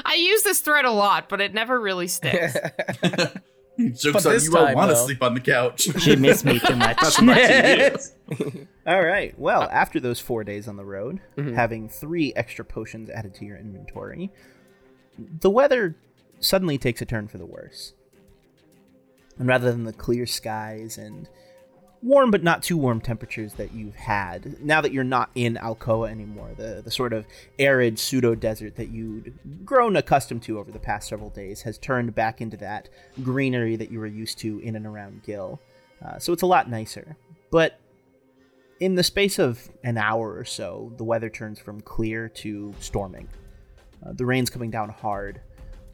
I 0.05 0.15
use 0.15 0.41
this 0.41 0.59
thread 0.59 0.85
a 0.85 0.91
lot, 0.91 1.29
but 1.29 1.39
it 1.39 1.53
never 1.53 1.79
really 1.79 2.07
sticks. 2.07 2.57
Jokes 3.79 4.11
But 4.11 4.25
on 4.25 4.33
this 4.33 4.45
you. 4.45 4.57
I 4.57 4.65
time, 4.65 4.75
want 4.75 4.91
to 4.91 4.97
sleep 4.97 5.23
on 5.23 5.33
the 5.33 5.39
couch. 5.39 5.87
She 5.99 6.15
missed 6.15 6.45
me 6.45 6.59
too 6.59 6.75
much. 6.75 6.97
All 8.87 9.03
right. 9.03 9.37
Well, 9.37 9.63
uh, 9.63 9.67
after 9.71 9.99
those 9.99 10.19
four 10.19 10.43
days 10.43 10.67
on 10.67 10.75
the 10.75 10.85
road, 10.85 11.21
mm-hmm. 11.37 11.53
having 11.53 11.89
three 11.89 12.33
extra 12.35 12.65
potions 12.65 13.09
added 13.09 13.33
to 13.35 13.45
your 13.45 13.57
inventory, 13.57 14.31
the 15.17 15.49
weather 15.49 15.95
suddenly 16.39 16.77
takes 16.77 17.01
a 17.01 17.05
turn 17.05 17.27
for 17.27 17.37
the 17.37 17.45
worse. 17.45 17.93
And 19.37 19.47
rather 19.47 19.71
than 19.71 19.85
the 19.85 19.93
clear 19.93 20.25
skies 20.25 20.97
and 20.97 21.29
warm 22.03 22.31
but 22.31 22.43
not 22.43 22.63
too 22.63 22.77
warm 22.77 22.99
temperatures 22.99 23.53
that 23.53 23.73
you've 23.73 23.95
had, 23.95 24.61
now 24.61 24.81
that 24.81 24.91
you're 24.91 25.03
not 25.03 25.29
in 25.35 25.55
Alcoa 25.55 26.09
anymore, 26.09 26.51
the, 26.57 26.81
the 26.83 26.91
sort 26.91 27.13
of 27.13 27.25
arid 27.59 27.99
pseudo 27.99 28.35
desert 28.35 28.75
that 28.75 28.89
you'd 28.89 29.33
grown 29.63 29.95
accustomed 29.95 30.41
to 30.43 30.57
over 30.57 30.71
the 30.71 30.79
past 30.79 31.09
several 31.09 31.29
days 31.29 31.61
has 31.61 31.77
turned 31.77 32.15
back 32.15 32.41
into 32.41 32.57
that 32.57 32.89
greenery 33.23 33.75
that 33.75 33.91
you 33.91 33.99
were 33.99 34.07
used 34.07 34.39
to 34.39 34.59
in 34.59 34.75
and 34.75 34.85
around 34.85 35.21
Gil. 35.23 35.59
Uh, 36.03 36.17
so 36.17 36.33
it's 36.33 36.41
a 36.41 36.47
lot 36.47 36.69
nicer. 36.69 37.15
But 37.51 37.79
in 38.79 38.95
the 38.95 39.03
space 39.03 39.37
of 39.37 39.69
an 39.83 39.97
hour 39.97 40.35
or 40.35 40.45
so, 40.45 40.91
the 40.97 41.03
weather 41.03 41.29
turns 41.29 41.59
from 41.59 41.81
clear 41.81 42.27
to 42.29 42.73
storming. 42.79 43.27
Uh, 44.03 44.13
the 44.13 44.25
rain's 44.25 44.49
coming 44.49 44.71
down 44.71 44.89
hard. 44.89 45.41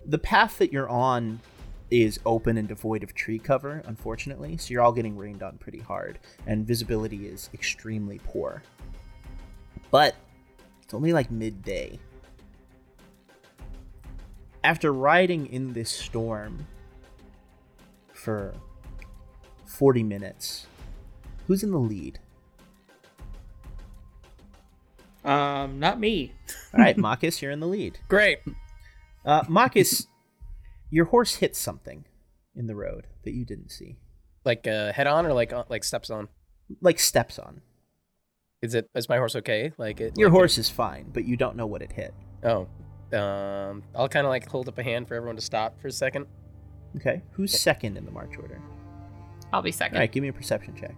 The 0.05 0.17
path 0.17 0.57
that 0.59 0.71
you're 0.71 0.87
on 0.87 1.41
is 1.89 2.19
open 2.25 2.57
and 2.57 2.67
devoid 2.67 3.03
of 3.03 3.13
tree 3.13 3.39
cover, 3.39 3.81
unfortunately, 3.85 4.57
so 4.57 4.71
you're 4.71 4.81
all 4.81 4.91
getting 4.91 5.17
rained 5.17 5.41
on 5.41 5.57
pretty 5.57 5.79
hard, 5.79 6.19
and 6.45 6.65
visibility 6.65 7.27
is 7.27 7.49
extremely 7.53 8.19
poor. 8.25 8.61
But 9.89 10.15
it's 10.83 10.93
only 10.93 11.13
like 11.13 11.31
midday. 11.31 11.99
After 14.63 14.91
riding 14.91 15.47
in 15.47 15.73
this 15.73 15.89
storm 15.89 16.67
for 18.13 18.53
40 19.65 20.03
minutes, 20.03 20.67
who's 21.47 21.63
in 21.63 21.71
the 21.71 21.79
lead? 21.79 22.19
Um, 25.23 25.79
not 25.79 25.99
me. 25.99 26.33
All 26.73 26.79
right, 26.79 26.97
Marcus, 26.97 27.41
you're 27.41 27.51
in 27.51 27.59
the 27.59 27.67
lead. 27.67 27.99
Great. 28.07 28.39
Uh, 29.25 29.43
Marcus, 29.49 30.07
your 30.89 31.05
horse 31.05 31.35
hits 31.35 31.59
something 31.59 32.05
in 32.55 32.67
the 32.67 32.75
road 32.75 33.07
that 33.23 33.33
you 33.33 33.45
didn't 33.45 33.69
see, 33.71 33.97
Like 34.45 34.65
uh, 34.67 34.91
head 34.93 35.07
on 35.07 35.25
or 35.25 35.33
like 35.33 35.53
uh, 35.53 35.63
like 35.69 35.83
steps 35.83 36.09
on? 36.09 36.27
like 36.81 36.99
steps 36.99 37.37
on. 37.39 37.61
Is 38.61 38.73
it 38.73 38.89
is 38.95 39.07
my 39.09 39.17
horse 39.17 39.35
okay? 39.35 39.71
Like 39.77 40.01
it? 40.01 40.17
Your 40.17 40.29
like 40.29 40.37
horse 40.37 40.57
is 40.57 40.69
fine, 40.69 41.09
but 41.13 41.25
you 41.25 41.37
don't 41.37 41.55
know 41.55 41.67
what 41.67 41.81
it 41.81 41.91
hit. 41.91 42.13
Oh, 42.43 42.67
um, 43.17 43.83
I'll 43.95 44.09
kind 44.09 44.25
of 44.25 44.29
like 44.29 44.49
hold 44.49 44.67
up 44.67 44.77
a 44.77 44.83
hand 44.83 45.07
for 45.07 45.15
everyone 45.15 45.35
to 45.35 45.41
stop 45.41 45.79
for 45.79 45.87
a 45.87 45.91
second. 45.91 46.25
Okay, 46.95 47.21
who's 47.31 47.57
second 47.59 47.97
in 47.97 48.05
the 48.05 48.11
march 48.11 48.37
order? 48.39 48.59
I'll 49.53 49.61
be 49.61 49.71
second. 49.71 49.97
All 49.97 50.01
right, 50.01 50.11
give 50.11 50.21
me 50.23 50.29
a 50.29 50.33
perception 50.33 50.75
check. 50.75 50.95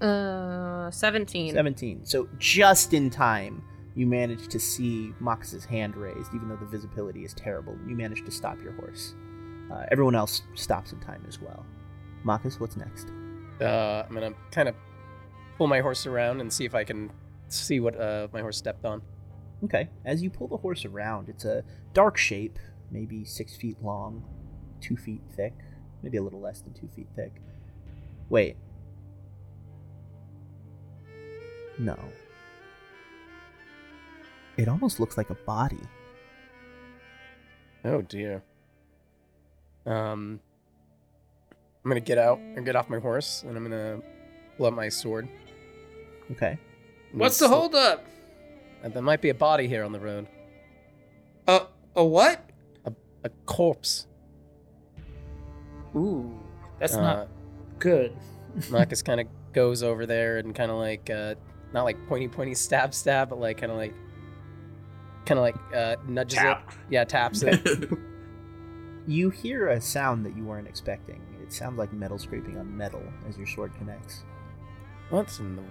Uh, 0.00 0.90
17. 0.90 1.54
17. 1.54 2.04
So 2.04 2.28
just 2.38 2.92
in 2.92 3.08
time, 3.08 3.62
you 3.96 4.06
manage 4.06 4.48
to 4.48 4.60
see 4.60 5.14
Mox's 5.20 5.64
hand 5.64 5.96
raised, 5.96 6.34
even 6.34 6.48
though 6.48 6.56
the 6.56 6.66
visibility 6.66 7.24
is 7.24 7.32
terrible. 7.32 7.74
You 7.88 7.96
manage 7.96 8.24
to 8.26 8.30
stop 8.30 8.62
your 8.62 8.72
horse. 8.72 9.14
Uh, 9.72 9.86
everyone 9.90 10.14
else 10.14 10.42
stops 10.54 10.92
in 10.92 11.00
time 11.00 11.24
as 11.26 11.40
well. 11.40 11.64
Marcus, 12.22 12.60
what's 12.60 12.76
next? 12.76 13.08
Uh, 13.60 14.04
I'm 14.06 14.12
gonna 14.12 14.34
kind 14.50 14.68
of 14.68 14.74
pull 15.56 15.66
my 15.66 15.80
horse 15.80 16.06
around 16.06 16.42
and 16.42 16.52
see 16.52 16.66
if 16.66 16.74
I 16.74 16.84
can 16.84 17.10
see 17.48 17.80
what 17.80 17.98
uh, 17.98 18.28
my 18.32 18.40
horse 18.42 18.58
stepped 18.58 18.84
on. 18.84 19.00
Okay, 19.64 19.88
as 20.04 20.22
you 20.22 20.28
pull 20.28 20.46
the 20.46 20.58
horse 20.58 20.84
around, 20.84 21.30
it's 21.30 21.46
a 21.46 21.64
dark 21.94 22.18
shape, 22.18 22.58
maybe 22.90 23.24
six 23.24 23.56
feet 23.56 23.78
long, 23.82 24.22
two 24.82 24.98
feet 24.98 25.22
thick, 25.34 25.54
maybe 26.02 26.18
a 26.18 26.22
little 26.22 26.40
less 26.40 26.60
than 26.60 26.74
two 26.74 26.88
feet 26.94 27.08
thick. 27.16 27.40
Wait. 28.28 28.58
No. 31.78 31.96
It 34.56 34.68
almost 34.68 35.00
looks 35.00 35.16
like 35.16 35.30
a 35.30 35.34
body. 35.34 35.80
Oh 37.84 38.00
dear. 38.02 38.42
Um, 39.84 40.40
I'm 41.84 41.90
gonna 41.90 42.00
get 42.00 42.18
out 42.18 42.38
and 42.38 42.64
get 42.64 42.74
off 42.74 42.88
my 42.88 42.98
horse, 42.98 43.42
and 43.46 43.56
I'm 43.56 43.62
gonna 43.62 44.00
pull 44.56 44.66
out 44.66 44.72
my 44.72 44.88
sword. 44.88 45.28
Okay. 46.32 46.58
What's 47.12 47.38
the 47.38 47.48
holdup? 47.48 48.04
Uh, 48.84 48.88
there 48.88 49.02
might 49.02 49.20
be 49.20 49.28
a 49.28 49.34
body 49.34 49.68
here 49.68 49.84
on 49.84 49.92
the 49.92 50.00
road. 50.00 50.26
A 51.46 51.66
a 51.94 52.04
what? 52.04 52.42
A 53.24 53.28
corpse. 53.44 54.06
Ooh, 55.96 56.32
that's 56.78 56.94
Uh, 56.94 57.00
not 57.00 57.28
good. 57.80 58.16
Marcus 58.70 59.02
kind 59.02 59.20
of 59.20 59.26
goes 59.52 59.82
over 59.82 60.06
there 60.06 60.38
and 60.38 60.54
kind 60.54 60.70
of 60.70 60.76
like, 60.76 61.10
uh, 61.10 61.34
not 61.72 61.82
like 61.82 61.96
pointy 62.06 62.28
pointy 62.28 62.54
stab 62.54 62.94
stab, 62.94 63.30
but 63.30 63.40
like 63.40 63.58
kind 63.58 63.72
of 63.72 63.78
like, 63.78 63.92
kind 65.26 65.38
of 65.38 65.42
like 65.42 65.56
uh, 65.74 65.96
nudges 66.08 66.38
Tap. 66.38 66.68
it. 66.68 66.76
Yeah, 66.90 67.04
taps 67.04 67.42
it. 67.42 67.90
You 69.08 69.30
hear 69.30 69.68
a 69.68 69.80
sound 69.80 70.26
that 70.26 70.36
you 70.36 70.42
weren't 70.44 70.66
expecting. 70.66 71.22
It 71.40 71.52
sounds 71.52 71.78
like 71.78 71.92
metal 71.92 72.18
scraping 72.18 72.58
on 72.58 72.76
metal 72.76 73.00
as 73.28 73.38
your 73.38 73.46
sword 73.46 73.72
connects. 73.78 74.24
What's 75.10 75.38
in 75.38 75.54
the? 75.54 75.62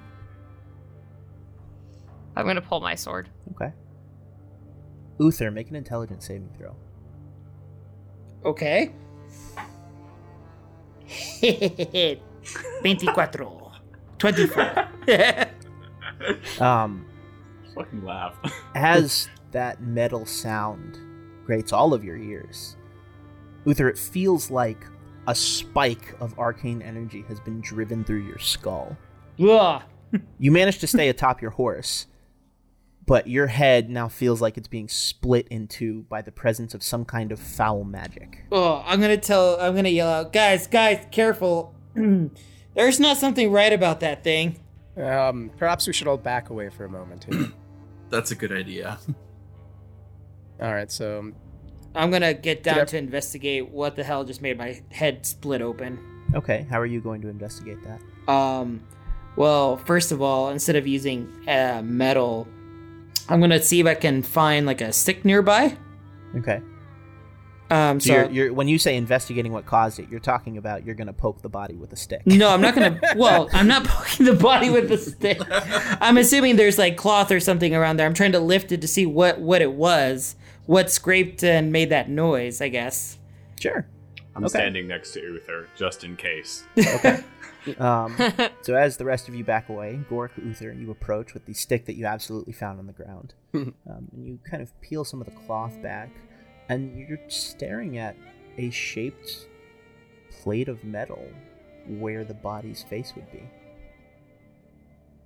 I'm 2.37 2.45
gonna 2.45 2.61
pull 2.61 2.79
my 2.79 2.95
sword. 2.95 3.27
Okay. 3.51 3.73
Uther, 5.19 5.51
make 5.51 5.69
an 5.69 5.75
intelligence 5.75 6.25
saving 6.27 6.49
throw. 6.57 6.77
Okay. 8.45 8.93
24. 12.81 13.27
24. 14.17 14.87
Um, 16.61 17.05
Fucking 17.75 18.05
laugh. 18.05 18.35
as 18.73 19.27
that 19.55 19.81
metal 19.81 20.25
sound 20.25 20.99
grates 21.45 21.71
all 21.71 21.93
of 21.93 22.03
your 22.03 22.17
ears, 22.17 22.75
Uther, 23.63 23.87
it 23.87 23.97
feels 23.97 24.51
like 24.51 24.85
a 25.27 25.33
spike 25.33 26.13
of 26.19 26.37
arcane 26.37 26.81
energy 26.81 27.23
has 27.29 27.39
been 27.39 27.61
driven 27.61 28.03
through 28.03 28.25
your 28.25 28.37
skull. 28.37 28.95
Ugh. 29.39 29.81
You 30.39 30.51
manage 30.51 30.79
to 30.79 30.87
stay 30.87 31.09
atop 31.09 31.41
your 31.41 31.51
horse, 31.51 32.05
but 33.05 33.27
your 33.27 33.47
head 33.47 33.89
now 33.89 34.07
feels 34.07 34.41
like 34.41 34.57
it's 34.57 34.67
being 34.67 34.87
split 34.87 35.45
in 35.49 35.67
two 35.67 36.03
by 36.03 36.21
the 36.21 36.31
presence 36.31 36.73
of 36.73 36.81
some 36.81 37.03
kind 37.03 37.33
of 37.33 37.39
foul 37.39 37.83
magic. 37.83 38.45
Oh, 38.49 38.81
I'm 38.85 39.01
gonna 39.01 39.17
tell. 39.17 39.59
I'm 39.59 39.75
gonna 39.75 39.89
yell 39.89 40.07
out, 40.07 40.31
guys, 40.31 40.67
guys, 40.67 41.05
careful. 41.11 41.75
There's 41.95 42.99
not 42.99 43.17
something 43.17 43.51
right 43.51 43.73
about 43.73 43.99
that 44.01 44.23
thing. 44.23 44.59
Um, 44.95 45.51
perhaps 45.57 45.85
we 45.85 45.91
should 45.91 46.07
all 46.07 46.17
back 46.17 46.49
away 46.49 46.69
for 46.69 46.85
a 46.85 46.89
moment 46.89 47.25
here. 47.25 47.51
That's 48.09 48.31
a 48.31 48.35
good 48.35 48.53
idea. 48.53 48.99
all 50.61 50.73
right, 50.73 50.91
so 50.91 51.31
I'm 51.95 52.11
gonna 52.11 52.33
get 52.33 52.63
down 52.63 52.75
Did 52.75 52.81
I- 52.81 52.85
to 52.85 52.97
investigate 52.97 53.69
what 53.69 53.95
the 53.95 54.03
hell 54.03 54.23
just 54.23 54.41
made 54.41 54.57
my 54.57 54.81
head 54.91 55.25
split 55.25 55.61
open. 55.61 55.99
Okay, 56.33 56.65
how 56.69 56.79
are 56.79 56.85
you 56.85 57.01
going 57.01 57.21
to 57.21 57.29
investigate 57.29 57.77
that? 57.83 58.31
Um, 58.31 58.81
well, 59.35 59.77
first 59.77 60.11
of 60.11 60.21
all, 60.21 60.49
instead 60.49 60.75
of 60.75 60.87
using 60.87 61.31
uh, 61.47 61.81
metal, 61.83 62.47
I'm 63.29 63.39
gonna 63.39 63.61
see 63.61 63.79
if 63.79 63.85
I 63.85 63.95
can 63.95 64.23
find 64.23 64.65
like 64.65 64.81
a 64.81 64.91
stick 64.91 65.23
nearby. 65.25 65.77
Okay. 66.37 66.61
Um, 67.71 67.99
So, 67.99 68.07
so, 68.07 68.13
you're, 68.13 68.29
you're 68.31 68.53
when 68.53 68.67
you 68.67 68.77
say 68.77 68.95
investigating 68.95 69.51
what 69.51 69.65
caused 69.65 69.99
it, 69.99 70.07
you're 70.09 70.19
talking 70.19 70.57
about 70.57 70.85
you're 70.85 70.95
going 70.95 71.07
to 71.07 71.13
poke 71.13 71.41
the 71.41 71.49
body 71.49 71.75
with 71.75 71.91
a 71.93 71.95
stick. 71.95 72.21
no, 72.25 72.49
I'm 72.49 72.61
not 72.61 72.75
gonna. 72.75 72.99
Well, 73.15 73.49
I'm 73.53 73.67
not 73.67 73.85
poking 73.85 74.25
the 74.27 74.33
body 74.33 74.69
with 74.69 74.91
a 74.91 74.97
stick. 74.97 75.39
I'm 76.01 76.17
assuming 76.17 76.57
there's 76.57 76.77
like 76.77 76.95
cloth 76.97 77.31
or 77.31 77.39
something 77.39 77.73
around 77.75 77.97
there. 77.97 78.05
I'm 78.05 78.13
trying 78.13 78.33
to 78.33 78.39
lift 78.39 78.71
it 78.71 78.81
to 78.81 78.87
see 78.87 79.05
what 79.05 79.39
what 79.39 79.61
it 79.61 79.71
was, 79.71 80.35
what 80.67 80.91
scraped 80.91 81.43
and 81.43 81.71
made 81.71 81.89
that 81.89 82.09
noise. 82.09 82.61
I 82.61 82.69
guess. 82.69 83.17
Sure. 83.59 83.87
I'm 84.35 84.43
Okay. 84.43 84.59
standing 84.59 84.87
next 84.87 85.11
to 85.13 85.21
Uther 85.21 85.67
just 85.77 86.03
in 86.03 86.15
case. 86.17 86.63
Um, 87.79 88.15
so 88.61 88.75
as 88.75 88.97
the 88.97 89.05
rest 89.05 89.27
of 89.27 89.33
you 89.33 89.43
back 89.43 89.69
away, 89.69 89.99
Gork, 90.07 90.29
Uther, 90.37 90.71
you 90.71 90.91
approach 90.91 91.33
with 91.33 91.47
the 91.47 91.53
stick 91.53 91.85
that 91.87 91.95
you 91.95 92.05
absolutely 92.05 92.53
found 92.53 92.77
on 92.77 92.85
the 92.85 92.93
ground, 92.93 93.33
um, 93.55 93.73
and 94.13 94.23
you 94.23 94.37
kind 94.47 94.61
of 94.61 94.79
peel 94.81 95.03
some 95.03 95.19
of 95.19 95.25
the 95.25 95.33
cloth 95.47 95.81
back, 95.81 96.11
and 96.69 96.97
you're 97.07 97.19
staring 97.27 97.97
at 97.97 98.15
a 98.57 98.69
shaped 98.69 99.47
plate 100.41 100.67
of 100.67 100.83
metal 100.83 101.27
where 101.87 102.23
the 102.23 102.33
body's 102.33 102.81
face 102.83 103.13
would 103.15 103.31
be. 103.31 103.43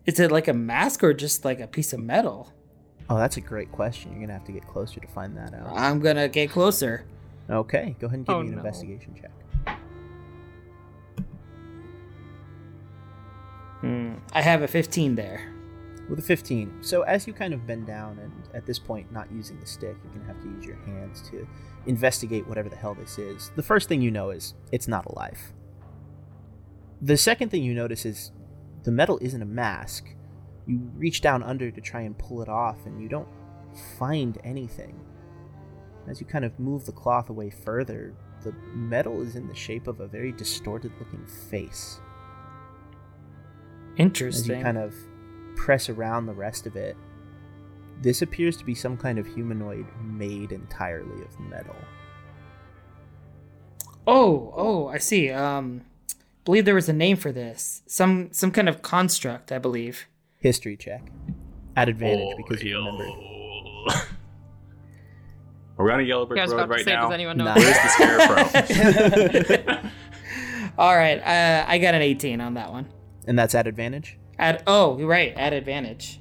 Is 0.05 0.19
it 0.19 0.31
like 0.31 0.47
a 0.47 0.53
mask 0.53 1.03
or 1.03 1.13
just 1.13 1.45
like 1.45 1.59
a 1.59 1.67
piece 1.67 1.93
of 1.93 1.99
metal? 1.99 2.51
Oh, 3.09 3.17
that's 3.17 3.37
a 3.37 3.41
great 3.41 3.71
question. 3.71 4.11
You're 4.11 4.21
gonna 4.21 4.33
have 4.33 4.45
to 4.45 4.51
get 4.51 4.67
closer 4.67 4.99
to 4.99 5.07
find 5.07 5.37
that 5.37 5.53
out. 5.53 5.71
I'm 5.75 5.99
gonna 5.99 6.27
get 6.27 6.49
closer. 6.51 7.05
Okay, 7.49 7.95
go 7.99 8.07
ahead 8.07 8.17
and 8.19 8.25
give 8.27 8.35
Oh, 8.35 8.41
me 8.41 8.47
an 8.49 8.53
no. 8.53 8.57
investigation 8.59 9.15
check. 9.19 9.77
Hmm. 13.81 14.15
I 14.33 14.41
have 14.41 14.61
a 14.61 14.67
15 14.67 15.15
there. 15.15 15.53
With 16.09 16.19
a 16.19 16.23
15. 16.23 16.79
So 16.81 17.03
as 17.03 17.27
you 17.27 17.33
kind 17.33 17.53
of 17.53 17.65
bend 17.67 17.87
down 17.87 18.17
and 18.19 18.31
at 18.53 18.65
this 18.65 18.79
point 18.79 19.11
not 19.11 19.31
using 19.31 19.59
the 19.59 19.65
stick, 19.65 19.95
you're 20.03 20.13
going 20.13 20.21
to 20.21 20.33
have 20.33 20.41
to 20.41 20.47
use 20.47 20.65
your 20.65 20.77
hands 20.85 21.21
to 21.29 21.47
investigate 21.85 22.47
whatever 22.47 22.69
the 22.69 22.75
hell 22.75 22.93
this 22.93 23.17
is. 23.17 23.51
The 23.55 23.63
first 23.63 23.87
thing 23.87 24.01
you 24.01 24.11
know 24.11 24.29
is 24.29 24.53
it's 24.71 24.87
not 24.87 25.05
alive. 25.05 25.39
The 27.01 27.17
second 27.17 27.49
thing 27.49 27.63
you 27.63 27.73
notice 27.73 28.05
is 28.05 28.31
the 28.83 28.91
metal 28.91 29.19
isn't 29.21 29.41
a 29.41 29.45
mask. 29.45 30.09
You 30.67 30.79
reach 30.95 31.21
down 31.21 31.43
under 31.43 31.71
to 31.71 31.81
try 31.81 32.01
and 32.01 32.17
pull 32.17 32.41
it 32.41 32.49
off 32.49 32.85
and 32.85 33.01
you 33.01 33.07
don't 33.07 33.27
find 33.97 34.37
anything. 34.43 34.99
As 36.07 36.19
you 36.19 36.25
kind 36.25 36.45
of 36.45 36.59
move 36.59 36.85
the 36.85 36.91
cloth 36.91 37.29
away 37.29 37.49
further, 37.49 38.13
the 38.43 38.53
metal 38.73 39.21
is 39.21 39.35
in 39.35 39.47
the 39.47 39.55
shape 39.55 39.87
of 39.87 39.99
a 39.99 40.07
very 40.07 40.31
distorted 40.31 40.91
looking 40.99 41.25
face. 41.49 41.99
Interesting. 43.97 44.51
As 44.51 44.57
you 44.57 44.63
kind 44.63 44.77
of 44.77 44.95
press 45.55 45.89
around 45.89 46.25
the 46.25 46.33
rest 46.33 46.65
of 46.65 46.75
it, 46.75 46.95
this 48.01 48.21
appears 48.21 48.55
to 48.57 48.65
be 48.65 48.75
some 48.75 48.97
kind 48.97 49.19
of 49.19 49.27
humanoid 49.27 49.85
made 50.01 50.51
entirely 50.51 51.21
of 51.21 51.39
metal. 51.39 51.75
Oh, 54.07 54.53
oh, 54.55 54.87
I 54.87 54.97
see. 54.97 55.29
Um, 55.29 55.81
believe 56.45 56.65
there 56.65 56.75
was 56.75 56.89
a 56.89 56.93
name 56.93 57.17
for 57.17 57.31
this. 57.31 57.83
Some 57.85 58.29
some 58.31 58.51
kind 58.51 58.67
of 58.67 58.81
construct, 58.81 59.51
I 59.51 59.59
believe. 59.59 60.07
History 60.39 60.75
check. 60.77 61.03
At 61.75 61.89
advantage 61.89 62.33
Oh, 62.33 62.37
because 62.37 62.63
you 62.63 62.77
remember. 62.77 63.03
Are 65.77 65.85
we 65.85 65.91
on 65.91 65.99
a 66.01 66.03
yellow 66.03 66.25
brick 66.25 66.45
road 66.49 66.69
right 66.69 66.83
say, 66.83 66.91
now? 66.91 67.03
does 67.03 67.13
anyone 67.13 67.37
know? 67.37 67.45
Nah. 67.45 67.55
Where's 67.55 67.77
the 67.77 67.87
scarecrow? 68.67 69.89
All 70.77 70.95
right, 70.95 71.19
uh, 71.19 71.65
I 71.67 71.77
got 71.77 71.93
an 71.93 72.01
18 72.01 72.41
on 72.41 72.55
that 72.55 72.71
one. 72.71 72.87
And 73.27 73.37
that's 73.39 73.55
at 73.55 73.67
advantage? 73.67 74.17
At 74.37 74.63
oh, 74.67 74.97
you're 74.97 75.07
right, 75.07 75.33
at 75.37 75.53
advantage. 75.53 76.19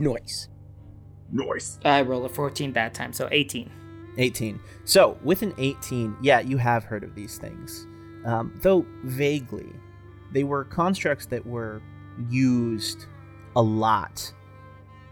Noise. 0.00 0.48
Noise. 1.30 1.78
I 1.84 2.02
roll 2.02 2.24
a 2.24 2.28
14 2.28 2.72
that 2.74 2.94
time, 2.94 3.12
so 3.12 3.28
18. 3.30 3.70
18. 4.18 4.60
So, 4.84 5.18
with 5.22 5.42
an 5.42 5.54
18, 5.58 6.16
yeah, 6.22 6.40
you 6.40 6.58
have 6.58 6.84
heard 6.84 7.04
of 7.04 7.14
these 7.14 7.38
things. 7.38 7.86
Um, 8.24 8.52
though 8.62 8.86
vaguely. 9.04 9.68
They 10.32 10.44
were 10.44 10.64
constructs 10.64 11.26
that 11.26 11.46
were 11.46 11.82
used 12.28 13.06
a 13.56 13.62
lot 13.62 14.32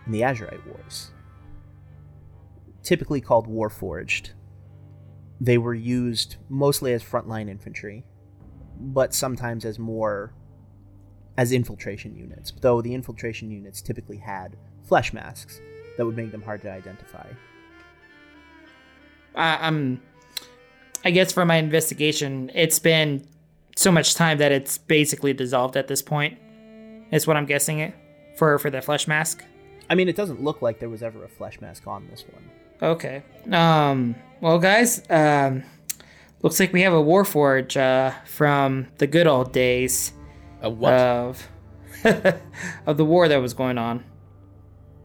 in 0.06 0.12
the 0.12 0.22
Azurite 0.22 0.66
Wars. 0.66 1.12
Typically 2.82 3.20
called 3.20 3.46
Warforged. 3.46 4.30
They 5.40 5.58
were 5.58 5.74
used 5.74 6.36
mostly 6.48 6.92
as 6.92 7.02
frontline 7.02 7.48
infantry, 7.48 8.04
but 8.78 9.14
sometimes 9.14 9.64
as 9.64 9.78
more 9.78 10.34
as 11.36 11.52
infiltration 11.52 12.14
units, 12.14 12.52
though 12.60 12.82
the 12.82 12.94
infiltration 12.94 13.50
units 13.50 13.80
typically 13.80 14.18
had 14.18 14.56
flesh 14.84 15.12
masks 15.12 15.60
that 15.96 16.06
would 16.06 16.16
make 16.16 16.32
them 16.32 16.42
hard 16.42 16.62
to 16.62 16.70
identify. 16.70 17.26
Uh, 19.34 19.58
um, 19.60 20.00
I 21.04 21.10
guess 21.10 21.32
for 21.32 21.44
my 21.44 21.56
investigation, 21.56 22.50
it's 22.54 22.78
been 22.78 23.26
so 23.76 23.90
much 23.92 24.14
time 24.14 24.38
that 24.38 24.52
it's 24.52 24.78
basically 24.78 25.32
dissolved 25.32 25.76
at 25.76 25.88
this 25.88 26.02
point. 26.02 26.38
Is 27.12 27.26
what 27.26 27.36
I'm 27.36 27.46
guessing 27.46 27.80
it 27.80 27.94
for 28.36 28.58
for 28.58 28.70
the 28.70 28.80
flesh 28.80 29.08
mask. 29.08 29.42
I 29.88 29.96
mean, 29.96 30.08
it 30.08 30.14
doesn't 30.14 30.42
look 30.42 30.62
like 30.62 30.78
there 30.78 30.88
was 30.88 31.02
ever 31.02 31.24
a 31.24 31.28
flesh 31.28 31.60
mask 31.60 31.86
on 31.86 32.06
this 32.08 32.24
one. 32.30 32.50
Okay. 32.80 33.22
Um. 33.50 34.14
Well, 34.40 34.58
guys. 34.58 35.02
Um. 35.10 35.64
Looks 36.42 36.58
like 36.58 36.72
we 36.72 36.82
have 36.82 36.92
a 36.94 37.02
warforge 37.02 37.76
uh, 37.76 38.12
from 38.24 38.86
the 38.96 39.06
good 39.06 39.26
old 39.26 39.52
days 39.52 40.14
A 40.62 40.70
what? 40.70 40.94
of 40.94 41.48
of 42.86 42.96
the 42.96 43.04
war 43.04 43.28
that 43.28 43.36
was 43.36 43.52
going 43.52 43.76
on. 43.76 44.04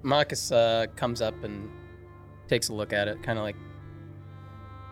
Marcus 0.05 0.51
uh, 0.51 0.85
comes 0.95 1.21
up 1.21 1.43
and 1.43 1.69
takes 2.47 2.69
a 2.69 2.73
look 2.73 2.93
at 2.93 3.07
it, 3.07 3.21
kind 3.23 3.39
of 3.39 3.43
like. 3.43 3.55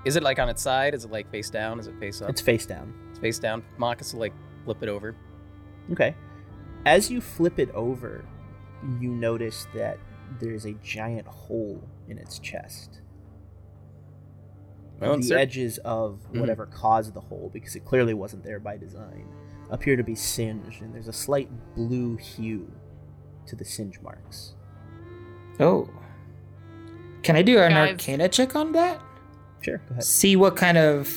Is 0.06 0.16
it 0.18 0.24
like 0.24 0.40
on 0.40 0.50
its 0.50 0.62
side? 0.62 0.94
Is 0.94 1.06
it 1.06 1.12
like 1.12 1.30
face 1.32 1.50
down? 1.50 1.80
Is 1.80 1.88
it 1.88 1.98
face 2.00 2.22
up? 2.22 2.30
It's 2.30 2.42
face 2.42 2.66
down. 2.66 2.94
It's 3.12 3.20
face 3.20 3.40
down. 3.40 3.64
Marcus 3.78 4.12
will 4.14 4.20
like 4.22 4.34
flip 4.66 4.82
it 4.82 4.90
over. 4.90 5.16
Okay. 5.92 6.16
As 6.86 7.10
you 7.12 7.22
flip 7.22 7.60
it 7.60 7.70
over, 7.72 8.26
you 9.00 9.10
notice 9.10 9.68
that 9.76 9.98
there's 10.42 10.66
a 10.66 10.74
giant 10.84 11.28
hole 11.28 11.82
in 12.10 12.18
its 12.18 12.40
chest. 12.40 13.00
Well, 15.00 15.18
the 15.18 15.24
sir- 15.24 15.38
edges 15.38 15.78
of 15.80 16.20
Mhm. 16.32 16.40
whatever 16.40 16.66
caused 16.66 17.14
the 17.14 17.22
hole, 17.22 17.50
because 17.54 17.76
it 17.76 17.86
clearly 17.86 18.14
wasn't 18.14 18.44
there 18.44 18.60
by 18.60 18.78
design, 18.78 19.28
appear 19.70 19.96
to 19.96 20.04
be 20.04 20.16
singed, 20.16 20.82
and 20.82 20.94
there's 20.94 21.08
a 21.08 21.14
slight 21.14 21.50
blue 21.76 22.18
hue 22.18 22.72
to 23.46 23.56
the 23.56 23.66
singe 23.66 24.02
marks. 24.02 24.53
Oh. 25.60 25.90
Can 27.24 27.36
I 27.36 27.42
do 27.42 27.58
an 27.60 27.72
Guys. 27.72 27.92
arcana 27.92 28.28
check 28.30 28.56
on 28.56 28.72
that? 28.74 29.00
Sure, 29.62 29.78
go 29.78 29.92
ahead. 29.92 30.04
See 30.04 30.36
what 30.36 30.56
kind 30.56 30.78
of 30.78 31.10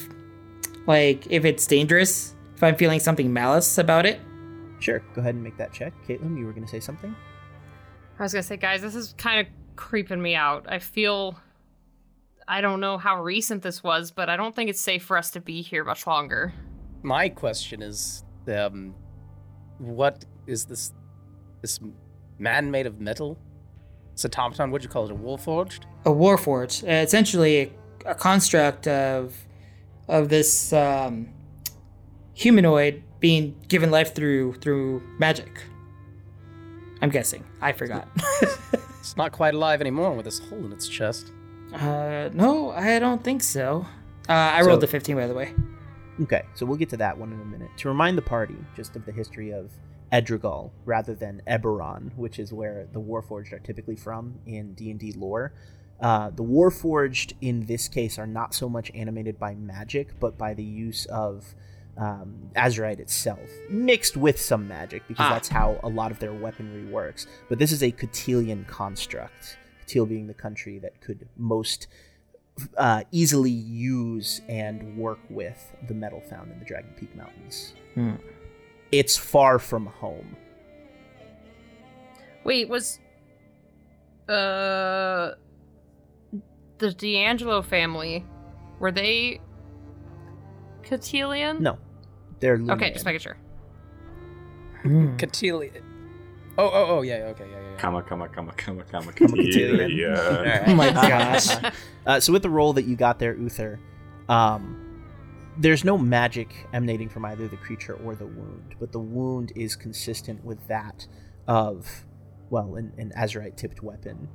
like 0.86 1.26
if 1.30 1.44
it's 1.44 1.66
dangerous, 1.66 2.34
if 2.54 2.62
I'm 2.62 2.76
feeling 2.76 3.00
something 3.00 3.32
malice 3.32 3.78
about 3.78 4.06
it. 4.06 4.20
Sure, 4.78 5.00
go 5.14 5.20
ahead 5.20 5.34
and 5.34 5.42
make 5.42 5.56
that 5.56 5.72
check. 5.72 5.92
Caitlin, 6.06 6.38
you 6.38 6.46
were 6.46 6.52
going 6.52 6.64
to 6.64 6.70
say 6.70 6.80
something? 6.80 7.14
I 8.18 8.22
was 8.22 8.32
gonna 8.32 8.42
say, 8.42 8.56
guys, 8.56 8.80
this 8.80 8.94
is 8.94 9.14
kind 9.18 9.40
of 9.40 9.52
creeping 9.76 10.22
me 10.22 10.34
out. 10.34 10.64
I 10.68 10.78
feel. 10.78 11.38
I 12.48 12.60
don't 12.60 12.78
know 12.80 12.96
how 12.96 13.20
recent 13.22 13.62
this 13.62 13.82
was, 13.82 14.10
but 14.12 14.30
I 14.30 14.36
don't 14.36 14.54
think 14.54 14.70
it's 14.70 14.80
safe 14.80 15.02
for 15.02 15.18
us 15.18 15.32
to 15.32 15.40
be 15.40 15.60
here 15.62 15.84
much 15.84 16.06
longer. 16.06 16.54
My 17.02 17.28
question 17.28 17.82
is, 17.82 18.24
um, 18.48 18.94
what 19.78 20.24
is 20.46 20.64
this? 20.64 20.92
This 21.60 21.80
man 22.38 22.70
made 22.70 22.86
of 22.86 23.00
metal? 23.00 23.36
It's 24.16 24.24
a 24.24 24.28
automaton. 24.28 24.70
What'd 24.70 24.82
you 24.82 24.88
call 24.88 25.04
it? 25.04 25.12
A 25.12 25.14
warforged? 25.14 25.80
A 26.06 26.10
warforged. 26.10 26.84
uh, 26.88 27.02
essentially 27.04 27.58
a, 27.60 27.70
a 28.06 28.14
construct 28.14 28.86
of 28.88 29.34
of 30.08 30.30
this 30.30 30.72
um, 30.72 31.28
humanoid 32.32 33.02
being 33.20 33.54
given 33.68 33.90
life 33.90 34.14
through 34.14 34.54
through 34.54 35.02
magic. 35.18 35.60
I'm 37.02 37.10
guessing. 37.10 37.44
I 37.60 37.72
forgot. 37.72 38.08
It's 39.00 39.16
not 39.16 39.30
quite 39.30 39.54
alive 39.54 39.80
anymore 39.80 40.12
with 40.14 40.24
this 40.24 40.40
hole 40.40 40.64
in 40.64 40.72
its 40.72 40.88
chest. 40.88 41.30
uh, 41.72 42.28
no, 42.32 42.70
I 42.72 42.98
don't 42.98 43.22
think 43.22 43.40
so. 43.40 43.86
Uh, 44.28 44.32
I 44.32 44.62
So- 44.62 44.66
rolled 44.66 44.80
the 44.80 44.88
15, 44.88 45.14
by 45.14 45.28
the 45.28 45.34
way. 45.34 45.54
Okay, 46.22 46.42
so 46.54 46.66
we'll 46.66 46.76
get 46.76 46.88
to 46.88 46.96
that 46.96 47.16
one 47.16 47.32
in 47.32 47.40
a 47.40 47.44
minute. 47.44 47.70
To 47.76 47.88
remind 47.88 48.18
the 48.18 48.22
party 48.22 48.56
just 48.74 48.96
of 48.96 49.06
the 49.06 49.12
history 49.12 49.52
of 49.52 49.70
Edrigal 50.12 50.70
rather 50.84 51.14
than 51.14 51.42
Eberron, 51.46 52.14
which 52.16 52.38
is 52.38 52.52
where 52.52 52.86
the 52.92 53.00
Warforged 53.00 53.52
are 53.52 53.58
typically 53.58 53.96
from 53.96 54.38
in 54.46 54.74
D&D 54.74 55.12
lore. 55.12 55.52
Uh, 56.00 56.30
the 56.30 56.44
Warforged 56.44 57.32
in 57.40 57.66
this 57.66 57.88
case 57.88 58.18
are 58.18 58.26
not 58.26 58.54
so 58.54 58.68
much 58.68 58.90
animated 58.94 59.38
by 59.38 59.54
magic, 59.54 60.18
but 60.20 60.36
by 60.38 60.54
the 60.54 60.62
use 60.64 61.06
of 61.06 61.54
um, 61.98 62.50
Azurite 62.54 63.00
itself, 63.00 63.40
mixed 63.70 64.18
with 64.18 64.38
some 64.38 64.68
magic, 64.68 65.02
because 65.08 65.24
Ah. 65.26 65.32
that's 65.32 65.48
how 65.48 65.80
a 65.82 65.88
lot 65.88 66.10
of 66.10 66.18
their 66.18 66.34
weaponry 66.34 66.84
works. 66.84 67.26
But 67.48 67.58
this 67.58 67.72
is 67.72 67.82
a 67.82 67.90
Catilian 67.90 68.66
construct, 68.68 69.56
Catil 69.86 70.06
being 70.06 70.26
the 70.26 70.34
country 70.34 70.78
that 70.80 71.00
could 71.00 71.26
most 71.38 71.86
uh, 72.76 73.04
easily 73.12 73.50
use 73.50 74.40
and 74.48 74.96
work 74.98 75.18
with 75.30 75.74
the 75.88 75.94
metal 75.94 76.20
found 76.20 76.52
in 76.52 76.58
the 76.58 76.64
Dragon 76.66 76.90
Peak 76.98 77.14
Mountains. 77.16 77.72
Hmm. 77.94 78.14
It's 78.92 79.16
far 79.16 79.58
from 79.58 79.86
home. 79.86 80.36
Wait, 82.44 82.68
was 82.68 83.00
Uh, 84.28 85.32
the 86.78 86.92
D'Angelo 86.92 87.62
family, 87.62 88.24
were 88.80 88.90
they 88.92 89.40
Catilian? 90.82 91.60
No, 91.60 91.78
they're 92.40 92.54
Okay, 92.54 92.62
Lumigan. 92.64 92.92
just 92.92 93.04
making 93.04 93.20
sure. 93.20 93.36
Hmm. 94.82 95.16
Catilia. 95.16 95.70
Oh, 96.58 96.70
oh, 96.72 96.86
oh, 96.98 97.02
yeah, 97.02 97.14
okay, 97.32 97.44
yeah, 97.50 97.56
yeah, 97.60 97.70
yeah. 97.72 97.76
Comma, 97.78 98.02
comma, 98.02 98.28
comma, 98.28 98.52
comma, 98.56 98.82
comma, 98.84 99.12
Cotillion. 99.12 99.90
Yeah. 99.90 100.64
Oh 100.68 100.74
my 100.74 100.90
gosh. 100.90 101.48
Uh, 102.06 102.20
so 102.20 102.32
with 102.32 102.42
the 102.42 102.48
roll 102.50 102.72
that 102.72 102.84
you 102.84 102.94
got 102.94 103.18
there, 103.18 103.34
Uther, 103.34 103.80
um, 104.28 104.85
there's 105.58 105.84
no 105.84 105.96
magic 105.98 106.54
emanating 106.72 107.08
from 107.08 107.24
either 107.24 107.48
the 107.48 107.56
creature 107.56 107.94
or 108.04 108.14
the 108.14 108.26
wound, 108.26 108.74
but 108.78 108.92
the 108.92 108.98
wound 109.00 109.52
is 109.56 109.76
consistent 109.76 110.44
with 110.44 110.66
that 110.68 111.06
of, 111.48 112.04
well, 112.50 112.76
an, 112.76 112.92
an 112.98 113.12
Azurite 113.16 113.56
tipped 113.56 113.82
weapon. 113.82 114.28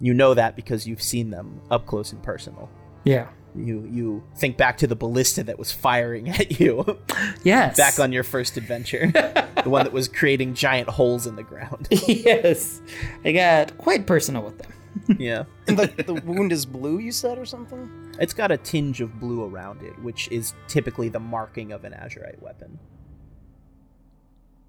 You 0.00 0.14
know 0.14 0.34
that 0.34 0.54
because 0.56 0.86
you've 0.86 1.02
seen 1.02 1.30
them 1.30 1.60
up 1.70 1.86
close 1.86 2.12
and 2.12 2.22
personal. 2.22 2.70
Yeah. 3.04 3.28
You 3.56 3.88
you 3.90 4.22
think 4.36 4.56
back 4.56 4.76
to 4.78 4.86
the 4.86 4.94
ballista 4.94 5.42
that 5.44 5.58
was 5.58 5.72
firing 5.72 6.28
at 6.30 6.60
you 6.60 6.98
Yes. 7.42 7.76
back 7.76 7.98
on 7.98 8.12
your 8.12 8.22
first 8.22 8.56
adventure, 8.56 9.06
the 9.64 9.64
one 9.70 9.84
that 9.84 9.92
was 9.92 10.06
creating 10.06 10.54
giant 10.54 10.88
holes 10.88 11.26
in 11.26 11.34
the 11.34 11.42
ground. 11.42 11.88
yes. 12.06 12.80
I 13.24 13.32
got 13.32 13.76
quite 13.78 14.06
personal 14.06 14.42
with 14.42 14.58
them. 14.58 14.72
yeah. 15.18 15.44
And 15.66 15.78
the, 15.78 15.86
the 16.04 16.14
wound 16.14 16.52
is 16.52 16.64
blue, 16.66 16.98
you 16.98 17.10
said, 17.10 17.38
or 17.38 17.44
something? 17.46 17.90
It's 18.18 18.34
got 18.34 18.50
a 18.50 18.56
tinge 18.56 19.00
of 19.00 19.18
blue 19.20 19.44
around 19.44 19.82
it, 19.82 19.96
which 20.02 20.28
is 20.30 20.54
typically 20.66 21.08
the 21.08 21.20
marking 21.20 21.72
of 21.72 21.84
an 21.84 21.92
Azurite 21.92 22.40
weapon. 22.42 22.78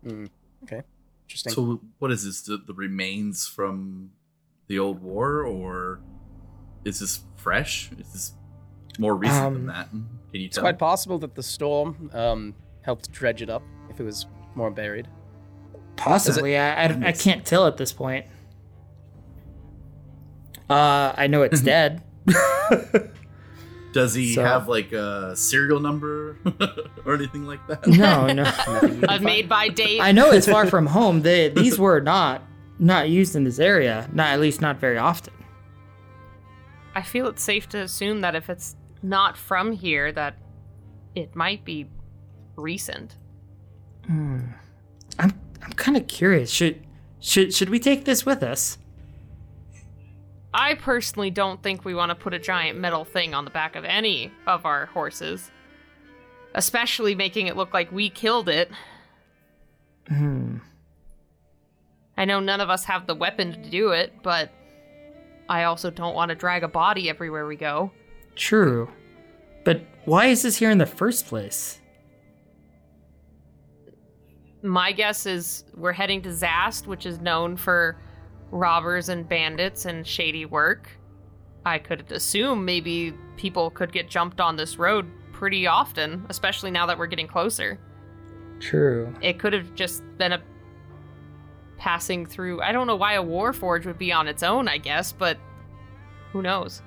Hmm. 0.03 0.25
Okay. 0.63 0.81
Interesting. 1.27 1.53
So 1.53 1.81
what 1.99 2.11
is 2.11 2.25
this? 2.25 2.41
The, 2.41 2.57
the 2.57 2.73
remains 2.73 3.47
from 3.47 4.11
the 4.67 4.79
old 4.79 5.01
war, 5.01 5.41
or 5.43 5.99
is 6.85 6.99
this 6.99 7.21
fresh? 7.35 7.91
Is 7.99 8.13
this 8.13 8.33
more 8.99 9.15
recent 9.15 9.43
Um, 9.45 9.53
than 9.53 9.65
that? 9.67 9.89
Can 9.91 10.07
you 10.33 10.45
it's 10.45 10.55
tell? 10.55 10.63
quite 10.63 10.77
possible 10.79 11.17
that 11.19 11.35
the 11.35 11.43
storm 11.43 12.09
um, 12.13 12.55
helped 12.81 13.11
dredge 13.11 13.41
it 13.41 13.49
up 13.49 13.63
if 13.89 13.99
it 13.99 14.03
was 14.03 14.25
more 14.55 14.69
buried. 14.71 15.07
Possibly. 15.95 16.57
I, 16.57 16.85
I, 16.85 17.07
I 17.07 17.11
can't 17.11 17.45
tell 17.45 17.65
at 17.67 17.77
this 17.77 17.91
point. 17.91 18.25
Uh, 20.69 21.13
I 21.17 21.27
know 21.27 21.41
it's 21.41 21.61
dead. 21.75 22.03
Does 23.91 24.13
he 24.13 24.33
So- 24.33 24.43
have 24.43 24.67
like 24.67 24.91
a 24.91 25.35
serial 25.35 25.79
number 25.79 26.37
or 27.05 27.15
anything 27.15 27.45
like 27.45 27.65
that? 27.67 27.87
No, 27.87 28.27
no. 28.27 28.43
Nothing 28.43 28.93
you 29.01 29.07
can 29.07 29.09
A 29.09 29.19
made 29.19 29.49
by 29.49 29.69
date. 29.69 29.99
I 30.01 30.11
know 30.11 30.29
it's 30.31 30.47
far 30.47 30.67
from 30.73 30.85
home. 30.87 31.21
They, 31.21 31.49
these 31.49 31.79
were 31.79 31.99
not 32.01 32.43
not 32.77 33.09
used 33.09 33.35
in 33.35 33.43
this 33.43 33.59
area. 33.59 34.09
Not 34.13 34.27
at 34.27 34.39
least 34.39 34.61
not 34.61 34.77
very 34.79 34.97
often. 34.97 35.33
I 36.95 37.01
feel 37.01 37.27
it's 37.27 37.43
safe 37.43 37.67
to 37.69 37.79
assume 37.79 38.21
that 38.21 38.35
if 38.35 38.49
it's 38.49 38.75
not 39.01 39.37
from 39.37 39.71
here, 39.71 40.11
that 40.11 40.35
it 41.15 41.35
might 41.35 41.63
be 41.65 41.87
recent. 42.55 43.15
Hmm. 44.05 44.39
I'm 45.17 45.33
I'm 45.63 45.73
kind 45.73 45.97
of 45.97 46.07
curious. 46.07 46.49
Should 46.51 46.83
should 47.19 47.53
should 47.53 47.69
we 47.69 47.79
take 47.79 48.05
this 48.05 48.25
with 48.25 48.43
us? 48.43 48.77
I 50.53 50.73
personally 50.75 51.29
don't 51.29 51.61
think 51.61 51.85
we 51.85 51.93
want 51.93 52.09
to 52.09 52.15
put 52.15 52.33
a 52.33 52.39
giant 52.39 52.79
metal 52.79 53.05
thing 53.05 53.33
on 53.33 53.45
the 53.45 53.51
back 53.51 53.75
of 53.75 53.85
any 53.85 54.31
of 54.47 54.65
our 54.65 54.87
horses, 54.87 55.51
especially 56.55 57.13
making 57.13 57.47
it 57.47 57.55
look 57.55 57.73
like 57.73 57.91
we 57.91 58.09
killed 58.09 58.49
it. 58.49 58.71
Hmm. 60.07 60.57
I 62.17 62.25
know 62.25 62.39
none 62.39 62.61
of 62.61 62.69
us 62.69 62.83
have 62.85 63.05
the 63.05 63.15
weapon 63.15 63.53
to 63.53 63.69
do 63.69 63.91
it, 63.91 64.13
but 64.23 64.51
I 65.47 65.63
also 65.63 65.91
don't 65.91 66.15
want 66.15 66.29
to 66.29 66.35
drag 66.35 66.63
a 66.63 66.67
body 66.67 67.09
everywhere 67.09 67.45
we 67.45 67.55
go. 67.55 67.91
True. 68.35 68.89
But 69.63 69.83
why 70.05 70.27
is 70.27 70.41
this 70.41 70.57
here 70.57 70.71
in 70.71 70.79
the 70.79 70.85
first 70.85 71.27
place? 71.27 71.79
My 74.61 74.91
guess 74.91 75.25
is 75.25 75.63
we're 75.75 75.93
heading 75.93 76.21
to 76.23 76.29
Zast, 76.29 76.87
which 76.87 77.05
is 77.05 77.19
known 77.21 77.55
for 77.55 77.97
robbers 78.51 79.09
and 79.09 79.27
bandits 79.27 79.85
and 79.85 80.05
shady 80.05 80.45
work. 80.45 80.89
I 81.65 81.77
could 81.77 82.11
assume 82.11 82.65
maybe 82.65 83.13
people 83.37 83.69
could 83.69 83.91
get 83.91 84.09
jumped 84.09 84.39
on 84.41 84.55
this 84.55 84.77
road 84.77 85.05
pretty 85.33 85.67
often, 85.67 86.25
especially 86.29 86.71
now 86.71 86.85
that 86.85 86.97
we're 86.97 87.07
getting 87.07 87.27
closer. 87.27 87.79
True. 88.59 89.13
It 89.21 89.39
could 89.39 89.53
have 89.53 89.73
just 89.75 90.03
been 90.17 90.33
a 90.33 90.41
passing 91.77 92.25
through. 92.25 92.61
I 92.61 92.71
don't 92.71 92.87
know 92.87 92.95
why 92.95 93.13
a 93.13 93.23
war 93.23 93.53
forge 93.53 93.85
would 93.85 93.97
be 93.97 94.11
on 94.11 94.27
its 94.27 94.43
own, 94.43 94.67
I 94.67 94.77
guess, 94.77 95.11
but 95.13 95.37
who 96.33 96.41
knows? 96.41 96.81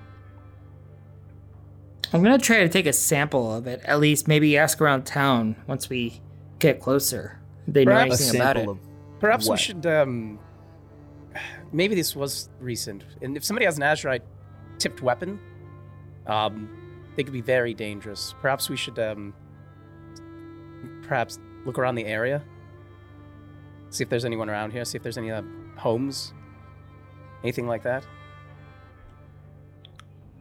I'm 2.12 2.22
gonna 2.22 2.38
try 2.38 2.58
to 2.58 2.68
take 2.68 2.86
a 2.86 2.92
sample 2.92 3.54
of 3.54 3.66
it. 3.66 3.80
At 3.84 3.98
least 4.00 4.28
maybe 4.28 4.56
ask 4.58 4.80
around 4.82 5.04
town 5.04 5.56
once 5.66 5.88
we 5.88 6.20
get 6.58 6.78
closer. 6.80 7.38
They 7.66 7.84
know 7.84 7.92
Perhaps- 7.92 8.20
anything 8.20 8.40
about 8.40 8.56
it. 8.58 8.68
of 8.68 8.78
Perhaps 9.18 9.48
What? 9.48 9.54
we 9.54 9.58
should. 9.62 9.86
Um, 9.86 10.38
maybe 11.72 11.94
this 11.94 12.14
was 12.14 12.50
recent, 12.60 13.04
and 13.20 13.36
if 13.36 13.44
somebody 13.44 13.66
has 13.66 13.76
an 13.76 13.82
Azurite 13.82 14.22
tipped 14.78 15.02
weapon, 15.02 15.40
um, 16.26 16.68
they 17.16 17.24
could 17.24 17.32
be 17.32 17.40
very 17.40 17.74
dangerous. 17.74 18.34
Perhaps 18.40 18.70
we 18.70 18.76
should, 18.76 18.98
um, 18.98 19.34
perhaps 21.02 21.38
look 21.64 21.78
around 21.78 21.94
the 21.94 22.04
area, 22.04 22.42
see 23.90 24.02
if 24.02 24.10
there's 24.10 24.24
anyone 24.24 24.48
around 24.48 24.72
here, 24.72 24.84
see 24.84 24.96
if 24.96 25.02
there's 25.02 25.18
any 25.18 25.30
uh, 25.30 25.42
homes, 25.76 26.32
anything 27.42 27.66
like 27.66 27.82
that. 27.82 28.04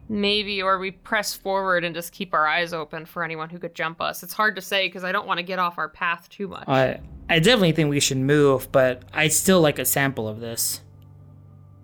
Maybe, 0.08 0.60
or 0.60 0.78
we 0.78 0.90
press 0.90 1.32
forward 1.32 1.84
and 1.84 1.94
just 1.94 2.12
keep 2.12 2.34
our 2.34 2.46
eyes 2.46 2.74
open 2.74 3.06
for 3.06 3.24
anyone 3.24 3.48
who 3.48 3.58
could 3.58 3.74
jump 3.74 4.00
us. 4.00 4.22
It's 4.22 4.34
hard 4.34 4.56
to 4.56 4.62
say 4.62 4.86
because 4.86 5.04
I 5.04 5.12
don't 5.12 5.26
want 5.26 5.38
to 5.38 5.42
get 5.42 5.58
off 5.58 5.78
our 5.78 5.88
path 5.88 6.28
too 6.28 6.48
much. 6.48 6.68
I 6.68 7.00
I 7.30 7.38
definitely 7.38 7.72
think 7.72 7.88
we 7.88 8.00
should 8.00 8.18
move, 8.18 8.70
but 8.72 9.04
I'd 9.14 9.32
still 9.32 9.62
like 9.62 9.78
a 9.78 9.86
sample 9.86 10.28
of 10.28 10.40
this. 10.40 10.81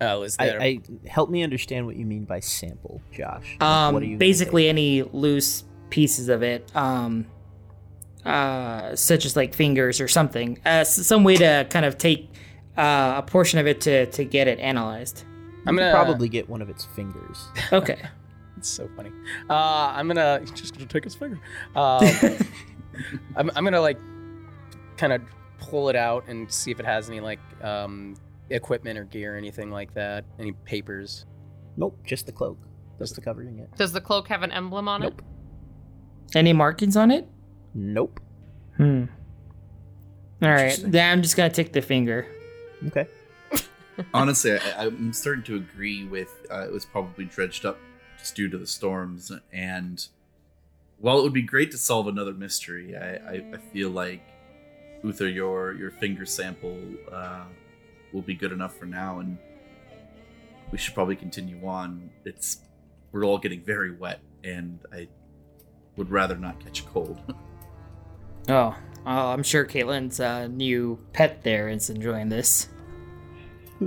Oh, 0.00 0.22
is 0.22 0.36
I, 0.38 0.46
there? 0.46 0.62
I 0.62 0.78
help 1.06 1.28
me 1.30 1.42
understand 1.42 1.86
what 1.86 1.96
you 1.96 2.06
mean 2.06 2.24
by 2.24 2.40
sample, 2.40 3.00
Josh. 3.12 3.56
Um, 3.60 3.94
what 3.94 4.02
are 4.02 4.06
you 4.06 4.16
basically 4.16 4.68
any 4.68 5.02
loose 5.02 5.64
pieces 5.90 6.28
of 6.28 6.42
it, 6.42 6.70
um, 6.76 7.26
uh, 8.24 8.94
such 8.94 9.24
as 9.24 9.36
like 9.36 9.54
fingers 9.54 10.00
or 10.00 10.08
something, 10.08 10.58
uh, 10.64 10.84
some 10.84 11.24
way 11.24 11.36
to 11.36 11.66
kind 11.70 11.84
of 11.84 11.98
take 11.98 12.30
uh, 12.76 13.14
a 13.18 13.22
portion 13.22 13.58
of 13.58 13.66
it 13.66 13.80
to 13.82 14.06
to 14.06 14.24
get 14.24 14.46
it 14.48 14.58
analyzed. 14.60 15.24
I'm 15.66 15.70
I'm 15.70 15.76
gonna 15.76 15.90
gonna- 15.92 16.04
probably 16.04 16.28
get 16.28 16.48
one 16.48 16.62
of 16.62 16.68
its 16.70 16.84
fingers. 16.84 17.48
Okay. 17.72 17.98
It's 18.56 18.68
so 18.68 18.88
funny. 18.96 19.12
Uh, 19.48 19.92
I'm 19.94 20.08
gonna 20.08 20.40
just 20.56 20.74
gonna 20.74 20.86
take 20.86 21.04
his 21.04 21.14
finger. 21.14 21.38
Um, 21.76 22.02
I'm 23.36 23.50
I'm 23.54 23.62
gonna 23.62 23.80
like 23.80 23.98
kind 24.96 25.12
of 25.12 25.22
pull 25.60 25.88
it 25.90 25.94
out 25.94 26.24
and 26.26 26.50
see 26.52 26.72
if 26.72 26.80
it 26.80 26.84
has 26.86 27.08
any 27.08 27.20
like 27.20 27.38
um, 27.62 28.16
equipment 28.50 28.98
or 28.98 29.04
gear 29.04 29.34
or 29.34 29.36
anything 29.36 29.70
like 29.70 29.94
that. 29.94 30.24
Any 30.38 30.52
papers. 30.52 31.26
Nope, 31.76 31.98
just 32.04 32.26
the 32.26 32.32
cloak. 32.32 32.58
That's 32.98 33.12
the 33.12 33.20
covering 33.20 33.58
it. 33.58 33.76
Does 33.76 33.92
the 33.92 34.00
cloak 34.00 34.28
have 34.28 34.42
an 34.42 34.50
emblem 34.50 34.88
on 34.88 35.02
it? 35.02 35.10
Nope. 35.10 35.22
Any 36.34 36.52
markings 36.52 36.96
on 36.96 37.10
it? 37.10 37.28
Nope. 37.74 38.20
Hmm. 38.76 39.04
All 40.42 40.48
right. 40.48 40.60
Interesting. 40.64 40.90
Then 40.90 41.12
I'm 41.12 41.22
just 41.22 41.36
gonna 41.36 41.50
take 41.50 41.72
the 41.72 41.82
finger. 41.82 42.26
Okay. 42.86 43.06
Honestly, 44.14 44.58
I, 44.58 44.86
I'm 44.86 45.12
starting 45.12 45.44
to 45.44 45.56
agree 45.56 46.04
with 46.04 46.46
uh, 46.50 46.66
it 46.66 46.72
was 46.72 46.84
probably 46.84 47.24
dredged 47.24 47.64
up 47.64 47.78
just 48.18 48.34
due 48.34 48.48
to 48.48 48.58
the 48.58 48.66
storms. 48.66 49.32
And 49.52 50.06
while 50.98 51.18
it 51.18 51.22
would 51.22 51.32
be 51.32 51.42
great 51.42 51.70
to 51.72 51.78
solve 51.78 52.08
another 52.08 52.34
mystery, 52.34 52.96
I, 52.96 53.14
I, 53.14 53.44
I 53.54 53.56
feel 53.72 53.90
like 53.90 54.22
Uther, 55.02 55.28
your 55.28 55.74
your 55.74 55.90
finger 55.90 56.26
sample 56.26 56.78
uh, 57.10 57.44
will 58.12 58.22
be 58.22 58.34
good 58.34 58.52
enough 58.52 58.76
for 58.76 58.86
now, 58.86 59.20
and 59.20 59.38
we 60.70 60.78
should 60.78 60.94
probably 60.94 61.16
continue 61.16 61.64
on. 61.66 62.10
It's 62.24 62.58
we're 63.12 63.24
all 63.24 63.38
getting 63.38 63.62
very 63.62 63.92
wet, 63.92 64.20
and 64.44 64.78
I 64.92 65.08
would 65.96 66.10
rather 66.10 66.36
not 66.36 66.60
catch 66.60 66.80
a 66.80 66.84
cold. 66.84 67.20
Oh, 68.50 68.74
oh 69.04 69.28
I'm 69.28 69.42
sure 69.42 69.66
Caitlin's 69.66 70.20
uh, 70.20 70.46
new 70.46 70.98
pet 71.12 71.42
there 71.42 71.68
is 71.68 71.90
enjoying 71.90 72.30
this. 72.30 72.70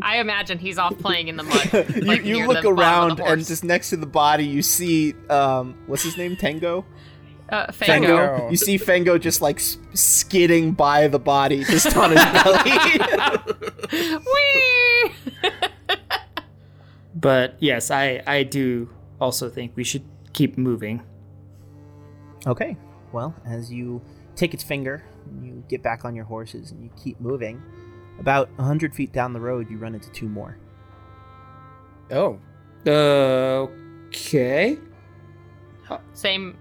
I 0.02 0.20
imagine 0.20 0.60
he's 0.60 0.78
off 0.78 0.98
playing 1.00 1.28
in 1.28 1.36
the 1.36 1.44
mud. 1.44 1.74
you 1.96 2.02
like 2.02 2.24
you 2.24 2.36
near 2.36 2.48
look 2.48 2.62
the 2.62 2.72
bottom 2.72 3.14
of 3.14 3.20
around 3.20 3.32
and 3.40 3.46
just 3.46 3.64
next 3.64 3.90
to 3.90 3.98
the 3.98 4.06
body 4.06 4.46
you 4.46 4.62
see 4.62 5.16
um 5.30 5.76
what's 5.88 6.04
his 6.04 6.16
name 6.16 6.36
Tango 6.38 6.86
uh, 7.50 7.70
Fango. 7.72 8.18
Fango. 8.18 8.50
you 8.50 8.56
see 8.56 8.78
Fango 8.78 9.18
just 9.18 9.42
like 9.42 9.60
skidding 9.94 10.72
by 10.72 11.10
the 11.10 11.20
body 11.20 11.66
just 11.66 11.96
on 11.98 12.12
his 12.12 12.24
belly 12.44 12.72
Whee! 13.92 15.12
But 17.14 17.56
yes, 17.60 17.92
I 17.92 18.24
I 18.26 18.44
do 18.44 18.90
also 19.20 19.50
think 19.50 19.74
we 19.76 19.84
should 19.84 20.04
keep 20.34 20.58
moving. 20.58 21.02
okay 22.48 22.76
well 23.12 23.36
as 23.46 23.72
you 23.72 24.02
take 24.36 24.54
its 24.54 24.64
finger 24.64 25.04
you 25.44 25.64
get 25.68 25.84
back 25.84 26.06
on 26.06 26.16
your 26.16 26.24
horses 26.26 26.72
and 26.72 26.82
you 26.82 26.90
keep 26.96 27.20
moving 27.20 27.62
about 28.20 28.50
100 28.56 28.96
feet 28.96 29.12
down 29.12 29.34
the 29.34 29.40
road 29.40 29.70
you 29.70 29.78
run 29.78 29.94
into 29.94 30.10
two 30.12 30.28
more 30.30 30.58
Oh, 32.10 32.40
Okay. 34.08 34.78
Same 36.14 36.58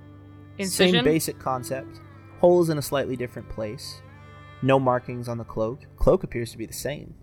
incision. 0.58 0.96
Same 0.96 1.04
basic 1.04 1.38
concept. 1.38 2.00
Holes 2.40 2.68
in 2.70 2.78
a 2.78 2.82
slightly 2.82 3.16
different 3.16 3.48
place. 3.48 4.02
No 4.62 4.78
markings 4.78 5.28
on 5.28 5.38
the 5.38 5.44
cloak. 5.44 5.86
Cloak 5.96 6.22
appears 6.24 6.50
to 6.52 6.58
be 6.58 6.66
the 6.66 6.72
same. 6.72 7.14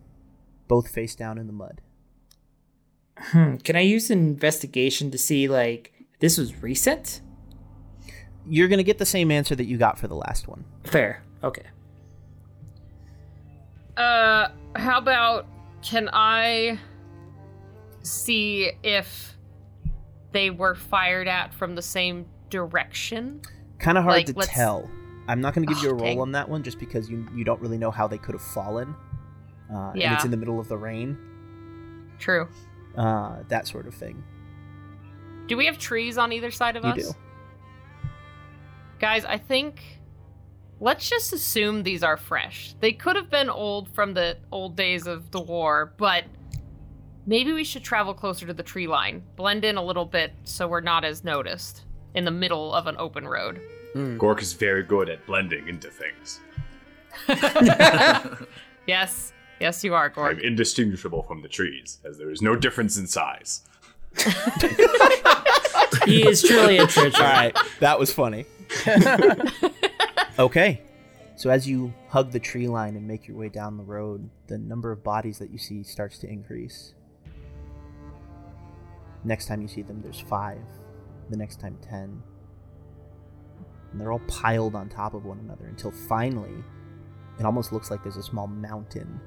Both 0.67 0.89
face 0.89 1.15
down 1.15 1.37
in 1.37 1.47
the 1.47 1.53
mud. 1.53 1.81
Hmm. 3.17 3.55
Can 3.57 3.75
I 3.75 3.79
use 3.81 4.09
an 4.11 4.19
investigation 4.19 5.09
to 5.11 5.17
see 5.17 5.47
like 5.47 5.93
this 6.19 6.37
was 6.37 6.61
recent? 6.61 7.21
You're 8.45 8.67
gonna 8.67 8.83
get 8.83 8.97
the 8.97 9.05
same 9.05 9.31
answer 9.31 9.55
that 9.55 9.65
you 9.65 9.77
got 9.77 9.97
for 9.99 10.07
the 10.07 10.15
last 10.15 10.47
one. 10.47 10.63
Fair. 10.83 11.23
Okay. 11.43 11.63
Uh, 13.95 14.49
how 14.75 14.97
about 14.99 15.47
can 15.81 16.09
I 16.13 16.77
see 18.03 18.71
if 18.83 19.35
they 20.31 20.49
were 20.49 20.75
fired 20.75 21.27
at 21.27 21.53
from 21.53 21.75
the 21.75 21.81
same 21.81 22.25
direction? 22.49 23.41
Kind 23.79 23.97
of 23.97 24.03
hard 24.03 24.15
Like, 24.17 24.25
to 24.27 24.33
let's- 24.33 24.51
tell. 24.51 24.89
I'm 25.27 25.41
not 25.41 25.53
gonna 25.53 25.67
give 25.67 25.79
you 25.79 25.89
a 25.89 25.93
Oh, 25.93 25.95
roll 25.97 26.05
dang. 26.05 26.21
on 26.21 26.31
that 26.33 26.47
one 26.47 26.63
just 26.63 26.79
because 26.79 27.09
you 27.09 27.27
you 27.35 27.43
don't 27.43 27.59
really 27.59 27.77
know 27.77 27.91
how 27.91 28.07
they 28.07 28.17
could 28.17 28.33
have 28.33 28.41
fallen. 28.41 28.95
Uh, 29.73 29.89
and 29.91 30.01
Yeah. 30.01 30.13
it's 30.15 30.25
in 30.25 30.31
the 30.31 30.37
middle 30.37 30.59
of 30.59 30.67
the 30.67 30.77
rain. 30.77 31.17
True. 32.19 32.47
Uh, 32.97 33.37
that 33.49 33.67
sort 33.67 33.87
of 33.87 33.93
thing. 33.93 34.23
Do 35.47 35.55
we 35.57 35.65
have 35.65 35.77
trees 35.77 36.17
on 36.17 36.31
either 36.31 36.51
side 36.51 36.75
of 36.75 36.83
You 36.83 36.91
us? 36.91 36.97
do. 37.09 38.09
Guys, 38.99 39.23
I 39.25 39.37
think 39.37 39.81
let's 40.79 41.07
just 41.09 41.31
assume 41.33 41.83
these 41.83 42.03
are 42.03 42.17
fresh. 42.17 42.73
They 42.79 42.91
could 42.91 43.15
have 43.15 43.29
been 43.29 43.49
old 43.49 43.93
from 43.93 44.13
the 44.13 44.37
old 44.51 44.75
days 44.75 45.05
of 45.07 45.29
the 45.31 45.39
war, 45.41 45.93
but 45.97 46.23
maybe 47.25 47.53
we 47.53 47.63
should 47.63 47.83
travel 47.83 48.13
closer 48.13 48.47
to 48.47 48.53
the 48.53 48.63
tree 48.63 48.87
line, 48.87 49.21
blend 49.35 49.63
in 49.65 49.77
a 49.77 49.83
little 49.83 50.05
bit 50.05 50.33
so 50.43 50.67
we're 50.67 50.81
not 50.81 51.05
as 51.05 51.23
noticed 51.23 51.83
in 52.15 52.25
the 52.25 52.31
middle 52.31 52.73
of 52.73 52.87
an 52.87 52.95
open 52.97 53.27
road. 53.27 53.61
Gork 53.95 54.41
is 54.41 54.53
very 54.53 54.83
good 54.83 55.09
at 55.09 55.25
blending 55.27 55.67
into 55.67 55.89
things. 55.89 56.39
Yes. 58.87 59.33
Yes, 59.59 59.83
you 59.83 59.95
are, 59.95 60.13
I'm 60.17 60.39
indistinguishable 60.39 61.23
from 61.23 61.41
the 61.41 61.47
trees, 61.47 61.99
as 62.05 62.17
there 62.17 62.29
is 62.29 62.41
no 62.41 62.55
difference 62.55 62.97
in 62.97 63.07
size. 63.07 63.61
He 66.05 66.27
is 66.27 66.41
truly 66.41 66.77
a 66.77 66.87
treasure. 66.87 67.21
All 67.21 67.29
right, 67.29 67.57
that 67.79 67.99
was 67.99 68.13
funny. 68.13 68.45
okay, 70.39 70.81
so 71.35 71.49
as 71.49 71.67
you 71.67 71.93
hug 72.09 72.31
the 72.31 72.39
tree 72.39 72.67
line 72.67 72.95
and 72.95 73.07
make 73.07 73.27
your 73.27 73.37
way 73.37 73.49
down 73.49 73.77
the 73.77 73.83
road, 73.83 74.29
the 74.47 74.57
number 74.57 74.91
of 74.91 75.03
bodies 75.03 75.37
that 75.39 75.51
you 75.51 75.57
see 75.57 75.83
starts 75.83 76.17
to 76.19 76.29
increase. 76.29 76.93
Next 79.23 79.47
time 79.47 79.61
you 79.61 79.67
see 79.67 79.81
them, 79.81 80.01
there's 80.01 80.19
five. 80.19 80.61
The 81.29 81.37
next 81.37 81.59
time, 81.59 81.77
ten. 81.81 82.21
And 83.91 83.99
they're 83.99 84.11
all 84.11 84.21
piled 84.27 84.75
on 84.75 84.89
top 84.89 85.13
of 85.13 85.25
one 85.25 85.39
another 85.39 85.65
until 85.65 85.91
finally, 85.91 86.63
it 87.39 87.45
almost 87.45 87.73
looks 87.73 87.91
like 87.91 88.03
there's 88.03 88.17
a 88.17 88.23
small 88.23 88.47
mountain 88.47 89.19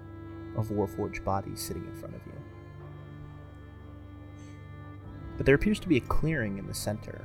of 0.56 0.68
Warforged 0.68 1.24
bodies 1.24 1.60
sitting 1.60 1.84
in 1.84 1.94
front 1.94 2.14
of 2.14 2.20
you. 2.26 2.32
But 5.36 5.46
there 5.46 5.54
appears 5.54 5.80
to 5.80 5.88
be 5.88 5.96
a 5.96 6.00
clearing 6.00 6.58
in 6.58 6.66
the 6.66 6.74
center. 6.74 7.24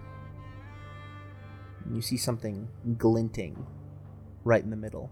And 1.83 1.95
you 1.95 2.01
see 2.01 2.17
something 2.17 2.67
glinting 2.97 3.67
right 4.43 4.63
in 4.63 4.69
the 4.69 4.77
middle. 4.77 5.11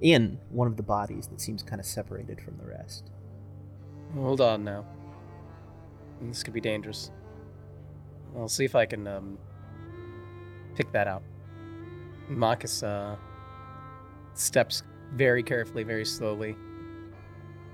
In 0.00 0.38
one 0.50 0.66
of 0.66 0.76
the 0.76 0.82
bodies 0.82 1.28
that 1.28 1.40
seems 1.40 1.62
kind 1.62 1.80
of 1.80 1.86
separated 1.86 2.40
from 2.40 2.58
the 2.58 2.66
rest. 2.66 3.10
hold 4.14 4.40
on 4.40 4.64
now. 4.64 4.84
This 6.20 6.42
could 6.42 6.52
be 6.52 6.60
dangerous. 6.60 7.10
I'll 8.36 8.48
see 8.48 8.64
if 8.64 8.74
I 8.74 8.86
can 8.86 9.06
um, 9.06 9.38
pick 10.74 10.92
that 10.92 11.06
out. 11.06 11.22
Marcus 12.28 12.82
uh, 12.82 13.16
steps 14.34 14.82
very 15.14 15.42
carefully, 15.42 15.84
very 15.84 16.04
slowly, 16.04 16.56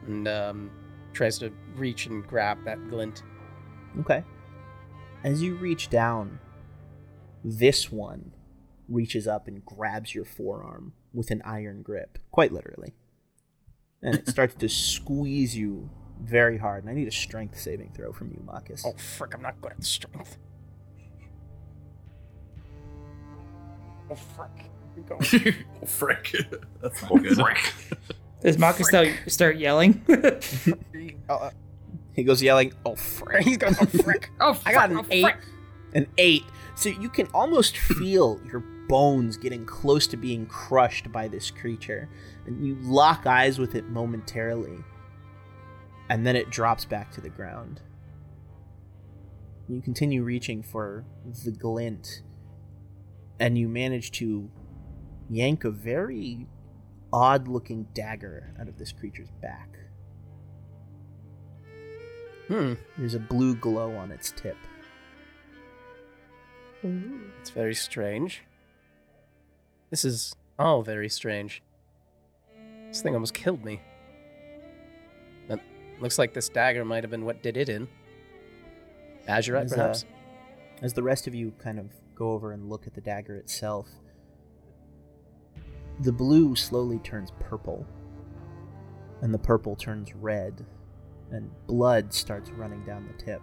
and 0.08 0.26
um, 0.26 0.70
tries 1.12 1.38
to 1.38 1.52
reach 1.76 2.06
and 2.06 2.26
grab 2.26 2.64
that 2.64 2.88
glint. 2.90 3.22
Okay. 4.00 4.24
As 5.24 5.42
you 5.42 5.54
reach 5.54 5.88
down, 5.90 6.38
this 7.44 7.90
one 7.92 8.32
reaches 8.88 9.26
up 9.28 9.46
and 9.48 9.64
grabs 9.64 10.14
your 10.14 10.24
forearm 10.24 10.92
with 11.12 11.30
an 11.30 11.42
iron 11.44 11.82
grip, 11.82 12.18
quite 12.30 12.52
literally. 12.52 12.94
And 14.02 14.14
it 14.14 14.28
starts 14.28 14.54
to 14.56 14.68
squeeze 14.68 15.56
you 15.56 15.90
very 16.22 16.58
hard. 16.58 16.84
And 16.84 16.90
I 16.90 16.94
need 16.94 17.08
a 17.08 17.12
strength 17.12 17.58
saving 17.60 17.92
throw 17.94 18.12
from 18.12 18.30
you, 18.30 18.42
Marcus. 18.44 18.84
Oh, 18.86 18.92
frick, 18.96 19.34
I'm 19.34 19.42
not 19.42 19.60
good 19.60 19.72
at 19.72 19.84
strength. 19.84 20.38
Oh, 24.10 24.14
frick. 24.14 24.70
Here 24.94 24.96
we 24.96 25.02
go. 25.02 25.18
oh, 25.82 25.86
frick. 25.86 26.34
That's 26.82 27.02
not 27.02 27.12
Oh, 27.12 27.16
good. 27.18 27.34
frick. 27.36 27.72
Does 28.40 28.58
Marcus 28.58 28.88
start, 28.88 29.08
start 29.26 29.56
yelling? 29.56 30.04
uh, 31.28 31.50
He 32.12 32.24
goes 32.24 32.42
yelling, 32.42 32.72
"Oh 32.84 32.94
frick!" 32.96 33.42
he's 33.44 33.56
going, 33.56 33.76
oh, 33.80 33.86
frick. 33.86 34.30
Oh, 34.40 34.60
I 34.64 34.72
got 34.72 34.90
an 34.90 34.98
oh, 34.98 35.06
eight. 35.10 35.22
frick. 35.22 35.36
An 35.94 36.06
eight. 36.18 36.44
So 36.76 36.88
you 36.88 37.08
can 37.08 37.26
almost 37.34 37.76
feel 37.76 38.40
your 38.46 38.60
bones 38.88 39.36
getting 39.36 39.66
close 39.66 40.06
to 40.08 40.16
being 40.16 40.46
crushed 40.46 41.10
by 41.10 41.28
this 41.28 41.50
creature, 41.50 42.08
and 42.46 42.64
you 42.64 42.76
lock 42.80 43.26
eyes 43.26 43.58
with 43.58 43.74
it 43.74 43.86
momentarily, 43.86 44.78
and 46.08 46.26
then 46.26 46.36
it 46.36 46.50
drops 46.50 46.84
back 46.84 47.10
to 47.12 47.20
the 47.20 47.28
ground. 47.28 47.80
You 49.68 49.80
continue 49.80 50.22
reaching 50.22 50.62
for 50.62 51.04
the 51.44 51.50
glint, 51.50 52.22
and 53.38 53.58
you 53.58 53.68
manage 53.68 54.12
to 54.12 54.50
yank 55.28 55.64
a 55.64 55.70
very 55.70 56.46
odd-looking 57.12 57.88
dagger 57.94 58.52
out 58.60 58.68
of 58.68 58.78
this 58.78 58.92
creature's 58.92 59.30
back. 59.42 59.68
Hmm, 62.48 62.74
There's 62.96 63.14
a 63.14 63.18
blue 63.18 63.54
glow 63.54 63.94
on 63.96 64.10
its 64.10 64.32
tip. 64.32 64.56
it's 66.82 67.50
very 67.50 67.74
strange. 67.74 68.42
This 69.90 70.04
is 70.04 70.34
all 70.58 70.82
very 70.82 71.08
strange. 71.08 71.62
This 72.88 73.02
thing 73.02 73.14
almost 73.14 73.34
killed 73.34 73.64
me. 73.64 73.80
That 75.48 75.60
looks 76.00 76.18
like 76.18 76.32
this 76.34 76.48
dagger 76.48 76.84
might 76.84 77.04
have 77.04 77.10
been 77.10 77.24
what 77.24 77.42
did 77.42 77.56
it 77.56 77.68
in. 77.68 77.88
Azurite, 79.28 79.64
As, 79.64 79.72
uh, 79.72 79.76
perhaps? 79.76 80.04
As 80.80 80.92
the 80.94 81.02
rest 81.02 81.26
of 81.26 81.34
you 81.34 81.52
kind 81.58 81.78
of 81.78 81.90
go 82.14 82.32
over 82.32 82.52
and 82.52 82.68
look 82.70 82.86
at 82.86 82.94
the 82.94 83.00
dagger 83.00 83.36
itself, 83.36 83.88
the 86.00 86.12
blue 86.12 86.54
slowly 86.54 86.98
turns 87.00 87.32
purple, 87.40 87.86
and 89.20 89.32
the 89.32 89.38
purple 89.38 89.74
turns 89.76 90.14
red, 90.14 90.64
and 91.30 91.50
blood 91.66 92.12
starts 92.12 92.50
running 92.50 92.84
down 92.84 93.06
the 93.06 93.22
tip. 93.22 93.42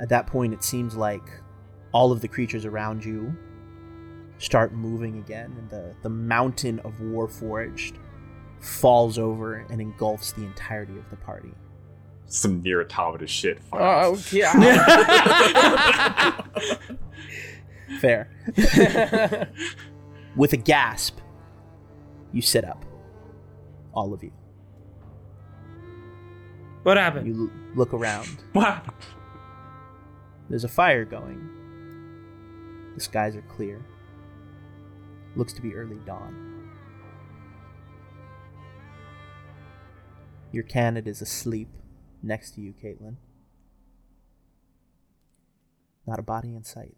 At 0.00 0.08
that 0.08 0.26
point, 0.26 0.54
it 0.54 0.64
seems 0.64 0.96
like 0.96 1.28
all 1.92 2.12
of 2.12 2.20
the 2.20 2.28
creatures 2.28 2.64
around 2.64 3.04
you 3.04 3.36
start 4.38 4.72
moving 4.72 5.18
again, 5.18 5.54
and 5.58 5.70
the, 5.70 5.94
the 6.02 6.08
mountain 6.08 6.78
of 6.80 6.94
Warforged 6.94 7.94
falls 8.60 9.18
over 9.18 9.66
and 9.70 9.80
engulfs 9.80 10.32
the 10.32 10.44
entirety 10.44 10.96
of 10.96 11.08
the 11.10 11.16
party. 11.16 11.52
Some 12.26 12.62
near 12.62 12.80
automata 12.80 13.26
shit. 13.26 13.58
Oh, 13.72 14.20
yeah. 14.30 14.52
Fair. 18.00 18.30
With 20.36 20.52
a 20.52 20.56
gasp, 20.56 21.18
you 22.32 22.40
sit 22.42 22.64
up. 22.64 22.84
All 23.92 24.14
of 24.14 24.22
you. 24.22 24.32
what 26.82 26.96
happened? 26.96 27.26
You 27.26 27.50
l- 27.50 27.76
look 27.76 27.92
around. 27.92 28.28
What? 28.52 28.84
There's 30.48 30.64
a 30.64 30.68
fire 30.68 31.04
going. 31.04 31.48
The 32.94 33.00
skies 33.00 33.36
are 33.36 33.42
clear. 33.42 33.84
Looks 35.36 35.52
to 35.54 35.62
be 35.62 35.74
early 35.74 35.96
dawn. 36.04 36.70
Your 40.50 40.64
canid 40.64 41.06
is 41.08 41.22
asleep 41.22 41.68
next 42.22 42.50
to 42.52 42.60
you, 42.60 42.74
Caitlin. 42.74 43.16
Not 46.06 46.18
a 46.18 46.22
body 46.22 46.54
in 46.54 46.64
sight. 46.64 46.96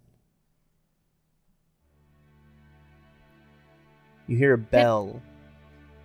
You 4.26 4.36
hear 4.36 4.54
a 4.54 4.58
bell 4.58 5.20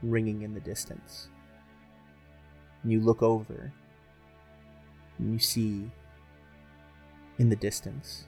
ringing 0.04 0.42
in 0.42 0.54
the 0.54 0.60
distance. 0.60 1.30
And 2.84 2.92
you 2.92 3.00
look 3.00 3.22
over 3.22 3.72
and 5.18 5.34
you 5.34 5.40
see 5.40 5.90
in 7.38 7.50
the 7.50 7.56
distance 7.56 8.26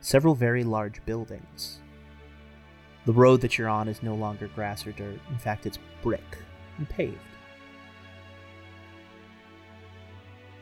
several 0.00 0.34
very 0.34 0.64
large 0.64 1.04
buildings. 1.04 1.80
The 3.06 3.12
road 3.12 3.40
that 3.40 3.58
you're 3.58 3.68
on 3.68 3.88
is 3.88 4.02
no 4.02 4.14
longer 4.14 4.48
grass 4.48 4.86
or 4.86 4.92
dirt. 4.92 5.18
In 5.30 5.38
fact, 5.38 5.66
it's 5.66 5.78
brick 6.02 6.38
and 6.78 6.88
paved. 6.88 7.18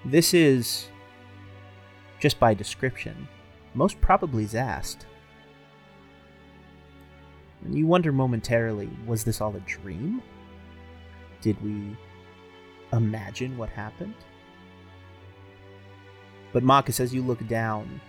This 0.04 0.32
is, 0.32 0.88
just 2.20 2.38
by 2.38 2.54
description, 2.54 3.28
most 3.74 4.00
probably 4.00 4.46
Zast. 4.46 4.98
And 7.64 7.74
you 7.74 7.86
wonder 7.86 8.12
momentarily 8.12 8.90
was 9.06 9.24
this 9.24 9.40
all 9.40 9.56
a 9.56 9.60
dream? 9.60 10.22
Did 11.40 11.62
we 11.62 11.96
imagine 12.92 13.56
what 13.56 13.70
happened? 13.70 14.14
But 16.52 16.62
Marcus, 16.62 17.00
as 17.00 17.14
you 17.14 17.22
look 17.22 17.46
down, 17.46 18.00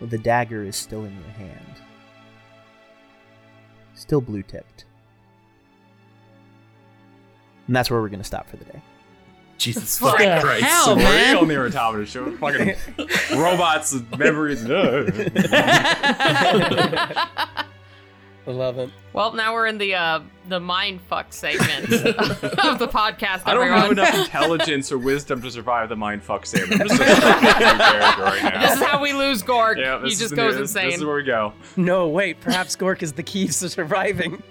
the 0.00 0.18
dagger 0.18 0.64
is 0.64 0.76
still 0.76 1.04
in 1.04 1.14
your 1.14 1.30
hand. 1.30 1.82
Still 3.94 4.20
blue 4.20 4.42
tipped. 4.42 4.84
And 7.66 7.76
that's 7.76 7.90
where 7.90 8.00
we're 8.00 8.08
going 8.08 8.20
to 8.20 8.24
stop 8.24 8.48
for 8.48 8.56
the 8.56 8.64
day. 8.64 8.82
Jesus 9.58 9.98
fucking 9.98 10.28
the 10.28 10.40
Christ. 10.40 10.64
hell? 10.64 10.96
Real 10.96 11.04
man. 11.04 11.36
Neurotomata 11.36 12.06
show. 12.06 12.34
Fucking 12.38 12.74
robots 13.38 13.92
with 13.92 14.18
memories. 14.18 14.62
I 18.46 18.52
love 18.52 18.78
it. 18.78 18.90
Well, 19.12 19.32
now 19.34 19.52
we're 19.52 19.66
in 19.66 19.76
the 19.78 19.94
uh, 19.94 20.20
the 20.48 20.58
mind 20.58 21.00
fuck 21.02 21.32
segment 21.32 21.84
of 21.92 22.78
the 22.78 22.88
podcast. 22.88 23.42
I 23.44 23.52
don't 23.54 23.62
everyone. 23.64 23.80
have 23.80 23.92
enough 23.92 24.14
intelligence 24.26 24.90
or 24.90 24.98
wisdom 24.98 25.42
to 25.42 25.50
survive 25.50 25.88
the 25.90 25.96
mind 25.96 26.22
fuck 26.22 26.46
statement. 26.46 26.80
I'm 26.80 26.88
just 26.88 27.00
a 27.00 27.04
fucking 27.20 27.48
character 27.78 28.22
right 28.22 28.42
now. 28.54 28.60
This 28.62 28.76
is 28.80 28.82
how 28.82 29.00
we 29.02 29.12
lose 29.12 29.42
Gork. 29.42 29.76
yeah, 29.78 30.02
he 30.02 30.10
just 30.14 30.34
goes 30.34 30.54
this, 30.54 30.70
insane. 30.70 30.86
This 30.90 30.96
is 30.98 31.04
where 31.04 31.16
we 31.16 31.22
go. 31.22 31.52
No, 31.76 32.08
wait. 32.08 32.40
Perhaps 32.40 32.76
Gork 32.76 33.02
is 33.02 33.12
the 33.12 33.22
key 33.22 33.46
to 33.46 33.52
surviving. 33.68 34.42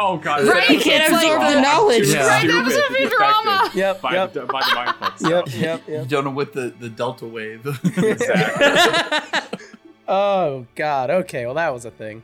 Oh 0.00 0.16
god, 0.16 0.44
Right, 0.44 0.64
He 0.64 0.80
can't 0.80 1.04
It's 1.04 1.12
like- 1.12 1.26
absorb 1.30 1.54
the 1.54 1.60
knowledge. 1.60 2.08
Yeah. 2.08 2.26
Right, 2.26 2.46
that 2.48 2.64
was 2.64 2.74
a 2.74 2.82
be 2.88 2.94
big 3.04 3.10
drama. 3.12 3.70
Yep. 3.74 4.00
By, 4.02 4.12
Yep. 4.14 4.32
the, 4.32 4.40
by 4.46 4.60
the 4.68 4.74
mind 4.74 4.96
fuck 4.96 5.20
Yep. 5.20 5.48
stuff. 5.48 5.54
Yep. 5.60 5.88
You 5.88 6.04
don't 6.06 6.24
know 6.24 6.30
what 6.30 6.52
the, 6.52 6.74
the 6.80 6.88
delta 6.88 7.24
wave. 7.26 7.64
Exactly. 7.96 9.58
Oh 10.08 10.66
God. 10.74 11.10
Okay. 11.10 11.44
Well, 11.46 11.54
that 11.54 11.72
was 11.72 11.84
a 11.84 11.90
thing. 11.92 12.22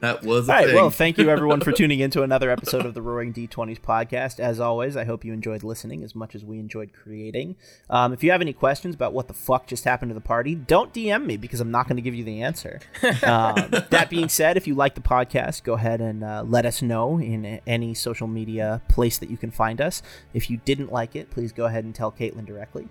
That 0.00 0.22
was 0.22 0.48
a 0.48 0.52
All 0.52 0.58
right. 0.58 0.66
thing. 0.66 0.74
Well, 0.74 0.90
thank 0.90 1.18
you 1.18 1.30
everyone 1.30 1.60
for 1.60 1.72
tuning 1.72 2.00
in 2.00 2.10
to 2.12 2.22
another 2.22 2.50
episode 2.50 2.86
of 2.86 2.94
the 2.94 3.02
Roaring 3.02 3.32
D20s 3.32 3.80
podcast. 3.80 4.40
As 4.40 4.60
always, 4.60 4.96
I 4.96 5.04
hope 5.04 5.24
you 5.24 5.32
enjoyed 5.32 5.62
listening 5.62 6.04
as 6.04 6.14
much 6.14 6.34
as 6.34 6.44
we 6.44 6.58
enjoyed 6.58 6.92
creating. 6.92 7.56
Um, 7.90 8.12
if 8.12 8.22
you 8.22 8.30
have 8.30 8.40
any 8.40 8.52
questions 8.52 8.94
about 8.94 9.12
what 9.12 9.28
the 9.28 9.34
fuck 9.34 9.66
just 9.66 9.84
happened 9.84 10.10
to 10.10 10.14
the 10.14 10.20
party, 10.20 10.54
don't 10.54 10.92
DM 10.92 11.24
me 11.24 11.36
because 11.36 11.60
I'm 11.60 11.70
not 11.70 11.86
going 11.88 11.96
to 11.96 12.02
give 12.02 12.14
you 12.14 12.24
the 12.24 12.42
answer. 12.42 12.80
Um, 13.28 13.70
that 13.90 14.08
being 14.10 14.28
said, 14.28 14.56
if 14.56 14.66
you 14.66 14.74
like 14.74 14.94
the 14.94 15.00
podcast, 15.00 15.62
go 15.62 15.74
ahead 15.74 16.00
and 16.00 16.22
uh, 16.22 16.44
let 16.46 16.64
us 16.64 16.80
know 16.82 17.18
in 17.18 17.60
any 17.66 17.92
social 17.92 18.26
media 18.26 18.80
place 18.88 19.18
that 19.18 19.30
you 19.30 19.36
can 19.36 19.50
find 19.50 19.80
us. 19.80 20.02
If 20.32 20.48
you 20.48 20.58
didn't 20.64 20.92
like 20.92 21.16
it, 21.16 21.30
please 21.30 21.52
go 21.52 21.66
ahead 21.66 21.84
and 21.84 21.94
tell 21.94 22.10
Caitlin 22.12 22.46
directly. 22.46 22.88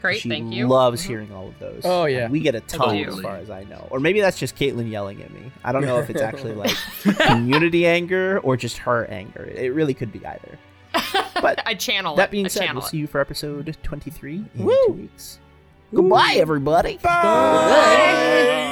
Great, 0.00 0.20
she 0.20 0.28
thank 0.30 0.52
you. 0.54 0.66
loves 0.66 1.02
Mhm. 1.02 1.06
hearing 1.06 1.32
all 1.32 1.48
of 1.48 1.58
those. 1.58 1.82
Oh, 1.84 2.06
yeah. 2.06 2.20
And 2.24 2.32
we 2.32 2.40
get 2.40 2.54
a 2.54 2.60
ton 2.60 2.96
you. 2.96 3.08
as 3.08 3.20
far 3.20 3.36
as 3.36 3.50
I 3.50 3.64
know, 3.64 3.86
or 3.90 4.00
maybe 4.00 4.20
that's 4.20 4.38
just 4.38 4.56
Caitlin 4.56 4.90
yelling 4.90 5.22
at 5.22 5.30
me. 5.32 5.50
I 5.62 5.72
don't 5.72 5.84
know 5.84 5.98
if 5.98 6.08
it's 6.10 6.22
actually 6.22 6.54
like 6.54 6.74
community 7.26 7.86
anger 7.86 8.38
or 8.42 8.56
just 8.56 8.78
her 8.78 9.04
anger. 9.06 9.44
It 9.54 9.74
really 9.74 9.92
could 9.94 10.10
be 10.12 10.24
either. 10.24 10.58
But 11.42 11.60
I 11.66 11.74
channel 11.74 12.16
that 12.16 12.30
being 12.30 12.46
I 12.46 12.48
said, 12.48 12.60
channel 12.60 12.76
we'll 12.80 12.86
it. 12.86 12.90
see 12.90 12.96
you 12.98 13.06
for 13.06 13.20
episode 13.20 13.76
23 13.82 14.36
in 14.36 14.44
two 14.56 14.92
weeks. 14.92 15.38
Goodbye, 15.94 16.36
everybody. 16.38 16.98
Bye. 17.02 18.68